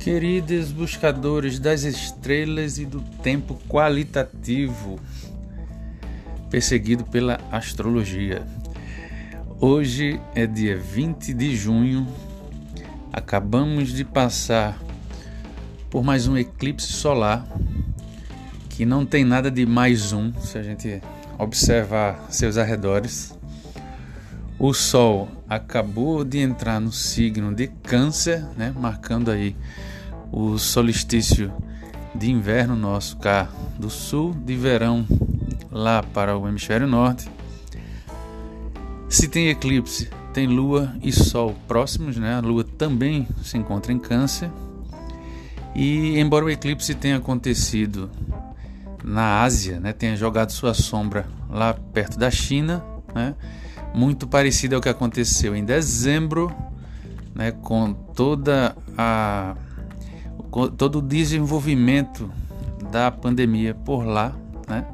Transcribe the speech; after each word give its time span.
Queridos 0.00 0.72
buscadores 0.72 1.58
das 1.58 1.82
estrelas 1.82 2.78
e 2.78 2.86
do 2.86 3.02
tempo 3.22 3.60
qualitativo, 3.68 4.98
perseguido 6.48 7.04
pela 7.04 7.38
astrologia. 7.52 8.42
Hoje 9.60 10.18
é 10.34 10.46
dia 10.46 10.74
20 10.74 11.34
de 11.34 11.54
junho, 11.54 12.08
acabamos 13.12 13.90
de 13.90 14.02
passar 14.02 14.80
por 15.90 16.02
mais 16.02 16.26
um 16.26 16.34
eclipse 16.34 16.90
solar, 16.90 17.46
que 18.70 18.86
não 18.86 19.04
tem 19.04 19.22
nada 19.22 19.50
de 19.50 19.66
mais 19.66 20.14
um, 20.14 20.32
se 20.40 20.56
a 20.56 20.62
gente 20.62 21.02
observar 21.38 22.26
seus 22.30 22.56
arredores. 22.56 23.38
O 24.58 24.72
Sol 24.72 25.28
acabou 25.46 26.24
de 26.24 26.38
entrar 26.38 26.80
no 26.80 26.90
signo 26.90 27.54
de 27.54 27.66
Câncer, 27.66 28.42
né, 28.56 28.72
marcando 28.74 29.30
aí 29.30 29.54
o 30.32 30.58
solstício 30.58 31.52
de 32.14 32.30
inverno 32.30 32.76
nosso 32.76 33.16
cá 33.18 33.48
do 33.78 33.88
sul, 33.88 34.34
de 34.34 34.54
verão 34.56 35.06
lá 35.70 36.02
para 36.02 36.36
o 36.36 36.48
hemisfério 36.48 36.86
norte. 36.86 37.28
Se 39.08 39.28
tem 39.28 39.48
eclipse, 39.48 40.10
tem 40.32 40.46
lua 40.46 40.94
e 41.02 41.12
sol 41.12 41.54
próximos, 41.66 42.16
né? 42.16 42.34
A 42.34 42.40
lua 42.40 42.64
também 42.64 43.26
se 43.42 43.58
encontra 43.58 43.92
em 43.92 43.98
Câncer. 43.98 44.50
E 45.74 46.18
embora 46.18 46.44
o 46.44 46.50
eclipse 46.50 46.94
tenha 46.94 47.16
acontecido 47.16 48.10
na 49.02 49.42
Ásia, 49.42 49.80
né, 49.80 49.92
tenha 49.92 50.16
jogado 50.16 50.50
sua 50.50 50.74
sombra 50.74 51.26
lá 51.48 51.72
perto 51.72 52.18
da 52.18 52.30
China, 52.30 52.84
né? 53.14 53.34
muito 53.94 54.26
parecido 54.26 54.76
ao 54.76 54.80
que 54.80 54.88
aconteceu 54.88 55.54
em 55.56 55.64
dezembro, 55.64 56.54
né, 57.34 57.50
com 57.50 57.92
toda 57.92 58.76
a 58.96 59.56
todo 60.50 60.98
o 60.98 61.02
desenvolvimento 61.02 62.30
da 62.90 63.10
pandemia 63.10 63.74
por 63.74 64.04
lá, 64.04 64.34
né? 64.68 64.84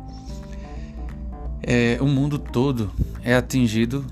É, 1.63 1.99
o 2.01 2.07
mundo 2.07 2.39
todo 2.39 2.93
é 3.23 3.35
atingido 3.35 4.05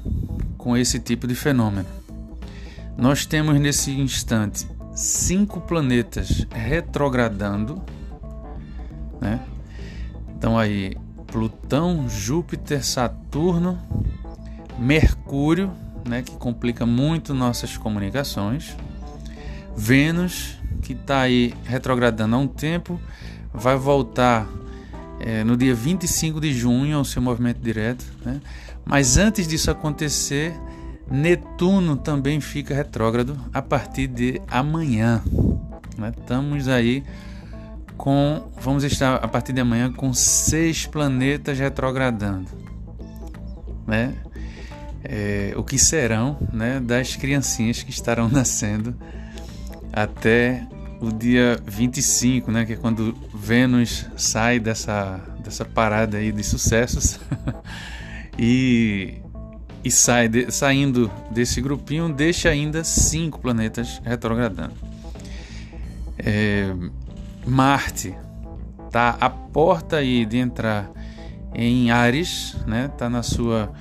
com 0.59 0.77
esse 0.77 0.99
tipo 0.99 1.27
de 1.27 1.35
fenômeno. 1.35 1.87
Nós 2.97 3.27
temos 3.27 3.61
nesse 3.61 3.93
instante 3.93 4.67
cinco 4.95 5.61
planetas 5.61 6.47
retrogradando, 6.51 7.83
né? 9.21 9.41
Então 10.37 10.59
aí 10.59 10.97
Plutão, 11.27 12.09
Júpiter, 12.09 12.85
Saturno, 12.85 13.79
Mercúrio, 14.79 15.73
né, 16.09 16.23
que 16.23 16.33
complica 16.37 16.87
muito 16.87 17.35
nossas 17.35 17.77
comunicações, 17.77 18.77
Vênus, 19.77 20.59
que 20.85 20.93
está 20.93 21.23
aí 21.23 21.55
retrogradando 21.65 22.37
há 22.37 22.39
um 22.39 22.47
tempo, 22.47 23.01
vai 23.53 23.77
voltar 23.77 24.47
é, 25.19 25.43
no 25.43 25.57
dia 25.57 25.75
25 25.75 26.41
de 26.41 26.53
junho 26.53 26.97
ao 26.97 27.05
seu 27.05 27.21
movimento 27.21 27.59
direto, 27.59 28.05
né? 28.25 28.41
mas 28.85 29.17
antes 29.17 29.49
disso 29.49 29.71
acontecer, 29.71 30.55
Netuno 31.11 31.97
também 31.97 32.41
fica 32.41 32.75
retrógrado 32.75 33.37
a 33.53 33.61
partir 33.61 34.07
de 34.07 34.41
amanhã. 34.49 35.23
Né? 35.99 36.13
Estamos 36.19 36.69
aí 36.69 37.03
com, 37.97 38.51
vamos 38.61 38.85
estar 38.85 39.17
a 39.17 39.29
partir 39.29 39.53
de 39.53 39.61
amanhã 39.61 39.93
com 39.93 40.13
seis 40.13 40.87
planetas 40.87 41.59
retrogradando, 41.59 42.49
né? 43.87 44.15
é, 45.05 45.53
o 45.57 45.63
que 45.63 45.79
serão 45.79 46.39
né, 46.53 46.81
das 46.81 47.15
criancinhas 47.15 47.83
que 47.83 47.91
estarão 47.91 48.29
nascendo 48.31 48.95
até 49.93 50.67
o 51.05 51.13
dia 51.13 51.61
25, 51.67 52.51
né, 52.51 52.65
que 52.65 52.73
é 52.73 52.77
quando 52.77 53.15
Vênus 53.35 54.07
sai 54.17 54.59
dessa, 54.59 55.21
dessa 55.39 55.65
parada 55.65 56.17
aí 56.17 56.33
de 56.33 56.43
sucessos 56.43 57.21
e, 58.39 59.15
e 59.85 59.91
sai 59.91 60.29
de, 60.29 60.51
saindo 60.51 61.11
desse 61.31 61.61
grupinho, 61.61 62.13
deixa 62.13 62.49
ainda 62.49 62.83
cinco 62.83 63.39
planetas 63.39 64.01
retrogradando. 64.05 64.75
É, 66.19 66.75
Marte 67.47 68.15
está 68.87 69.17
à 69.21 69.29
porta 69.29 69.97
aí 69.97 70.25
de 70.25 70.39
entrar 70.39 70.91
em 71.55 71.91
Ares, 71.91 72.57
né? 72.67 72.89
Tá 72.97 73.11
na 73.11 73.23
sua 73.23 73.73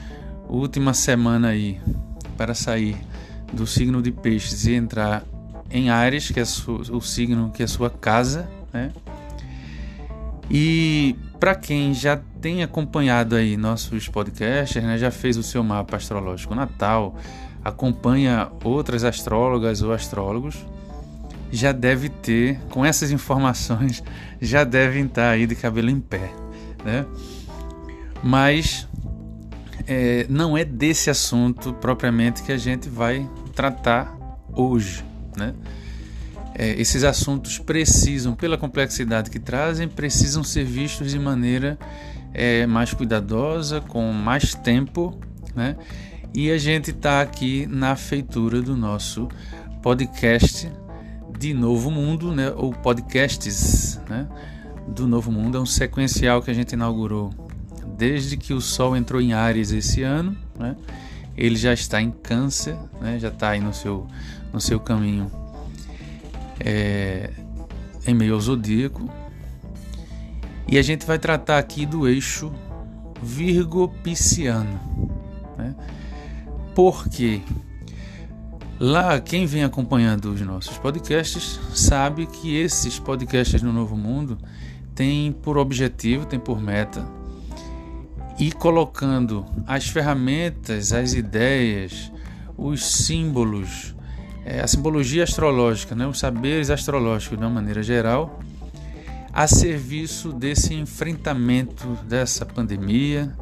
última 0.49 0.93
semana 0.93 1.49
aí 1.49 1.79
para 2.37 2.53
sair 2.53 2.97
do 3.53 3.65
signo 3.65 4.01
de 4.01 4.11
Peixes 4.11 4.65
e 4.65 4.73
entrar 4.73 5.23
em 5.69 5.89
Ares, 5.89 6.29
que 6.31 6.39
é 6.39 6.43
o 6.43 7.01
signo 7.01 7.51
que 7.51 7.63
é 7.63 7.67
sua 7.67 7.89
casa, 7.89 8.49
né? 8.71 8.91
E 10.49 11.15
para 11.39 11.55
quem 11.55 11.93
já 11.93 12.19
tem 12.41 12.63
acompanhado 12.63 13.35
aí 13.35 13.57
nossos 13.57 14.07
podcasts, 14.07 14.81
né, 14.83 14.97
já 14.97 15.09
fez 15.09 15.37
o 15.37 15.43
seu 15.43 15.63
mapa 15.63 15.97
astrológico 15.97 16.53
natal, 16.53 17.15
acompanha 17.63 18.49
outras 18.63 19.03
astrólogas 19.03 19.81
ou 19.81 19.93
astrólogos, 19.93 20.57
já 21.51 21.71
deve 21.71 22.09
ter, 22.09 22.59
com 22.69 22.85
essas 22.85 23.11
informações, 23.11 24.03
já 24.41 24.63
devem 24.63 25.05
estar 25.05 25.29
aí 25.29 25.47
de 25.47 25.55
cabelo 25.55 25.89
em 25.89 25.99
pé, 25.99 26.31
né? 26.83 27.05
Mas 28.23 28.87
é, 29.87 30.25
não 30.29 30.57
é 30.57 30.63
desse 30.63 31.09
assunto 31.09 31.73
propriamente 31.73 32.41
que 32.43 32.51
a 32.51 32.57
gente 32.57 32.89
vai 32.89 33.29
tratar 33.53 34.15
hoje. 34.53 35.03
Né? 35.37 35.53
É, 36.55 36.79
esses 36.79 37.03
assuntos 37.03 37.57
precisam, 37.57 38.35
pela 38.35 38.57
complexidade 38.57 39.29
que 39.29 39.39
trazem, 39.39 39.87
precisam 39.87 40.43
ser 40.43 40.63
vistos 40.63 41.11
de 41.11 41.19
maneira 41.19 41.77
é, 42.33 42.65
mais 42.65 42.93
cuidadosa, 42.93 43.81
com 43.81 44.11
mais 44.11 44.53
tempo, 44.53 45.19
né? 45.55 45.75
E 46.33 46.51
a 46.51 46.57
gente 46.57 46.89
está 46.89 47.21
aqui 47.21 47.67
na 47.67 47.95
feitura 47.95 48.61
do 48.61 48.75
nosso 48.75 49.27
podcast 49.83 50.71
de 51.37 51.53
Novo 51.53 51.91
Mundo, 51.91 52.31
né? 52.31 52.51
Ou 52.55 52.71
podcasts, 52.71 53.99
né? 54.09 54.27
Do 54.87 55.07
Novo 55.07 55.31
Mundo 55.31 55.57
é 55.57 55.61
um 55.61 55.65
sequencial 55.65 56.41
que 56.41 56.49
a 56.49 56.53
gente 56.53 56.73
inaugurou 56.73 57.31
desde 57.97 58.35
que 58.35 58.53
o 58.53 58.59
Sol 58.59 58.97
entrou 58.97 59.21
em 59.21 59.33
Ares 59.33 59.71
esse 59.71 60.01
ano, 60.01 60.35
né? 60.57 60.75
Ele 61.37 61.55
já 61.55 61.73
está 61.73 62.01
em 62.01 62.11
Câncer, 62.11 62.75
né? 63.01 63.17
Já 63.19 63.29
está 63.29 63.51
aí 63.51 63.59
no 63.59 63.73
seu 63.73 64.07
no 64.53 64.61
seu 64.61 64.79
caminho 64.79 65.29
é, 66.59 67.31
em 68.07 68.13
meio 68.13 68.35
ao 68.35 68.39
zodíaco. 68.39 69.09
E 70.67 70.77
a 70.77 70.81
gente 70.81 71.05
vai 71.05 71.19
tratar 71.19 71.57
aqui 71.57 71.85
do 71.85 72.07
eixo 72.07 72.53
Virgo-Pisciano. 73.21 74.79
Né? 75.57 75.75
Porque 76.73 77.41
lá 78.79 79.19
quem 79.19 79.45
vem 79.45 79.63
acompanhando 79.63 80.31
os 80.31 80.41
nossos 80.41 80.77
podcasts 80.77 81.59
sabe 81.73 82.25
que 82.25 82.55
esses 82.55 82.99
podcasts 82.99 83.61
no 83.61 83.73
Novo 83.73 83.97
Mundo 83.97 84.37
têm 84.95 85.31
por 85.31 85.57
objetivo, 85.57 86.25
têm 86.25 86.39
por 86.39 86.61
meta 86.61 87.05
e 88.39 88.51
colocando 88.51 89.45
as 89.67 89.87
ferramentas, 89.87 90.91
as 90.91 91.13
ideias, 91.13 92.11
os 92.57 92.85
símbolos, 92.85 93.95
é, 94.45 94.61
a 94.61 94.67
simbologia 94.67 95.23
astrológica, 95.23 95.95
né, 95.95 96.05
os 96.07 96.19
saberes 96.19 96.69
astrológicos 96.69 97.37
de 97.37 97.43
uma 97.43 97.49
maneira 97.49 97.81
geral, 97.81 98.39
a 99.31 99.47
serviço 99.47 100.31
desse 100.31 100.73
enfrentamento 100.73 101.87
dessa 102.07 102.45
pandemia, 102.45 103.33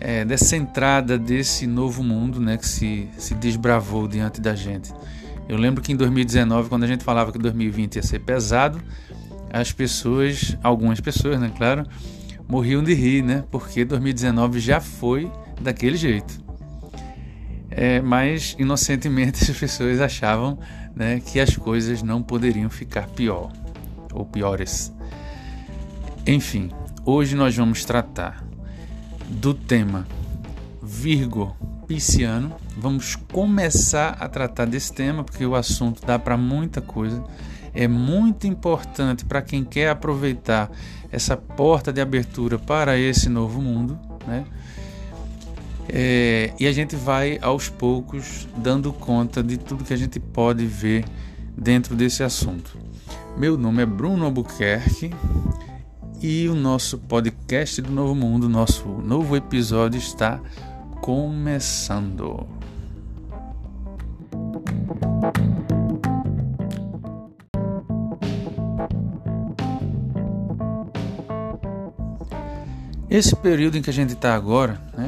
é, 0.00 0.24
dessa 0.24 0.56
entrada 0.56 1.18
desse 1.18 1.66
novo 1.66 2.02
mundo 2.02 2.40
né, 2.40 2.56
que 2.56 2.66
se, 2.66 3.08
se 3.16 3.34
desbravou 3.34 4.08
diante 4.08 4.40
da 4.40 4.54
gente. 4.54 4.92
Eu 5.48 5.56
lembro 5.56 5.82
que 5.82 5.92
em 5.92 5.96
2019, 5.96 6.68
quando 6.68 6.84
a 6.84 6.86
gente 6.86 7.04
falava 7.04 7.32
que 7.32 7.38
2020 7.38 7.96
ia 7.96 8.02
ser 8.02 8.18
pesado, 8.18 8.80
as 9.50 9.72
pessoas, 9.72 10.56
algumas 10.62 11.00
pessoas, 11.00 11.40
né, 11.40 11.50
claro, 11.56 11.86
morriam 12.46 12.82
de 12.82 12.94
rir, 12.94 13.22
né? 13.22 13.44
Porque 13.50 13.84
2019 13.84 14.60
já 14.60 14.80
foi 14.80 15.30
daquele 15.60 15.96
jeito. 15.96 16.47
É, 17.70 18.00
mas 18.00 18.56
inocentemente 18.58 19.44
as 19.50 19.58
pessoas 19.58 20.00
achavam 20.00 20.58
né, 20.94 21.20
que 21.20 21.38
as 21.38 21.56
coisas 21.56 22.02
não 22.02 22.22
poderiam 22.22 22.68
ficar 22.70 23.06
pior 23.08 23.52
ou 24.12 24.24
piores. 24.24 24.92
Enfim, 26.26 26.70
hoje 27.04 27.34
nós 27.34 27.56
vamos 27.56 27.84
tratar 27.84 28.44
do 29.28 29.54
tema 29.54 30.06
Virgo 30.82 31.56
Pisciano. 31.86 32.54
Vamos 32.76 33.16
começar 33.16 34.16
a 34.20 34.28
tratar 34.28 34.66
desse 34.66 34.92
tema 34.92 35.24
porque 35.24 35.44
o 35.44 35.54
assunto 35.54 36.04
dá 36.04 36.18
para 36.18 36.36
muita 36.36 36.80
coisa. 36.80 37.22
É 37.74 37.86
muito 37.86 38.46
importante 38.46 39.24
para 39.24 39.42
quem 39.42 39.64
quer 39.64 39.90
aproveitar 39.90 40.70
essa 41.10 41.36
porta 41.36 41.92
de 41.92 42.00
abertura 42.00 42.58
para 42.58 42.98
esse 42.98 43.28
novo 43.28 43.62
mundo, 43.62 43.98
né? 44.26 44.44
É, 45.90 46.52
e 46.60 46.66
a 46.66 46.72
gente 46.72 46.94
vai 46.94 47.38
aos 47.40 47.68
poucos 47.68 48.46
dando 48.56 48.92
conta 48.92 49.42
de 49.42 49.56
tudo 49.56 49.84
que 49.84 49.94
a 49.94 49.96
gente 49.96 50.20
pode 50.20 50.66
ver 50.66 51.04
dentro 51.56 51.96
desse 51.96 52.22
assunto. 52.22 52.76
Meu 53.36 53.56
nome 53.56 53.82
é 53.82 53.86
Bruno 53.86 54.24
Albuquerque 54.26 55.10
e 56.20 56.48
o 56.48 56.54
nosso 56.54 56.98
podcast 56.98 57.80
do 57.80 57.90
Novo 57.90 58.14
Mundo, 58.14 58.48
nosso 58.48 58.86
novo 58.88 59.36
episódio 59.36 59.98
está 59.98 60.40
começando. 61.00 62.46
Esse 73.08 73.34
período 73.36 73.78
em 73.78 73.82
que 73.82 73.88
a 73.88 73.92
gente 73.92 74.12
está 74.12 74.34
agora, 74.34 74.78
né, 74.96 75.07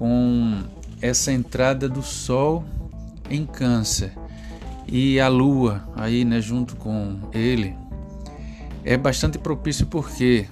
com 0.00 0.62
essa 1.02 1.30
entrada 1.30 1.86
do 1.86 2.02
Sol 2.02 2.64
em 3.28 3.44
Câncer 3.44 4.14
e 4.88 5.20
a 5.20 5.28
Lua 5.28 5.86
aí, 5.94 6.24
né, 6.24 6.40
junto 6.40 6.74
com 6.74 7.18
ele, 7.34 7.76
é 8.82 8.96
bastante 8.96 9.38
propício 9.38 9.86
porque, 9.86 10.46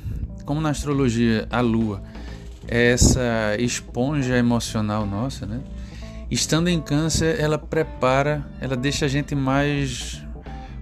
como 0.45 0.61
na 0.61 0.69
astrologia 0.69 1.49
a 1.51 1.63
Lua 1.63 2.03
é 2.69 2.93
essa 2.93 3.57
esponja 3.59 4.37
emocional 4.37 5.07
nossa, 5.07 5.47
né? 5.47 5.61
Estando 6.31 6.69
em 6.69 6.79
Câncer, 6.79 7.41
ela 7.41 7.57
prepara, 7.57 8.47
ela 8.61 8.77
deixa 8.77 9.07
a 9.07 9.09
gente 9.09 9.35
mais 9.35 10.23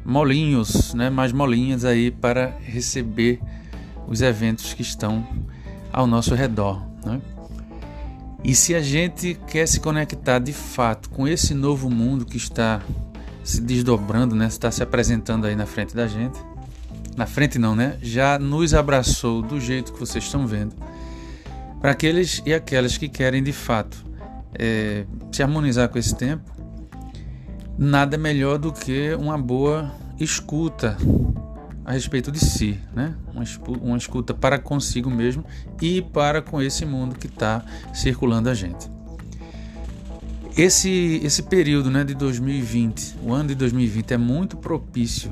molinhos, 0.05 0.93
né? 0.93 1.09
Mais 1.09 1.31
molinhas 1.31 1.85
aí 1.85 2.11
para 2.11 2.57
receber 2.61 3.41
os 4.09 4.23
eventos 4.23 4.75
que 4.75 4.83
estão 4.83 5.25
ao 5.93 6.05
nosso 6.09 6.35
redor. 6.35 6.85
Né? 7.05 7.21
E 8.47 8.55
se 8.55 8.77
a 8.77 8.81
gente 8.81 9.37
quer 9.49 9.67
se 9.67 9.81
conectar 9.81 10.39
de 10.39 10.53
fato 10.53 11.11
com 11.11 11.27
esse 11.27 11.53
novo 11.53 11.91
mundo 11.91 12.25
que 12.25 12.37
está 12.37 12.81
se 13.43 13.61
desdobrando, 13.61 14.37
né? 14.37 14.47
está 14.47 14.71
se 14.71 14.85
apresentando 14.85 15.49
aí 15.49 15.57
na 15.57 15.67
frente 15.67 15.97
da 15.97 16.07
gente, 16.07 16.39
na 17.17 17.27
frente 17.27 17.59
não, 17.59 17.75
né? 17.75 17.99
Já 18.01 18.39
nos 18.39 18.73
abraçou 18.73 19.43
do 19.43 19.61
jeito 19.61 19.93
que 19.93 19.99
vocês 19.99 20.23
estão 20.23 20.47
vendo. 20.47 20.77
Para 21.81 21.91
aqueles 21.91 22.41
e 22.47 22.55
aquelas 22.55 22.97
que 22.97 23.09
querem 23.09 23.43
de 23.43 23.53
fato 23.53 24.07
é, 24.57 25.05
se 25.33 25.43
harmonizar 25.43 25.89
com 25.89 25.99
esse 25.99 26.15
tempo, 26.15 26.49
nada 27.77 28.17
melhor 28.17 28.59
do 28.59 28.73
que 28.73 29.13
uma 29.15 29.37
boa 29.37 29.93
escuta 30.21 30.97
a 31.87 31.93
respeito 31.93 32.33
de 32.33 32.41
si, 32.41 32.81
né? 32.93 33.15
uma 33.81 33.97
escuta 33.97 34.35
para 34.35 34.59
consigo 34.59 35.09
mesmo 35.09 35.45
e 35.81 36.03
para 36.03 36.43
com 36.43 36.61
esse 36.61 36.85
mundo 36.85 37.15
que 37.17 37.29
está 37.29 37.65
circulando 37.95 38.51
a 38.51 38.55
gente. 38.55 38.91
Esse, 40.57 41.21
esse 41.23 41.45
período 41.45 41.89
né, 41.89 42.03
de 42.03 42.13
2020, 42.15 43.19
o 43.23 43.33
ano 43.33 43.51
de 43.51 43.55
2020 43.55 44.15
é 44.15 44.17
muito 44.17 44.57
propício 44.57 45.31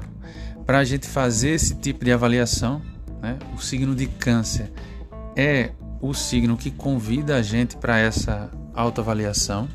para 0.65 0.79
a 0.79 0.85
gente 0.85 1.09
fazer 1.09 1.51
esse 1.51 1.75
tipo 1.75 2.05
de 2.05 2.12
avaliação. 2.12 2.81
Né? 3.21 3.37
O 3.56 3.61
signo 3.61 3.93
de 3.93 4.06
Câncer 4.06 4.71
é 5.35 5.73
o 6.01 6.15
signo 6.15 6.56
que 6.56 6.71
convida 6.71 7.35
a 7.35 7.43
gente 7.43 7.77
para 7.77 7.99
essa 7.99 8.49
autoavaliação. 8.73 9.69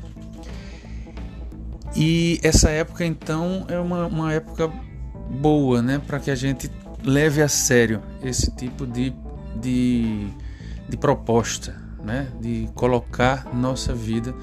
E 1.94 2.40
essa 2.42 2.70
época, 2.70 3.04
então, 3.04 3.66
é 3.68 3.78
uma, 3.78 4.06
uma 4.06 4.32
época 4.32 4.72
boa, 5.30 5.80
né, 5.80 6.00
para 6.04 6.18
que 6.18 6.30
a 6.30 6.34
gente 6.34 6.70
leve 7.04 7.40
a 7.40 7.48
sério 7.48 8.02
esse 8.22 8.50
tipo 8.50 8.86
de, 8.86 9.14
de, 9.56 10.28
de 10.88 10.96
proposta, 10.96 11.76
né, 12.02 12.28
de 12.40 12.68
colocar 12.74 13.54
nossa 13.54 13.94
vida, 13.94 14.34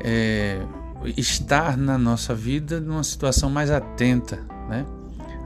é, 0.00 0.60
estar 1.16 1.76
na 1.76 1.96
nossa 1.96 2.34
vida 2.34 2.80
numa 2.80 3.02
situação 3.02 3.48
mais 3.48 3.70
atenta, 3.70 4.36
né, 4.68 4.84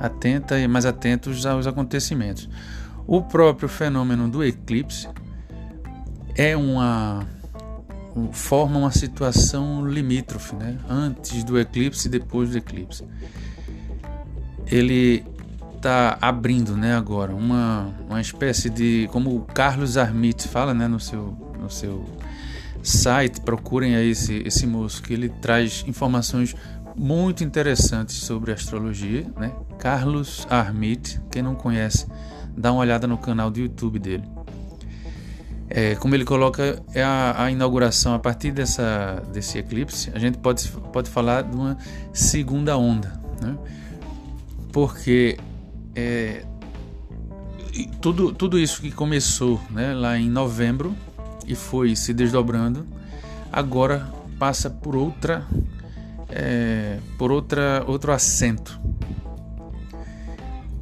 atenta 0.00 0.58
e 0.58 0.66
mais 0.66 0.84
atentos 0.84 1.46
aos 1.46 1.66
acontecimentos. 1.66 2.48
O 3.06 3.22
próprio 3.22 3.68
fenômeno 3.68 4.28
do 4.28 4.42
eclipse 4.42 5.08
é 6.34 6.56
uma 6.56 7.26
forma 8.32 8.78
uma 8.78 8.90
situação 8.90 9.86
limítrofe, 9.86 10.54
né? 10.56 10.78
Antes 10.88 11.44
do 11.44 11.58
eclipse 11.58 12.06
e 12.08 12.10
depois 12.10 12.50
do 12.50 12.58
eclipse 12.58 13.04
ele 14.66 15.24
está 15.76 16.16
abrindo, 16.20 16.76
né, 16.76 16.94
agora 16.96 17.34
uma, 17.34 17.92
uma 18.08 18.20
espécie 18.20 18.70
de 18.70 19.08
como 19.12 19.36
o 19.36 19.40
Carlos 19.42 19.96
Armit 19.98 20.48
fala, 20.48 20.72
né, 20.72 20.88
no 20.88 20.98
seu 20.98 21.36
no 21.60 21.70
seu 21.70 22.04
site, 22.82 23.40
procurem 23.40 23.96
aí 23.96 24.10
esse 24.10 24.42
esse 24.46 24.66
moço 24.66 25.02
que 25.02 25.12
ele 25.12 25.28
traz 25.28 25.84
informações 25.86 26.54
muito 26.96 27.42
interessantes 27.42 28.16
sobre 28.16 28.52
astrologia, 28.52 29.26
né? 29.36 29.52
Carlos 29.78 30.46
Armit, 30.48 31.20
quem 31.30 31.42
não 31.42 31.54
conhece, 31.54 32.06
dá 32.56 32.72
uma 32.72 32.80
olhada 32.80 33.06
no 33.06 33.18
canal 33.18 33.50
do 33.50 33.58
YouTube 33.58 33.98
dele. 33.98 34.24
É, 35.68 35.94
como 35.96 36.14
ele 36.14 36.24
coloca, 36.24 36.80
é 36.94 37.02
a, 37.02 37.44
a, 37.44 37.50
inauguração 37.50 38.14
a 38.14 38.18
partir 38.18 38.52
dessa, 38.52 39.22
desse 39.32 39.58
eclipse, 39.58 40.10
a 40.14 40.18
gente 40.18 40.38
pode, 40.38 40.68
pode 40.92 41.10
falar 41.10 41.42
de 41.42 41.56
uma 41.56 41.76
segunda 42.12 42.76
onda. 42.76 43.12
Né? 43.42 43.56
Porque 44.74 45.38
é, 45.94 46.44
tudo, 48.00 48.32
tudo 48.32 48.58
isso 48.58 48.82
que 48.82 48.90
começou 48.90 49.60
né, 49.70 49.94
lá 49.94 50.18
em 50.18 50.28
novembro 50.28 50.96
e 51.46 51.54
foi 51.54 51.94
se 51.94 52.12
desdobrando, 52.12 52.84
agora 53.52 54.12
passa 54.36 54.68
por 54.68 54.96
outra 54.96 55.46
é, 56.28 56.98
por 57.16 57.30
outra 57.30 57.84
outro 57.86 58.10
assento. 58.10 58.80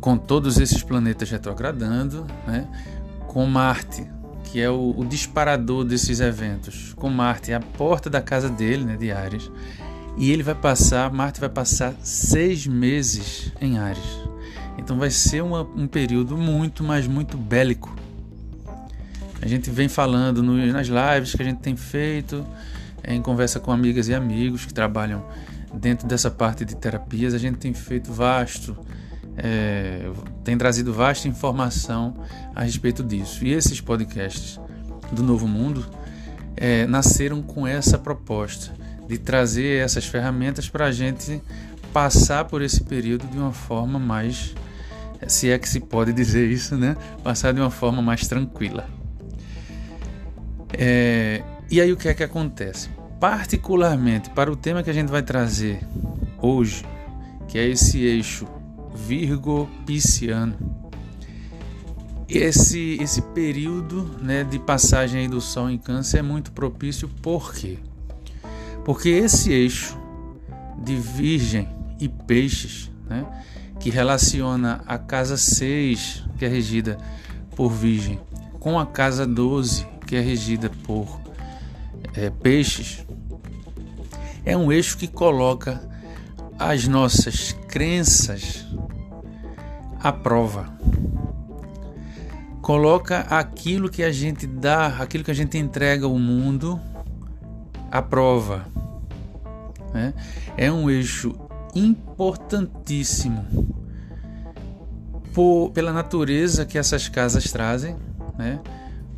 Com 0.00 0.16
todos 0.16 0.56
esses 0.56 0.82
planetas 0.82 1.30
retrogradando, 1.30 2.26
né, 2.46 2.66
com 3.28 3.44
Marte 3.44 4.10
que 4.44 4.60
é 4.60 4.70
o, 4.70 4.94
o, 4.98 5.04
disparador 5.04 5.82
desses 5.82 6.20
eventos, 6.20 6.92
com 6.94 7.08
Marte 7.08 7.54
a 7.54 7.60
porta 7.60 8.10
da 8.10 8.20
casa 8.20 8.50
dele, 8.50 8.84
né, 8.84 8.96
de 8.96 9.10
Ares, 9.10 9.50
e 10.16 10.30
ele 10.30 10.42
vai 10.42 10.54
passar, 10.54 11.10
Marte 11.12 11.40
vai 11.40 11.48
passar 11.48 11.94
seis 12.02 12.66
meses 12.66 13.52
em 13.60 13.78
Ares. 13.78 14.22
Então 14.78 14.98
vai 14.98 15.10
ser 15.10 15.42
uma, 15.42 15.62
um 15.62 15.86
período 15.86 16.36
muito, 16.36 16.82
mas 16.84 17.06
muito 17.06 17.36
bélico. 17.36 17.94
A 19.40 19.46
gente 19.46 19.70
vem 19.70 19.88
falando 19.88 20.42
no, 20.42 20.54
nas 20.66 20.86
lives 20.86 21.34
que 21.34 21.42
a 21.42 21.44
gente 21.44 21.60
tem 21.60 21.76
feito, 21.76 22.46
em 23.04 23.20
conversa 23.20 23.58
com 23.58 23.72
amigas 23.72 24.08
e 24.08 24.14
amigos 24.14 24.64
que 24.64 24.72
trabalham 24.72 25.24
dentro 25.74 26.06
dessa 26.06 26.30
parte 26.30 26.64
de 26.64 26.76
terapias, 26.76 27.34
a 27.34 27.38
gente 27.38 27.58
tem 27.58 27.72
feito 27.72 28.12
vasto, 28.12 28.76
é, 29.36 30.10
tem 30.44 30.56
trazido 30.56 30.92
vasta 30.92 31.26
informação 31.26 32.14
a 32.54 32.62
respeito 32.62 33.02
disso. 33.02 33.44
E 33.44 33.52
esses 33.52 33.80
podcasts 33.80 34.60
do 35.10 35.22
Novo 35.22 35.48
Mundo 35.48 35.84
é, 36.56 36.86
nasceram 36.86 37.42
com 37.42 37.66
essa 37.66 37.98
proposta 37.98 38.72
de 39.12 39.18
trazer 39.18 39.84
essas 39.84 40.06
ferramentas 40.06 40.70
para 40.70 40.86
a 40.86 40.90
gente 40.90 41.42
passar 41.92 42.46
por 42.46 42.62
esse 42.62 42.82
período 42.82 43.26
de 43.26 43.36
uma 43.36 43.52
forma 43.52 43.98
mais, 43.98 44.54
se 45.26 45.50
é 45.50 45.58
que 45.58 45.68
se 45.68 45.80
pode 45.80 46.14
dizer 46.14 46.50
isso, 46.50 46.78
né? 46.78 46.96
Passar 47.22 47.52
de 47.52 47.60
uma 47.60 47.70
forma 47.70 48.00
mais 48.00 48.26
tranquila. 48.26 48.88
É, 50.72 51.42
e 51.70 51.78
aí 51.78 51.92
o 51.92 51.96
que 51.96 52.08
é 52.08 52.14
que 52.14 52.22
acontece? 52.22 52.88
Particularmente 53.20 54.30
para 54.30 54.50
o 54.50 54.56
tema 54.56 54.82
que 54.82 54.88
a 54.88 54.94
gente 54.94 55.10
vai 55.10 55.22
trazer 55.22 55.80
hoje, 56.40 56.82
que 57.46 57.58
é 57.58 57.68
esse 57.68 58.02
eixo 58.02 58.46
Virgo-Pisciano, 58.94 60.56
esse, 62.26 62.96
esse 62.98 63.20
período 63.20 64.04
né, 64.22 64.42
de 64.42 64.58
passagem 64.58 65.28
do 65.28 65.38
Sol 65.38 65.68
em 65.68 65.76
Câncer 65.76 66.20
é 66.20 66.22
muito 66.22 66.50
propício, 66.50 67.06
por 67.06 67.52
quê? 67.52 67.76
Porque 67.76 67.91
esse 69.04 69.52
eixo 69.52 69.96
de 70.78 70.96
Virgem 70.96 71.68
e 72.00 72.08
Peixes, 72.08 72.90
né, 73.08 73.24
que 73.78 73.90
relaciona 73.90 74.82
a 74.86 74.98
casa 74.98 75.36
6, 75.36 76.24
que 76.36 76.44
é 76.44 76.48
regida 76.48 76.98
por 77.54 77.70
Virgem, 77.70 78.20
com 78.58 78.78
a 78.78 78.86
casa 78.86 79.26
12, 79.26 79.86
que 80.06 80.16
é 80.16 80.20
regida 80.20 80.70
por 80.84 81.20
é, 82.14 82.30
Peixes, 82.30 83.06
é 84.44 84.56
um 84.56 84.72
eixo 84.72 84.98
que 84.98 85.06
coloca 85.06 85.80
as 86.58 86.86
nossas 86.86 87.52
crenças 87.68 88.66
à 90.00 90.12
prova. 90.12 90.72
Coloca 92.60 93.20
aquilo 93.20 93.88
que 93.88 94.02
a 94.02 94.12
gente 94.12 94.46
dá, 94.46 94.98
aquilo 94.98 95.24
que 95.24 95.30
a 95.30 95.34
gente 95.34 95.58
entrega 95.58 96.06
ao 96.06 96.18
mundo 96.18 96.80
à 97.92 98.00
prova. 98.00 98.66
Né? 99.92 100.14
É 100.56 100.72
um 100.72 100.88
eixo 100.88 101.34
importantíssimo 101.74 103.44
por, 105.34 105.70
pela 105.72 105.92
natureza 105.92 106.64
que 106.64 106.78
essas 106.78 107.08
casas 107.08 107.52
trazem, 107.52 107.94
né? 108.38 108.58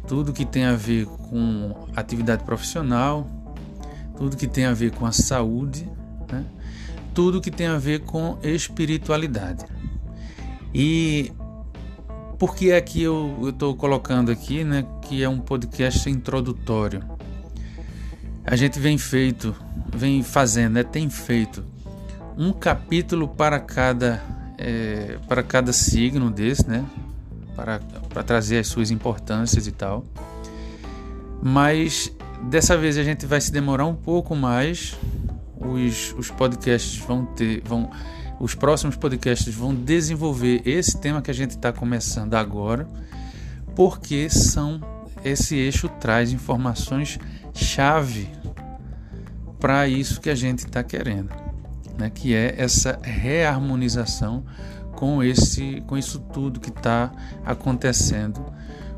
tudo 0.09 0.33
que 0.33 0.45
tem 0.45 0.65
a 0.65 0.75
ver 0.75 1.07
com 1.07 1.87
atividade 1.95 2.43
profissional, 2.43 3.27
tudo 4.17 4.37
que 4.37 4.49
tem 4.49 4.65
a 4.65 4.73
ver 4.73 4.91
com 4.91 5.07
a 5.07 5.13
saúde, 5.13 5.89
né? 6.31 6.45
tudo 7.15 7.41
que 7.41 7.51
tem 7.51 7.69
a 7.69 7.79
ver 7.79 8.01
com 8.01 8.39
espiritualidade. 8.43 9.65
E 10.75 11.33
por 12.39 12.57
que 12.57 12.73
é 12.73 12.81
que 12.81 13.01
eu 13.01 13.37
estou 13.49 13.77
colocando 13.77 14.33
aqui, 14.33 14.65
né, 14.65 14.85
que 15.03 15.23
é 15.23 15.29
um 15.29 15.39
podcast 15.39 16.11
introdutório? 16.11 17.14
A 18.47 18.57
gente 18.57 18.79
vem 18.79 18.99
feito, 18.99 19.55
vem 19.95 20.23
fazendo, 20.23 20.75
né, 20.75 20.83
tem 20.83 21.09
feito 21.09 21.65
um 22.37 22.53
capítulo 22.53 23.27
para 23.29 23.59
cada 23.59 24.23
é, 24.59 25.19
para 25.27 25.43
cada 25.43 25.73
signo 25.73 26.31
desse, 26.31 26.69
né, 26.69 26.85
para, 27.57 27.81
para 28.09 28.23
trazer 28.23 28.59
as 28.59 28.67
suas 28.67 28.91
importâncias 28.91 29.67
e 29.67 29.73
tal. 29.73 30.05
Mas 31.43 32.13
dessa 32.43 32.77
vez 32.77 32.99
a 32.99 33.03
gente 33.03 33.27
vai 33.27 33.41
se 33.41 33.51
demorar 33.51 33.87
um 33.87 33.95
pouco 33.95 34.35
mais. 34.35 34.95
Os, 35.57 36.15
os 36.19 36.31
podcasts 36.31 36.99
vão 36.99 37.25
ter, 37.25 37.63
vão 37.65 37.91
os 38.39 38.55
próximos 38.55 38.97
podcasts 38.97 39.55
vão 39.55 39.75
desenvolver 39.75 40.61
esse 40.67 41.01
tema 41.01 41.23
que 41.23 41.31
a 41.31 41.35
gente 41.35 41.53
está 41.53 41.73
começando 41.73 42.35
agora, 42.35 42.87
porque 43.75 44.29
são 44.29 44.81
esse 45.25 45.57
eixo 45.57 45.89
traz 45.89 46.33
informações 46.33 47.19
chave 47.55 48.29
para 49.59 49.89
isso 49.89 50.21
que 50.21 50.29
a 50.29 50.35
gente 50.35 50.61
está 50.61 50.83
querendo, 50.83 51.31
né? 51.97 52.11
que 52.11 52.35
é 52.35 52.55
essa 52.59 52.99
reharmonização 53.03 54.45
com 54.93 55.23
esse, 55.23 55.83
com 55.87 55.97
isso 55.97 56.19
tudo 56.19 56.61
que 56.61 56.69
está 56.69 57.11
acontecendo, 57.45 58.45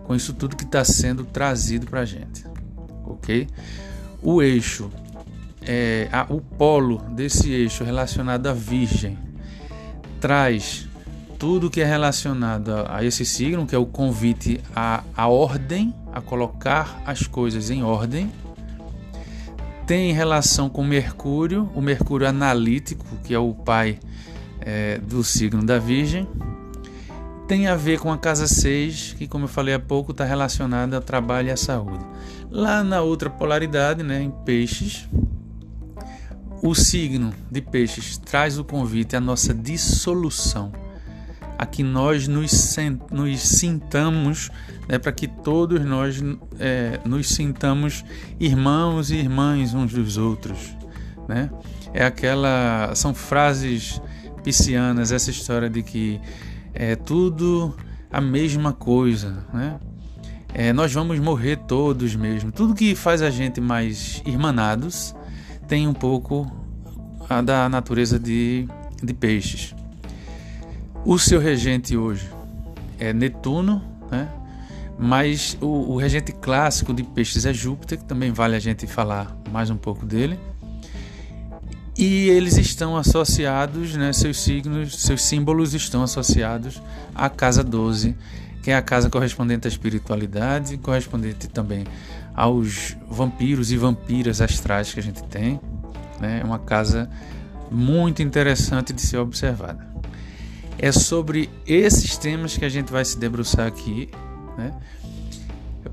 com 0.04 0.14
isso 0.14 0.32
tudo 0.32 0.56
que 0.56 0.64
está 0.64 0.84
sendo 0.84 1.25
trazido 1.25 1.86
para 1.86 2.00
a 2.00 2.04
gente, 2.04 2.44
ok? 3.04 3.46
O 4.22 4.42
eixo, 4.42 4.90
é, 5.62 6.08
a, 6.12 6.26
o 6.28 6.40
polo 6.40 6.98
desse 7.10 7.50
eixo 7.50 7.84
relacionado 7.84 8.46
à 8.46 8.52
Virgem 8.52 9.18
traz 10.20 10.88
tudo 11.38 11.70
que 11.70 11.80
é 11.80 11.84
relacionado 11.84 12.72
a, 12.72 12.98
a 12.98 13.04
esse 13.04 13.25
signo, 13.25 13.66
que 13.66 13.75
é 13.75 13.78
o 13.78 13.86
convite 13.86 14.60
à, 14.75 15.02
ordem, 15.28 15.94
a 16.12 16.20
colocar 16.20 17.02
as 17.04 17.26
coisas 17.26 17.70
em 17.70 17.82
ordem. 17.82 18.30
Tem 19.87 20.12
relação 20.12 20.69
com 20.69 20.83
Mercúrio, 20.83 21.71
o 21.73 21.81
Mercúrio 21.81 22.26
analítico, 22.26 23.07
que 23.23 23.33
é 23.33 23.38
o 23.38 23.55
pai 23.55 24.00
é, 24.61 24.99
do 24.99 25.23
signo 25.23 25.64
da 25.64 25.78
Virgem. 25.78 26.28
Tem 27.47 27.69
a 27.69 27.76
ver 27.76 28.00
com 28.00 28.12
a 28.12 28.19
casa 28.19 28.49
6, 28.49 29.14
que, 29.16 29.28
como 29.28 29.45
eu 29.45 29.49
falei 29.49 29.75
há 29.75 29.78
pouco, 29.78 30.11
está 30.11 30.25
relacionada 30.25 30.97
ao 30.97 31.02
trabalho 31.02 31.49
e 31.49 31.50
à 31.52 31.57
saúde. 31.57 32.05
Lá 32.50 32.83
na 32.83 33.00
outra 33.00 33.31
polaridade, 33.31 34.02
né, 34.02 34.21
em 34.21 34.31
Peixes, 34.45 35.09
o 36.61 36.75
signo 36.75 37.33
de 37.49 37.61
Peixes 37.61 38.19
traz 38.19 38.59
o 38.59 38.64
convite 38.64 39.14
à 39.14 39.21
nossa 39.21 39.55
dissolução, 39.55 40.73
a 41.58 41.64
que 41.64 41.82
nós 41.82 42.28
nos, 42.28 42.76
nos 43.10 43.40
sintamos, 43.40 44.50
né, 44.88 44.98
para 44.98 45.12
que 45.12 45.26
todos 45.26 45.84
nós 45.84 46.22
é, 46.58 47.00
nos 47.04 47.28
sintamos 47.28 48.04
irmãos 48.38 49.10
e 49.10 49.16
irmãs 49.16 49.75
uns 49.75 49.92
dos 49.92 50.16
outros. 50.16 50.76
Né? 51.28 51.50
É 51.92 52.04
aquela. 52.04 52.92
São 52.94 53.14
frases 53.14 54.00
piscianas, 54.44 55.10
essa 55.10 55.30
história 55.30 55.68
de 55.68 55.82
que 55.82 56.20
é 56.72 56.94
tudo 56.94 57.75
a 58.10 58.20
mesma 58.20 58.72
coisa, 58.72 59.44
né? 59.52 59.78
É, 60.54 60.72
nós 60.72 60.92
vamos 60.92 61.18
morrer 61.18 61.56
todos 61.56 62.14
mesmo. 62.14 62.50
Tudo 62.50 62.75
que 62.75 62.94
faz 62.94 63.20
a 63.20 63.28
gente 63.28 63.60
mais 63.60 64.22
irmanados 64.25 65.14
tem 65.68 65.86
um 65.86 65.92
pouco 65.92 66.50
a 67.28 67.42
da 67.42 67.68
natureza 67.68 68.18
de, 68.18 68.66
de 69.02 69.12
peixes. 69.12 69.75
O 71.08 71.20
seu 71.20 71.38
regente 71.38 71.96
hoje 71.96 72.28
é 72.98 73.12
Netuno, 73.12 73.80
né? 74.10 74.28
mas 74.98 75.56
o, 75.60 75.92
o 75.92 75.96
regente 75.96 76.32
clássico 76.32 76.92
de 76.92 77.04
peixes 77.04 77.46
é 77.46 77.54
Júpiter, 77.54 77.98
que 77.98 78.04
também 78.04 78.32
vale 78.32 78.56
a 78.56 78.58
gente 78.58 78.88
falar 78.88 79.32
mais 79.52 79.70
um 79.70 79.76
pouco 79.76 80.04
dele. 80.04 80.36
E 81.96 82.28
eles 82.28 82.56
estão 82.56 82.96
associados, 82.96 83.94
né, 83.94 84.12
seus 84.12 84.40
signos, 84.42 85.00
seus 85.00 85.22
símbolos 85.22 85.75
estão 85.75 86.02
associados 86.02 86.82
à 87.14 87.30
casa 87.30 87.62
12, 87.62 88.16
que 88.60 88.72
é 88.72 88.76
a 88.76 88.82
casa 88.82 89.08
correspondente 89.08 89.68
à 89.68 89.70
espiritualidade, 89.70 90.76
correspondente 90.76 91.46
também 91.46 91.84
aos 92.34 92.96
vampiros 93.08 93.70
e 93.70 93.76
vampiras 93.76 94.40
astrais 94.40 94.92
que 94.92 94.98
a 94.98 95.02
gente 95.04 95.22
tem. 95.22 95.60
Né? 96.20 96.40
É 96.40 96.44
uma 96.44 96.58
casa 96.58 97.08
muito 97.70 98.22
interessante 98.22 98.92
de 98.92 99.00
ser 99.00 99.18
observada. 99.18 99.94
É 100.78 100.92
sobre 100.92 101.49
esses 101.66 102.16
temas 102.16 102.56
que 102.56 102.64
a 102.64 102.68
gente 102.68 102.92
vai 102.92 103.04
se 103.04 103.18
debruçar 103.18 103.66
aqui, 103.66 104.09
né? 104.59 104.75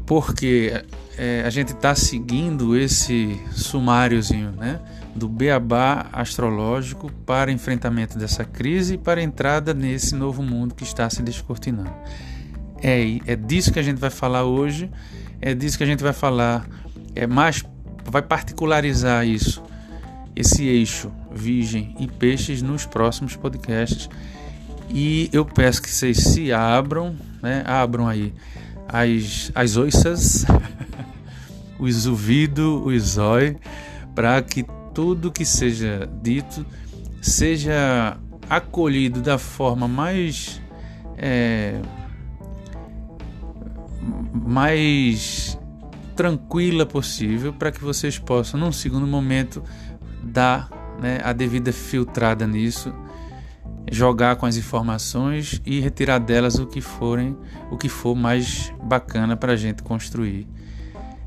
porque 0.05 0.83
é, 1.17 1.43
a 1.45 1.49
gente 1.49 1.73
está 1.73 1.95
seguindo 1.95 2.77
esse 2.77 3.39
sumáriozinho, 3.51 4.51
né? 4.51 4.79
do 5.15 5.29
beabá 5.29 6.07
astrológico 6.11 7.11
para 7.25 7.51
enfrentamento 7.51 8.17
dessa 8.17 8.43
crise 8.43 8.95
e 8.95 8.97
para 8.97 9.21
entrada 9.21 9.73
nesse 9.73 10.15
novo 10.15 10.41
mundo 10.41 10.73
que 10.73 10.83
está 10.83 11.09
se 11.09 11.21
descortinando. 11.21 11.93
É, 12.81 13.19
é 13.25 13.35
disso 13.35 13.71
que 13.71 13.79
a 13.79 13.83
gente 13.83 13.99
vai 13.99 14.09
falar 14.09 14.43
hoje, 14.43 14.89
é 15.39 15.53
disso 15.53 15.77
que 15.77 15.83
a 15.83 15.87
gente 15.87 16.03
vai 16.03 16.13
falar, 16.13 16.67
é 17.15 17.27
mais 17.27 17.63
vai 18.05 18.21
particularizar 18.21 19.25
isso, 19.25 19.63
esse 20.35 20.65
eixo 20.65 21.11
Virgem 21.31 21.95
e 21.99 22.07
Peixes 22.07 22.61
nos 22.61 22.85
próximos 22.85 23.35
podcasts. 23.35 24.09
E 24.93 25.27
eu 25.33 25.43
peço 25.43 25.81
que 25.81 25.89
vocês 25.89 26.17
se 26.17 26.53
abram, 26.53 27.15
né? 27.41 27.63
Abram 27.65 28.07
aí 28.07 28.31
as, 28.87 29.51
as 29.55 29.75
oiças, 29.75 30.45
os 31.79 32.05
ouvidos, 32.05 32.85
os 32.85 33.01
zói, 33.13 33.57
para 34.13 34.39
que 34.43 34.63
tudo 34.93 35.31
que 35.31 35.43
seja 35.43 36.07
dito 36.21 36.63
seja 37.19 38.17
acolhido 38.47 39.19
da 39.19 39.39
forma 39.39 39.87
mais 39.87 40.61
é, 41.17 41.81
mais 44.45 45.57
tranquila 46.15 46.85
possível 46.85 47.51
para 47.51 47.71
que 47.71 47.81
vocês 47.81 48.19
possam 48.19 48.59
num 48.59 48.71
segundo 48.71 49.07
momento 49.07 49.63
dar 50.21 50.69
né, 51.01 51.19
a 51.23 51.33
devida 51.33 51.73
filtrada 51.73 52.45
nisso 52.45 52.93
jogar 53.91 54.35
com 54.37 54.45
as 54.45 54.57
informações 54.57 55.61
e 55.65 55.79
retirar 55.79 56.19
delas 56.19 56.57
o 56.57 56.65
que 56.65 56.81
forem 56.81 57.37
o 57.69 57.77
que 57.77 57.89
for 57.89 58.15
mais 58.15 58.73
bacana 58.83 59.35
para 59.35 59.53
a 59.53 59.55
gente 59.55 59.83
construir 59.83 60.47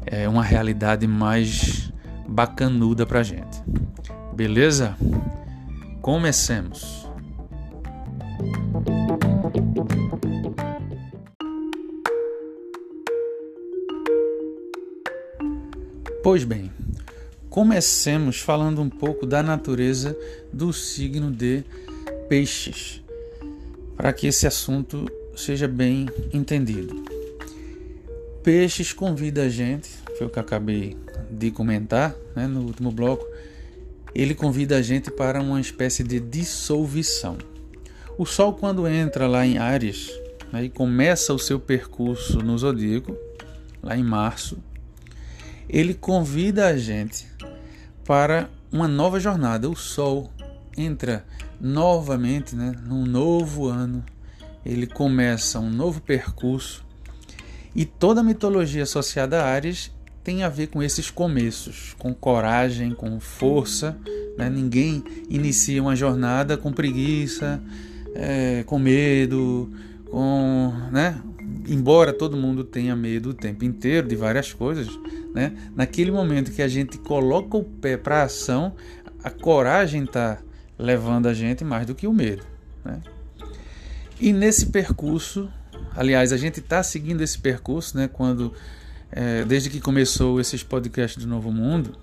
é 0.07 0.29
uma 0.29 0.43
realidade 0.43 1.07
mais 1.07 1.93
bacanuda 2.29 3.05
pra 3.05 3.23
gente. 3.23 3.61
Beleza? 4.33 4.97
Comecemos. 6.01 7.07
Pois 16.23 16.45
bem, 16.45 16.73
comecemos 17.49 18.41
falando 18.41 18.81
um 18.81 18.91
pouco 18.91 19.27
da 19.27 19.43
natureza 19.43 20.17
do 20.53 20.73
signo 20.73 21.31
de 21.31 21.65
Peixes, 22.29 23.03
para 23.97 24.13
que 24.13 24.27
esse 24.27 24.47
assunto 24.47 25.07
seja 25.37 25.69
bem 25.69 26.09
entendido. 26.33 27.05
Peixes 28.43 28.93
convida 28.93 29.43
a 29.43 29.49
gente, 29.49 29.89
foi 30.19 30.27
o 30.27 30.31
que 30.31 30.39
acabei 30.39 30.97
de 31.31 31.51
comentar 31.51 32.15
né, 32.35 32.47
no 32.47 32.63
último 32.63 32.91
bloco, 32.91 33.27
ele 34.15 34.35
convida 34.35 34.77
a 34.77 34.83
gente 34.83 35.11
para 35.11 35.41
uma 35.41 35.61
espécie 35.61 36.03
de 36.03 36.19
dissolução. 36.19 37.37
O 38.19 38.25
Sol, 38.25 38.55
quando 38.55 38.89
entra 38.89 39.27
lá 39.27 39.47
em 39.47 39.59
Ares 39.59 40.11
né, 40.53 40.65
e 40.65 40.69
começa 40.69 41.35
o 41.35 41.39
seu 41.39 41.61
percurso 41.61 42.39
no 42.39 42.57
zodíaco, 42.57 43.17
lá 43.83 43.97
em 43.97 44.03
março, 44.03 44.59
ele 45.69 45.95
convida 45.95 46.67
a 46.67 46.77
gente 46.77 47.27
para 48.05 48.49
uma 48.73 48.89
nova 48.89 49.21
jornada. 49.21 49.69
O 49.69 49.77
Sol 49.77 50.31
entra 50.77 51.25
novamente 51.61 52.55
né, 52.55 52.75
num 52.87 53.05
novo 53.05 53.67
ano, 53.67 54.05
ele 54.65 54.87
começa 54.87 55.59
um 55.59 55.71
novo 55.71 56.01
percurso 56.01 56.85
e 57.75 57.85
toda 57.85 58.21
a 58.21 58.25
mitologia 58.25 58.83
associada 58.85 59.43
a 59.43 59.47
Ares 59.47 59.95
tem 60.25 60.43
a 60.43 60.49
ver 60.49 60.67
com 60.67 60.83
esses 60.83 61.09
começos, 61.09 61.95
com 61.99 62.13
coragem, 62.13 62.93
com 62.93 63.21
força. 63.21 63.97
Né? 64.37 64.51
Ninguém 64.51 65.05
inicia 65.31 65.81
uma 65.81 65.95
jornada 65.95 66.57
com 66.57 66.73
preguiça, 66.73 67.63
é, 68.13 68.65
com 68.65 68.77
medo, 68.77 69.71
com, 70.11 70.73
né? 70.91 71.21
Embora 71.69 72.13
todo 72.13 72.37
mundo 72.37 72.65
tenha 72.65 72.97
medo 72.97 73.31
o 73.31 73.35
tempo 73.35 73.65
inteiro 73.65 74.09
de 74.09 74.17
várias 74.17 74.53
coisas, 74.53 74.89
né? 75.33 75.53
Naquele 75.77 76.11
momento 76.11 76.51
que 76.51 76.63
a 76.63 76.69
gente 76.69 76.99
coloca 76.99 77.57
o 77.57 77.63
pé 77.63 77.97
para 77.97 78.25
ação, 78.25 78.75
a 79.23 79.31
coragem 79.31 80.05
está 80.05 80.39
levando 80.79 81.27
a 81.27 81.35
gente 81.35 81.65
mais 81.65 81.87
do 81.87 81.95
que 81.95 82.07
o 82.07 82.13
medo. 82.13 82.45
Né? 82.85 83.01
E 84.21 84.33
nesse 84.33 84.67
percurso, 84.67 85.51
aliás, 85.95 86.33
a 86.33 86.37
gente 86.37 86.61
está 86.61 86.83
seguindo 86.83 87.21
esse 87.21 87.39
percurso, 87.39 87.97
né? 87.97 88.09
Quando 88.09 88.53
é, 89.13 89.45
desde 89.45 89.71
que 89.71 89.81
começou 89.81 90.41
esses 90.41 90.63
podcasts 90.63 91.23
do 91.23 91.29
Novo 91.29 91.53
Mundo, 91.53 91.97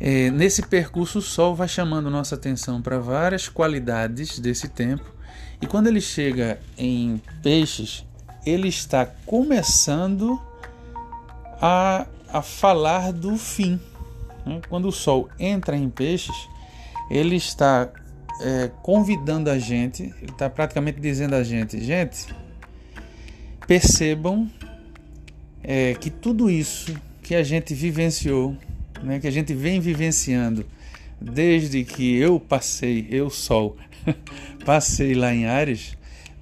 é, 0.00 0.30
nesse 0.30 0.62
percurso 0.62 1.18
o 1.18 1.22
Sol 1.22 1.54
vai 1.54 1.68
chamando 1.68 2.10
nossa 2.10 2.34
atenção 2.34 2.82
para 2.82 2.98
várias 2.98 3.48
qualidades 3.48 4.38
desse 4.38 4.68
tempo. 4.68 5.04
E 5.62 5.66
quando 5.66 5.86
ele 5.86 6.00
chega 6.00 6.58
em 6.76 7.22
Peixes, 7.42 8.04
ele 8.44 8.68
está 8.68 9.06
começando 9.06 10.40
a, 11.60 12.06
a 12.28 12.42
falar 12.42 13.12
do 13.12 13.36
fim. 13.36 13.80
Né? 14.44 14.60
Quando 14.68 14.88
o 14.88 14.92
Sol 14.92 15.28
entra 15.38 15.76
em 15.76 15.88
Peixes, 15.88 16.48
ele 17.10 17.36
está 17.36 17.90
é, 18.40 18.70
convidando 18.82 19.50
a 19.50 19.58
gente, 19.58 20.02
ele 20.20 20.30
está 20.30 20.48
praticamente 20.50 21.00
dizendo 21.00 21.34
a 21.34 21.42
gente: 21.42 21.82
gente, 21.82 22.34
percebam 23.66 24.50
é, 25.62 25.94
que 25.94 26.10
tudo 26.10 26.50
isso 26.50 26.94
que 27.22 27.34
a 27.34 27.42
gente 27.42 27.74
vivenciou, 27.74 28.56
né, 29.02 29.18
que 29.18 29.26
a 29.26 29.30
gente 29.30 29.54
vem 29.54 29.80
vivenciando 29.80 30.66
desde 31.20 31.84
que 31.84 32.16
eu 32.16 32.38
passei, 32.38 33.06
eu 33.10 33.30
Sol, 33.30 33.76
passei 34.64 35.14
lá 35.14 35.34
em 35.34 35.46
Ares, 35.46 35.96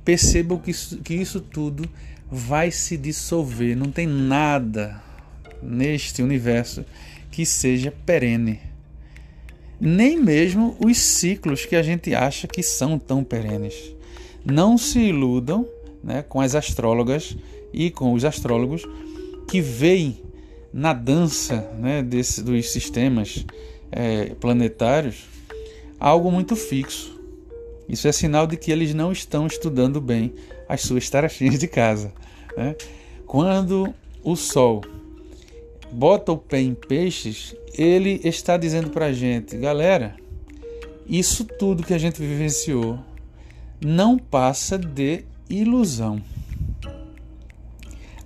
percebam 0.04 0.58
que 0.58 0.72
isso, 0.72 0.98
que 0.98 1.14
isso 1.14 1.40
tudo 1.40 1.88
vai 2.30 2.70
se 2.70 2.96
dissolver. 2.96 3.76
Não 3.76 3.92
tem 3.92 4.06
nada 4.06 5.00
neste 5.62 6.22
universo 6.22 6.84
que 7.30 7.46
seja 7.46 7.92
perene. 8.04 8.71
Nem 9.84 10.16
mesmo 10.16 10.76
os 10.78 10.96
ciclos 10.96 11.66
que 11.66 11.74
a 11.74 11.82
gente 11.82 12.14
acha 12.14 12.46
que 12.46 12.62
são 12.62 13.00
tão 13.00 13.24
perenes. 13.24 13.92
Não 14.44 14.78
se 14.78 15.00
iludam 15.00 15.66
né, 16.04 16.22
com 16.22 16.40
as 16.40 16.54
astrólogas 16.54 17.36
e 17.72 17.90
com 17.90 18.12
os 18.12 18.24
astrólogos 18.24 18.84
que 19.48 19.60
veem 19.60 20.22
na 20.72 20.92
dança 20.92 21.68
né, 21.80 22.00
desse, 22.00 22.44
dos 22.44 22.70
sistemas 22.70 23.44
é, 23.90 24.26
planetários 24.36 25.24
algo 25.98 26.30
muito 26.30 26.54
fixo. 26.54 27.20
Isso 27.88 28.06
é 28.06 28.12
sinal 28.12 28.46
de 28.46 28.56
que 28.56 28.70
eles 28.70 28.94
não 28.94 29.10
estão 29.10 29.48
estudando 29.48 30.00
bem 30.00 30.32
as 30.68 30.82
suas 30.82 31.10
tarefinhas 31.10 31.58
de 31.58 31.66
casa. 31.66 32.12
Né? 32.56 32.76
Quando 33.26 33.92
o 34.22 34.36
Sol 34.36 34.80
bota 35.92 36.32
o 36.32 36.38
pé 36.38 36.60
em 36.60 36.74
peixes, 36.74 37.54
ele 37.76 38.20
está 38.24 38.56
dizendo 38.56 38.90
para 38.90 39.06
a 39.06 39.12
gente, 39.12 39.56
galera, 39.56 40.16
isso 41.06 41.44
tudo 41.44 41.82
que 41.82 41.92
a 41.92 41.98
gente 41.98 42.20
vivenciou 42.20 42.98
não 43.84 44.18
passa 44.18 44.78
de 44.78 45.24
ilusão. 45.50 46.22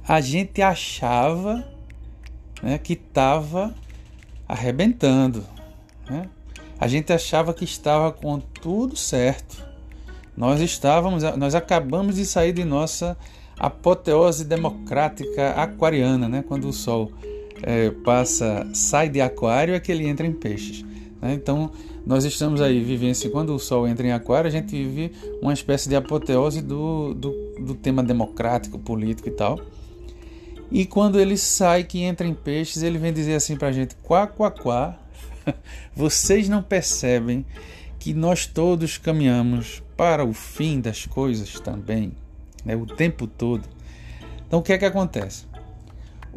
A 0.07 0.21
gente 0.21 0.63
achava 0.63 1.67
né, 2.63 2.79
que 2.79 2.93
estava 2.93 3.75
arrebentando. 4.49 5.45
Né? 6.09 6.29
A 6.79 6.87
gente 6.87 7.13
achava 7.13 7.53
que 7.53 7.65
estava 7.65 8.13
com 8.13 8.39
tudo 8.39 8.97
certo. 8.97 9.67
Nós 10.37 10.61
estávamos, 10.61 11.23
nós 11.37 11.55
acabamos 11.55 12.17
de 12.17 12.25
sair 12.25 12.53
de 12.53 12.65
nossa 12.65 13.17
apoteose 13.59 14.45
democrática 14.45 15.53
aquariana, 15.53 16.29
né? 16.29 16.45
Quando 16.47 16.69
o 16.69 16.73
Sol 16.75 17.11
é, 17.67 17.91
passa, 17.91 18.65
sai 18.73 19.09
de 19.09 19.21
Aquário 19.21 19.75
é 19.75 19.81
que 19.81 19.91
ele 19.91 20.07
entra 20.07 20.25
em 20.25 20.33
Peixes. 20.33 20.85
Né? 21.21 21.35
Então 21.35 21.73
nós 22.07 22.25
estamos 22.25 22.61
aí 22.61 22.81
vivendo, 22.81 23.17
quando 23.33 23.53
o 23.53 23.59
Sol 23.59 23.89
entra 23.89 24.07
em 24.07 24.13
Aquário, 24.13 24.47
a 24.47 24.50
gente 24.52 24.71
vive 24.71 25.11
uma 25.43 25.52
espécie 25.52 25.89
de 25.89 25.97
apoteose 25.97 26.63
do, 26.63 27.13
do, 27.13 27.33
do 27.59 27.75
tema 27.75 28.05
democrático, 28.05 28.79
político 28.79 29.29
e 29.29 29.33
tal. 29.33 29.61
E 30.71 30.87
quando 30.87 31.19
ele 31.19 31.37
sai, 31.37 31.83
que 31.83 32.00
entra 32.02 32.26
em 32.26 32.35
Peixes, 32.35 32.85
ele 32.85 32.99
vem 32.99 33.13
dizer 33.13 33.35
assim 33.35 33.57
para 33.57 33.69
a 33.69 33.73
gente: 33.73 33.97
quá, 33.97 34.29
quá, 34.29 34.50
quá, 34.50 34.97
vocês 35.95 36.49
não 36.49 36.63
percebem 36.63 37.45
que 37.99 38.15
nós 38.15 38.47
todos 38.47 38.97
caminhamos 38.97 39.83
para 39.97 40.25
o 40.25 40.33
fim 40.33 40.81
das 40.81 41.05
coisas 41.05 41.59
também, 41.59 42.13
né? 42.65 42.76
o 42.76 42.87
tempo 42.87 43.26
todo. 43.26 43.65
Então 44.47 44.61
o 44.61 44.63
que 44.63 44.73
é 44.73 44.79
que 44.79 44.85
acontece? 44.85 45.45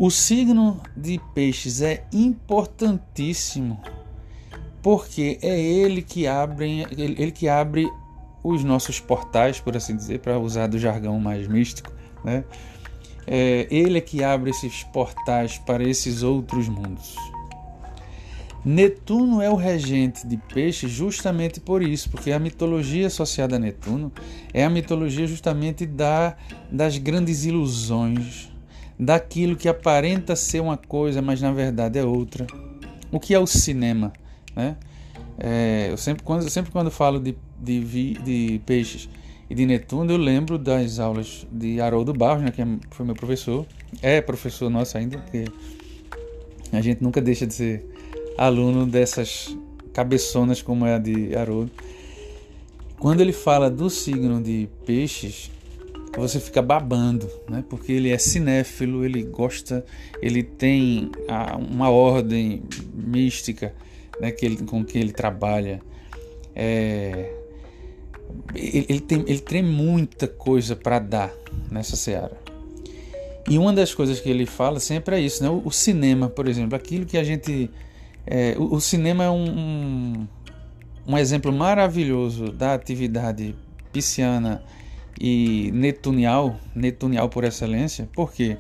O 0.02 0.10
signo 0.10 0.80
de 0.96 1.20
Peixes 1.36 1.82
é 1.82 2.06
importantíssimo 2.14 3.82
porque 4.82 5.38
é 5.42 5.60
ele 5.60 6.02
que 6.02 6.26
abre, 6.26 6.88
ele 6.98 7.34
que 7.34 7.50
abre 7.50 7.86
os 8.42 8.64
nossos 8.64 9.02
portais, 9.02 9.60
por 9.60 9.76
assim 9.76 9.98
dizer, 9.98 10.20
para 10.20 10.40
usar 10.40 10.68
do 10.68 10.80
jargão 10.80 11.20
mais 11.20 11.50
místico, 11.50 11.92
né? 12.24 12.46
É 13.28 13.68
ele 13.70 13.98
é 13.98 14.02
que 14.02 14.24
abre 14.24 14.52
esses 14.52 14.84
portais 14.84 15.58
para 15.58 15.84
esses 15.84 16.24
outros 16.24 16.70
mundos. 16.70 17.18
Netuno 18.64 19.42
é 19.42 19.50
o 19.50 19.56
regente 19.56 20.26
de 20.26 20.38
peixes 20.38 20.90
justamente 20.90 21.60
por 21.60 21.84
isso, 21.84 22.10
porque 22.10 22.32
a 22.32 22.40
mitologia 22.40 23.08
associada 23.08 23.58
a 23.58 23.60
Netuno 23.60 24.14
é 24.54 24.64
a 24.64 24.70
mitologia 24.70 25.28
justamente 25.28 25.86
da, 25.86 26.38
das 26.72 26.98
grandes 26.98 27.44
ilusões, 27.44 28.50
daquilo 29.00 29.56
que 29.56 29.70
aparenta 29.70 30.36
ser 30.36 30.60
uma 30.60 30.76
coisa, 30.76 31.22
mas 31.22 31.42
na 31.42 31.54
verdade 31.54 31.98
é 31.98 32.04
outra. 32.04 32.46
O 33.10 33.20
que 33.20 33.34
é 33.34 33.40
o 33.40 33.48
cinema? 33.48 34.12
Né? 34.54 34.76
É, 35.40 35.88
eu 35.90 35.98
sempre 35.98 36.22
quando, 36.22 36.50
sempre 36.50 36.70
quando 36.70 36.92
falo 36.92 37.18
de, 37.18 37.36
de, 37.58 38.14
de, 38.16 38.62
peixes 38.66 39.08
e 39.50 39.56
de 39.56 39.66
Netuno, 39.66 40.12
eu 40.12 40.18
lembro 40.18 40.58
das 40.58 41.00
aulas 41.00 41.48
de 41.50 41.80
Haroldo 41.80 42.14
Barros, 42.14 42.44
né, 42.44 42.52
que 42.52 42.62
é, 42.62 42.68
foi 42.92 43.06
meu 43.06 43.16
professor, 43.16 43.66
é 44.02 44.20
professor 44.20 44.70
nosso 44.70 44.98
ainda, 44.98 45.18
porque 45.18 45.46
a 46.74 46.82
gente 46.82 47.02
nunca 47.02 47.22
deixa 47.22 47.48
de 47.48 47.54
ser 47.54 47.86
aluno 48.38 48.86
dessas 48.86 49.58
cabeçonas 49.94 50.62
como 50.62 50.86
é 50.86 50.96
a 50.96 51.00
de 51.00 51.36
Haroldo. 51.36 51.72
Quando 53.00 53.22
ele 53.22 53.32
fala 53.32 53.70
do 53.72 53.90
signo 53.90 54.44
de 54.44 54.68
peixes, 54.86 55.50
você 56.17 56.39
fica 56.39 56.62
babando, 56.62 57.30
né? 57.50 57.63
Porque 57.69 57.91
ele 57.91 58.10
é 58.10 58.17
cinéfilo, 58.17 59.06
ele 59.06 59.24
gosta, 59.24 59.86
ele 60.22 60.43
tem 60.43 61.12
uma 61.69 61.89
ordem 61.89 62.63
mística 62.93 63.74
né, 64.19 64.32
que 64.32 64.45
ele, 64.45 64.58
com 64.58 64.84
que 64.84 64.98
ele 64.98 65.12
trabalha. 65.12 65.82
É, 66.56 67.32
ele, 68.54 68.86
ele, 68.89 69.00
tem, 69.00 69.19
ele 69.28 69.39
tem 69.39 69.63
muita 69.63 70.28
coisa 70.28 70.76
para 70.76 71.00
dar 71.00 71.32
nessa 71.72 71.95
seara. 71.95 72.38
E 73.50 73.58
uma 73.58 73.74
das 73.74 73.93
coisas 73.93 74.19
que 74.19 74.30
ele 74.30 74.45
fala 74.45 74.80
sempre 74.80 75.15
é 75.15 75.19
isso, 75.19 75.41
né? 75.41 75.50
O, 75.50 75.63
o 75.65 75.72
cinema, 75.72 76.30
por 76.30 76.48
exemplo, 76.48 76.76
aquilo 76.76 77.06
que 77.06 77.17
a 77.17 77.24
gente. 77.24 77.69
É, 78.26 78.56
o, 78.58 78.76
o, 78.76 78.82
cinema 78.82 79.24
é 79.24 79.30
um, 79.30 79.50
um, 79.50 80.28
um, 81.08 81.17
exemplo 81.17 81.52
maravilhoso 81.52 82.52
da 82.52 82.74
atividade 82.76 83.56
pisciana 83.91 84.63
e 85.19 85.72
netunial, 85.74 86.60
netunial 86.76 87.30
por 87.30 87.43
excelência, 87.43 88.10
porque 88.13 88.58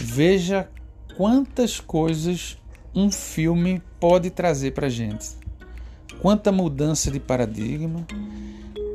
veja 0.00 0.68
quantas 1.16 1.78
coisas 1.78 2.58
um 2.94 3.10
filme 3.10 3.82
pode 3.98 4.30
trazer 4.30 4.72
para 4.72 4.88
gente. 4.88 5.30
Quanta 6.20 6.52
mudança 6.52 7.10
de 7.10 7.18
paradigma, 7.18 8.06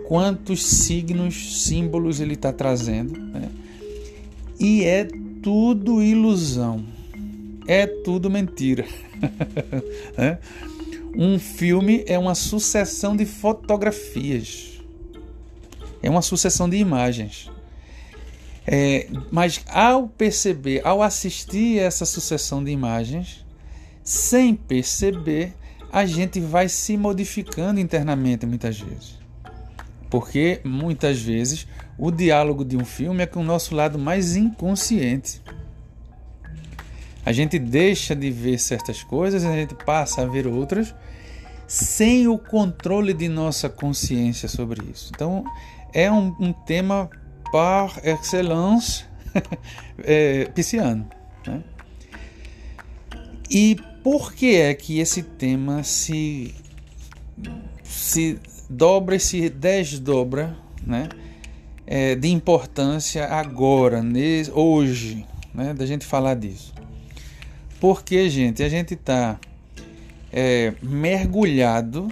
quantos 0.08 0.66
signos, 0.66 1.63
símbolos 1.63 2.20
ele 2.20 2.34
está 2.34 2.54
trazendo. 2.54 3.20
Né? 3.20 3.50
E 4.60 4.84
é 4.84 5.08
tudo 5.42 6.02
ilusão, 6.02 6.86
é 7.68 7.86
tudo 7.86 8.30
mentira. 8.30 8.86
né? 10.18 10.40
Um 11.16 11.40
filme 11.40 12.04
é 12.08 12.18
uma 12.18 12.36
sucessão 12.36 13.16
de 13.16 13.26
fotografias, 13.26 14.77
é 16.08 16.10
uma 16.10 16.22
sucessão 16.22 16.70
de 16.70 16.78
imagens. 16.78 17.52
É, 18.65 19.08
mas 19.30 19.62
ao 19.67 20.08
perceber, 20.08 20.82
ao 20.86 21.04
assistir 21.04 21.80
essa 21.80 22.06
sucessão 22.06 22.63
de 22.63 22.72
imagens, 22.72 23.46
sem 24.04 24.56
perceber, 24.56 25.54
a 25.91 26.06
gente 26.06 26.39
vai 26.39 26.70
se 26.70 26.96
modificando 26.96 27.82
internamente 27.82 28.46
muitas 28.46 28.80
vezes. 28.80 29.17
Porque 30.10 30.62
muitas 30.63 31.20
vezes 31.20 31.67
o 31.98 32.10
diálogo 32.10 32.63
de 32.63 32.78
um 32.78 32.86
filme 32.86 33.24
é 33.24 33.26
com 33.26 33.41
o 33.41 33.43
nosso 33.43 33.76
lado 33.76 34.00
mais 34.00 34.38
inconsciente. 34.38 35.41
A 37.26 37.34
gente 37.34 37.60
deixa 37.60 38.15
de 38.15 38.32
ver 38.32 38.58
certas 38.60 39.04
coisas, 39.04 39.43
a 39.43 39.54
gente 39.54 39.76
passa 39.76 40.22
a 40.22 40.26
ver 40.26 40.48
outras 40.48 40.96
sem 41.67 42.30
o 42.30 42.38
controle 42.38 43.13
de 43.13 43.28
nossa 43.28 43.67
consciência 43.67 44.48
sobre 44.48 44.82
isso. 44.89 45.12
Então, 45.13 45.43
é 45.93 46.12
um, 46.12 46.36
um 46.39 46.54
tema 46.54 47.10
par 47.52 48.00
excellence 48.04 49.06
é, 50.04 50.45
pisciano. 50.45 51.08
Né? 51.45 51.63
E 53.50 53.78
por 54.04 54.34
que 54.34 54.56
é 54.56 54.73
que 54.73 55.00
esse 55.00 55.23
tema 55.23 55.84
se 55.84 56.54
se 57.84 58.39
dobra 58.69 59.15
e 59.15 59.19
se 59.19 59.50
desdobra 59.50 60.58
né, 60.86 61.10
é, 61.86 62.15
de 62.15 62.30
importância 62.30 63.26
agora, 63.26 64.04
hoje, 64.54 65.26
né, 65.54 65.73
da 65.73 65.86
gente 65.86 66.06
falar 66.06 66.36
disso. 66.36 66.73
Porque, 67.80 68.30
gente, 68.30 68.63
a 68.63 68.69
gente 68.69 68.93
está 68.95 69.39
é, 70.32 70.73
mergulhado 70.82 72.08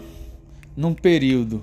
num 0.78 0.94
período 0.94 1.62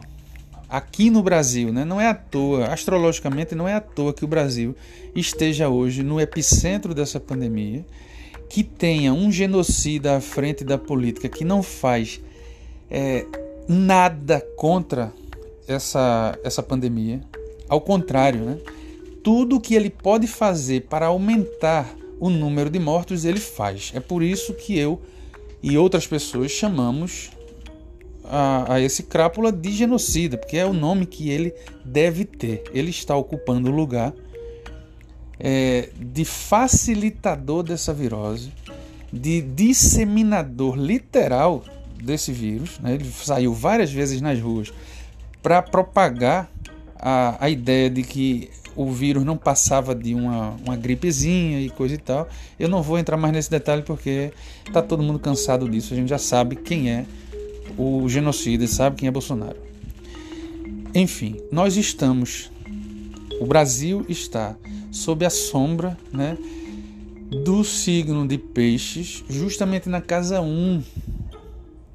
aqui 0.73 1.11
no 1.11 1.23
Brasil, 1.23 1.71
né? 1.71 1.85
não 1.85 2.01
é 2.01 2.09
à 2.09 2.15
toa, 2.15 2.69
astrologicamente 2.69 3.55
não 3.55 3.69
é 3.69 3.75
à 3.75 3.81
toa 3.81 4.15
que 4.15 4.25
o 4.25 4.27
Brasil 4.27 4.75
esteja 5.15 5.69
hoje 5.69 6.03
no 6.03 6.19
epicentro 6.19 6.95
dessa 6.95 7.21
pandemia, 7.21 7.85
que 8.49 8.65
tenha 8.65 9.13
um 9.13 9.31
genocida 9.31 10.17
à 10.17 10.21
frente 10.21 10.65
da 10.65 10.79
política 10.79 11.29
que 11.29 11.45
não 11.45 11.63
faz 11.63 12.23
é, 12.91 13.27
nada 13.69 14.41
contra 14.57 15.13
essa, 15.69 16.39
essa 16.43 16.63
pandemia, 16.63 17.21
ao 17.69 17.83
contrário, 17.83 18.41
né? 18.41 18.59
tudo 19.23 19.61
que 19.61 19.75
ele 19.75 19.91
pode 19.91 20.27
fazer 20.27 20.87
para 20.89 21.05
aumentar 21.05 21.95
o 22.19 22.31
número 22.31 22.71
de 22.71 22.79
mortos, 22.79 23.27
ele 23.27 23.41
faz. 23.41 23.93
É 23.95 24.01
por 24.01 24.23
isso 24.23 24.55
que 24.55 24.79
eu 24.79 24.99
e 25.63 25.77
outras 25.77 26.07
pessoas 26.07 26.51
chamamos 26.51 27.31
a, 28.25 28.75
a, 28.75 28.81
esse 28.81 29.03
crápula 29.03 29.51
de 29.53 29.71
genocida, 29.71 30.37
porque 30.37 30.57
é 30.57 30.67
o 30.67 30.73
nome 30.73 31.07
que 31.07 31.31
ele 31.31 31.53
deve 31.85 32.25
ter. 32.25 32.65
Ele 32.73 32.91
está 32.91 33.17
ocupando 33.17 33.71
o 33.71 33.75
lugar 33.75 34.13
é, 35.39 35.89
de 35.97 36.25
facilitador 36.25 37.63
dessa 37.63 37.93
virose, 37.93 38.53
de 39.13 39.43
disseminador 39.43 40.77
literal 40.77 41.65
desse 42.03 42.33
vírus. 42.33 42.79
Né? 42.79 42.95
Ele 42.95 43.11
saiu 43.11 43.53
várias 43.53 43.93
vezes 43.93 44.21
nas 44.21 44.41
ruas 44.41 44.73
para 45.43 45.61
propagar 45.61 46.51
a, 46.97 47.37
a 47.45 47.51
ideia 47.51 47.91
de 47.91 48.03
que 48.03 48.51
o 48.75 48.91
vírus 48.91 49.25
não 49.25 49.37
passava 49.37 49.95
de 49.95 50.15
uma, 50.15 50.57
uma 50.65 50.77
gripezinha 50.77 51.61
e 51.61 51.69
coisa 51.71 51.95
e 51.95 51.99
tal. 51.99 52.29
Eu 52.59 52.69
não 52.69 52.83
vou 52.83 52.99
entrar 52.99 53.17
mais 53.17 53.33
nesse 53.35 53.51
detalhe 53.51 53.83
porque 53.83 54.33
está 54.67 54.81
todo 54.81 55.03
mundo 55.03 55.19
cansado 55.19 55.69
disso. 55.69 55.93
A 55.93 55.97
gente 55.97 56.09
já 56.09 56.19
sabe 56.19 56.57
quem 56.57 56.91
é 56.91 57.05
o 57.77 58.09
genocida, 58.09 58.67
sabe 58.67 58.97
quem 58.97 59.09
é 59.09 59.11
Bolsonaro. 59.11 59.57
Enfim, 60.95 61.41
nós 61.51 61.77
estamos, 61.77 62.51
o 63.41 63.47
Brasil 63.47 64.05
está 64.09 64.57
sob 64.91 65.25
a 65.25 65.31
sombra 65.31 65.97
né, 66.13 66.37
do 67.45 67.65
signo 67.65 68.29
de 68.29 68.37
Peixes, 68.37 69.25
justamente 69.29 69.89
na 69.89 70.03
casa 70.03 70.41
1 70.43 70.83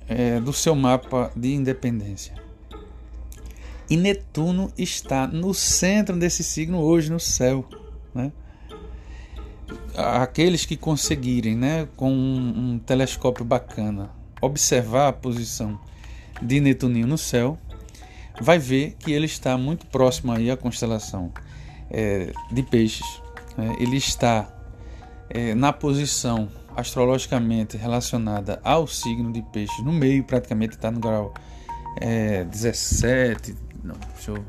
é, 0.08 0.40
do 0.40 0.52
seu 0.52 0.76
mapa 0.76 1.32
de 1.36 1.54
independência. 1.54 2.34
E 3.90 3.96
Netuno 3.96 4.72
está 4.78 5.28
no 5.28 5.54
centro 5.54 6.18
desse 6.18 6.44
signo 6.44 6.80
hoje 6.80 7.12
no 7.12 7.20
céu. 7.20 7.66
Né? 8.14 8.32
Aqueles 9.96 10.66
que 10.66 10.76
conseguirem, 10.76 11.56
né, 11.56 11.88
com 11.96 12.12
um, 12.12 12.74
um 12.74 12.80
telescópio 12.80 13.46
bacana, 13.46 14.10
observar 14.42 15.10
a 15.10 15.14
posição 15.14 15.80
de 16.42 16.60
Netuninho 16.60 17.08
no 17.08 17.18
céu, 17.18 17.58
vai 18.40 18.60
ver 18.60 18.96
que 19.00 19.12
ele 19.12 19.26
está 19.26 19.58
muito 19.58 19.86
próximo 19.88 20.32
aí 20.32 20.52
à 20.52 20.58
constelação 20.58 21.32
é, 21.90 22.32
de 22.52 22.64
Peixes. 22.64 23.22
Né? 23.58 23.76
Ele 23.80 23.98
está 23.98 24.48
é, 25.30 25.56
na 25.56 25.74
posição 25.74 26.50
astrologicamente 26.76 27.76
relacionada 27.76 28.60
ao 28.64 28.86
signo 28.86 29.34
de 29.34 29.42
Peixes, 29.42 29.84
no 29.84 29.92
meio 29.92 30.24
praticamente 30.24 30.76
está 30.76 30.92
no 30.92 31.00
grau 31.00 31.34
é, 32.00 32.44
17, 32.44 33.56
não, 33.84 33.96
deixa 34.14 34.32
eu 34.32 34.46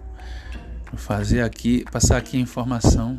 fazer 0.97 1.43
aqui, 1.43 1.85
passar 1.91 2.19
aqui 2.19 2.37
a 2.37 2.41
informação 2.41 3.17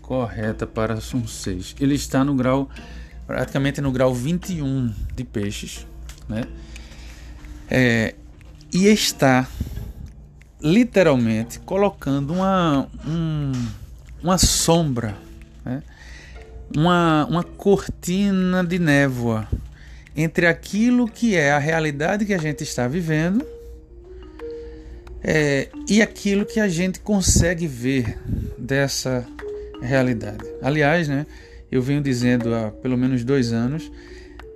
correta 0.00 0.66
para 0.66 1.00
Sun 1.00 1.26
6. 1.26 1.76
Ele 1.80 1.94
está 1.94 2.24
no 2.24 2.34
grau, 2.34 2.68
praticamente 3.26 3.80
no 3.80 3.90
grau 3.90 4.12
21 4.12 4.92
de 5.14 5.24
peixes, 5.24 5.86
né? 6.28 6.42
É, 7.70 8.14
e 8.72 8.86
está 8.86 9.48
literalmente 10.60 11.58
colocando 11.60 12.32
uma, 12.32 12.88
um, 13.06 13.52
uma 14.22 14.38
sombra, 14.38 15.16
né? 15.64 15.82
uma, 16.74 17.26
uma 17.26 17.42
cortina 17.42 18.62
de 18.62 18.78
névoa 18.78 19.48
entre 20.16 20.46
aquilo 20.46 21.08
que 21.08 21.34
é 21.34 21.52
a 21.52 21.58
realidade 21.58 22.24
que 22.24 22.34
a 22.34 22.38
gente 22.38 22.62
está 22.62 22.86
vivendo 22.86 23.44
é, 25.22 25.68
e 25.88 26.02
aquilo 26.02 26.44
que 26.44 26.60
a 26.60 26.68
gente 26.68 27.00
consegue 27.00 27.66
ver 27.66 28.18
dessa 28.58 29.26
realidade. 29.80 30.44
Aliás, 30.60 31.08
né, 31.08 31.26
eu 31.70 31.80
venho 31.80 32.02
dizendo 32.02 32.54
há 32.54 32.70
pelo 32.70 32.96
menos 32.96 33.24
dois 33.24 33.52
anos 33.52 33.90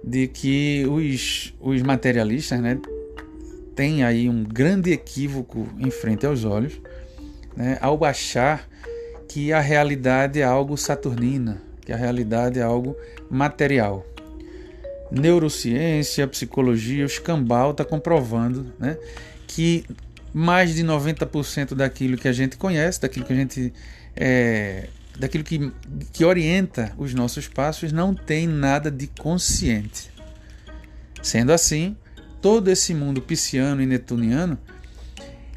de 0.07 0.29
que 0.29 0.87
os, 0.89 1.53
os 1.61 1.83
materialistas 1.83 2.61
né, 2.61 2.79
têm 3.75 4.05
aí 4.05 4.29
um 4.29 4.45
grande 4.45 4.93
equívoco 4.93 5.69
em 5.79 5.91
frente 5.91 6.25
aos 6.25 6.45
olhos 6.45 6.81
né, 7.57 7.79
ao 7.81 8.05
achar 8.05 8.69
que 9.29 9.53
a 9.53 9.61
realidade 9.61 10.41
é 10.41 10.45
algo 10.45 10.77
saturnina, 10.77 11.61
que 11.85 11.93
a 11.93 11.97
realidade 11.97 12.61
é 12.61 12.63
algo 12.63 12.97
material. 13.29 14.07
Neurociência, 15.11 16.27
psicologia, 16.27 17.05
o 17.05 17.07
escambau 17.07 17.73
está 17.73 17.85
comprovando 17.85 18.73
né, 18.79 18.97
que 19.47 19.85
mais 20.33 20.75
de 20.75 20.85
90% 20.85 21.75
daquilo 21.75 22.17
que 22.17 22.29
a 22.29 22.33
gente 22.33 22.57
conhece, 22.57 23.01
daquilo 23.01 23.25
que 23.25 23.33
a 23.33 23.37
gente 23.37 23.73
é, 24.15 24.89
daquilo 25.19 25.45
que, 25.45 25.73
que 26.13 26.25
orienta 26.25 26.93
os 26.97 27.15
nossos 27.15 27.49
passos, 27.49 27.93
não 27.93 28.15
tem 28.15 28.47
nada 28.47 28.91
de 28.91 29.07
consciente. 29.07 30.11
Sendo 31.23 31.53
assim, 31.53 31.97
todo 32.41 32.69
esse 32.69 32.95
mundo 32.95 33.21
pisciano 33.21 33.83
e 33.83 33.87
netuniano 33.87 34.59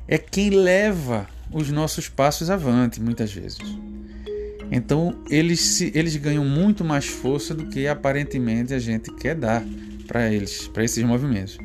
é 0.07 0.17
quem 0.17 0.49
leva 0.49 1.27
os 1.51 1.69
nossos 1.69 2.07
passos 2.07 2.49
avante, 2.49 3.01
muitas 3.01 3.31
vezes. 3.31 3.59
Então, 4.71 5.23
eles, 5.29 5.59
se, 5.59 5.91
eles 5.95 6.15
ganham 6.15 6.45
muito 6.45 6.83
mais 6.83 7.07
força 7.07 7.53
do 7.55 7.65
que 7.67 7.87
aparentemente 7.87 8.73
a 8.73 8.79
gente 8.79 9.11
quer 9.15 9.35
dar 9.35 9.63
para 10.07 10.31
eles, 10.31 10.67
para 10.67 10.83
esses 10.83 11.03
movimentos. 11.03 11.57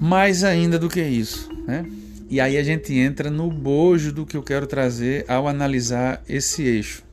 Mais 0.00 0.44
ainda 0.44 0.78
do 0.78 0.88
que 0.88 1.02
isso, 1.02 1.48
né? 1.66 1.84
E 2.28 2.40
aí 2.40 2.56
a 2.56 2.62
gente 2.62 2.94
entra 2.94 3.30
no 3.30 3.50
bojo 3.50 4.12
do 4.12 4.24
que 4.24 4.36
eu 4.36 4.42
quero 4.42 4.66
trazer 4.66 5.24
ao 5.28 5.46
analisar 5.46 6.22
esse 6.28 6.62
eixo. 6.62 7.04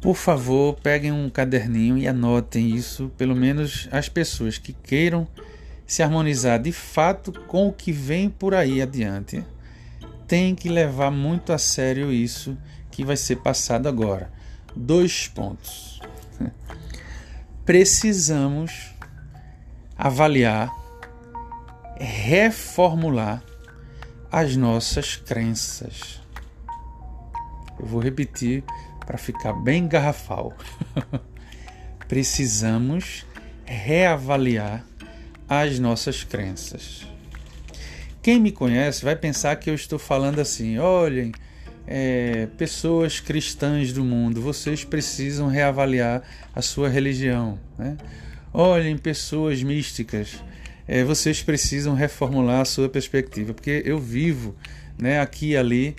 Por 0.00 0.14
favor, 0.14 0.78
peguem 0.82 1.10
um 1.10 1.28
caderninho 1.28 1.98
e 1.98 2.06
anotem 2.06 2.76
isso, 2.76 3.10
pelo 3.16 3.34
menos 3.34 3.88
as 3.90 4.08
pessoas 4.08 4.58
que 4.58 4.72
queiram 4.72 5.26
se 5.86 6.02
harmonizar 6.02 6.60
de 6.60 6.72
fato 6.72 7.32
com 7.32 7.68
o 7.68 7.72
que 7.72 7.92
vem 7.92 8.28
por 8.28 8.54
aí 8.54 8.82
adiante. 8.82 9.44
Tem 10.28 10.54
que 10.54 10.68
levar 10.68 11.10
muito 11.10 11.52
a 11.52 11.58
sério 11.58 12.12
isso 12.12 12.56
que 12.90 13.04
vai 13.04 13.16
ser 13.16 13.36
passado 13.36 13.88
agora. 13.88 14.30
Dois 14.74 15.28
pontos. 15.28 16.00
Precisamos 17.64 18.94
avaliar, 19.96 20.70
reformular 21.98 23.42
as 24.30 24.56
nossas 24.56 25.16
crenças. 25.16 26.20
Eu 27.78 27.86
vou 27.86 28.00
repetir 28.00 28.64
para 29.06 29.18
ficar 29.18 29.52
bem 29.52 29.86
garrafal. 29.86 30.54
Precisamos 32.08 33.26
reavaliar 33.64 34.84
as 35.48 35.78
nossas 35.78 36.24
crenças. 36.24 37.06
Quem 38.22 38.40
me 38.40 38.50
conhece 38.50 39.04
vai 39.04 39.14
pensar 39.14 39.54
que 39.56 39.70
eu 39.70 39.74
estou 39.74 39.98
falando 39.98 40.40
assim: 40.40 40.78
olhem, 40.78 41.32
é, 41.86 42.46
pessoas 42.58 43.20
cristãs 43.20 43.92
do 43.92 44.04
mundo, 44.04 44.42
vocês 44.42 44.84
precisam 44.84 45.46
reavaliar 45.46 46.22
a 46.54 46.60
sua 46.60 46.88
religião. 46.88 47.58
Né? 47.78 47.96
Olhem, 48.52 48.98
pessoas 48.98 49.62
místicas, 49.62 50.42
é, 50.88 51.02
vocês 51.04 51.42
precisam 51.42 51.94
reformular 51.94 52.60
a 52.60 52.64
sua 52.64 52.88
perspectiva, 52.88 53.52
porque 53.52 53.82
eu 53.84 53.98
vivo 53.98 54.54
né, 54.98 55.20
aqui 55.20 55.50
e 55.50 55.56
ali 55.56 55.96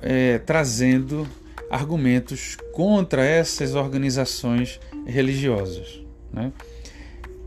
é, 0.00 0.38
trazendo 0.38 1.26
argumentos 1.70 2.56
contra 2.72 3.24
essas 3.24 3.74
organizações 3.74 4.78
religiosas. 5.06 6.00
Né? 6.32 6.52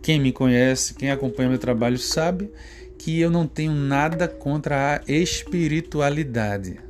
Quem 0.02 0.20
me 0.20 0.32
conhece, 0.32 0.94
quem 0.94 1.12
acompanha 1.12 1.50
meu 1.50 1.58
trabalho, 1.58 1.98
sabe 1.98 2.52
que 2.98 3.20
eu 3.20 3.30
não 3.30 3.48
tenho 3.48 3.72
nada 3.72 4.28
contra 4.28 4.98
a 4.98 5.12
espiritualidade. 5.12 6.87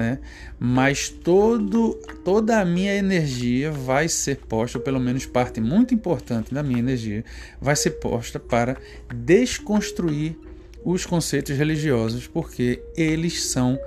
Né? 0.00 0.18
Mas 0.58 1.10
todo, 1.10 1.94
toda 2.24 2.58
a 2.58 2.64
minha 2.64 2.94
energia 2.94 3.70
vai 3.70 4.08
ser 4.08 4.38
posta, 4.38 4.78
ou 4.78 4.84
pelo 4.84 4.98
menos 4.98 5.26
parte 5.26 5.60
muito 5.60 5.94
importante 5.94 6.54
da 6.54 6.62
minha 6.62 6.78
energia, 6.78 7.22
vai 7.60 7.76
ser 7.76 7.90
posta 7.92 8.40
para 8.40 8.78
desconstruir 9.14 10.38
os 10.82 11.04
conceitos 11.04 11.54
religiosos, 11.54 12.26
porque 12.26 12.82
eles 12.96 13.44
são 13.44 13.78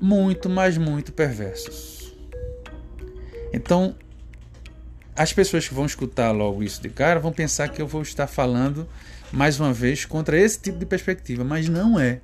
muito, 0.00 0.48
mas 0.48 0.78
muito 0.78 1.12
perversos. 1.12 2.16
Então, 3.52 3.96
as 5.16 5.32
pessoas 5.32 5.66
que 5.66 5.74
vão 5.74 5.86
escutar 5.86 6.30
logo 6.30 6.62
isso 6.62 6.80
de 6.80 6.88
cara 6.88 7.18
vão 7.18 7.32
pensar 7.32 7.66
que 7.68 7.82
eu 7.82 7.86
vou 7.88 8.02
estar 8.02 8.28
falando 8.28 8.88
mais 9.32 9.58
uma 9.58 9.72
vez 9.72 10.04
contra 10.04 10.38
esse 10.38 10.60
tipo 10.60 10.78
de 10.78 10.86
perspectiva, 10.86 11.42
mas 11.42 11.68
não 11.68 11.98
é. 11.98 12.20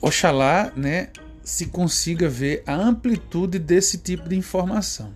Oxalá, 0.00 0.72
né, 0.76 1.08
se 1.42 1.66
consiga 1.66 2.28
ver 2.28 2.62
a 2.66 2.74
amplitude 2.74 3.58
desse 3.58 3.98
tipo 3.98 4.28
de 4.28 4.36
informação. 4.36 5.10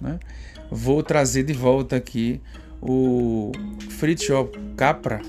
Né? 0.00 0.18
Vou 0.70 1.02
trazer 1.02 1.44
de 1.44 1.52
volta 1.52 1.96
aqui 1.96 2.40
o 2.80 3.52
Fritjof 3.90 4.50
Capra, 4.76 5.22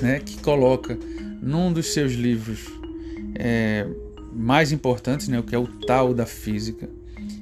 né, 0.00 0.20
que 0.20 0.38
coloca 0.38 0.98
num 1.42 1.72
dos 1.72 1.92
seus 1.92 2.12
livros 2.12 2.66
é, 3.34 3.86
mais 4.32 4.72
importantes, 4.72 5.28
né, 5.28 5.38
o 5.38 5.42
que 5.42 5.54
é 5.54 5.58
o 5.58 5.66
tal 5.66 6.14
da 6.14 6.26
física, 6.26 6.88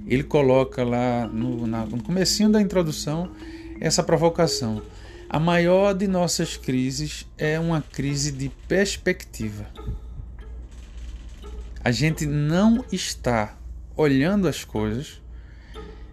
ele 0.06 0.22
coloca 0.22 0.82
lá 0.82 1.28
no, 1.28 1.66
na, 1.66 1.84
no 1.84 2.02
comecinho 2.02 2.50
da 2.50 2.60
introdução 2.60 3.30
essa 3.80 4.02
provocação. 4.02 4.82
A 5.28 5.38
maior 5.38 5.92
de 5.92 6.08
nossas 6.08 6.56
crises 6.56 7.26
é 7.36 7.60
uma 7.60 7.82
crise 7.82 8.32
de 8.32 8.48
perspectiva. 8.66 9.66
A 11.82 11.90
gente 11.90 12.26
não 12.26 12.84
está 12.90 13.56
olhando 13.96 14.46
as 14.48 14.64
coisas 14.64 15.20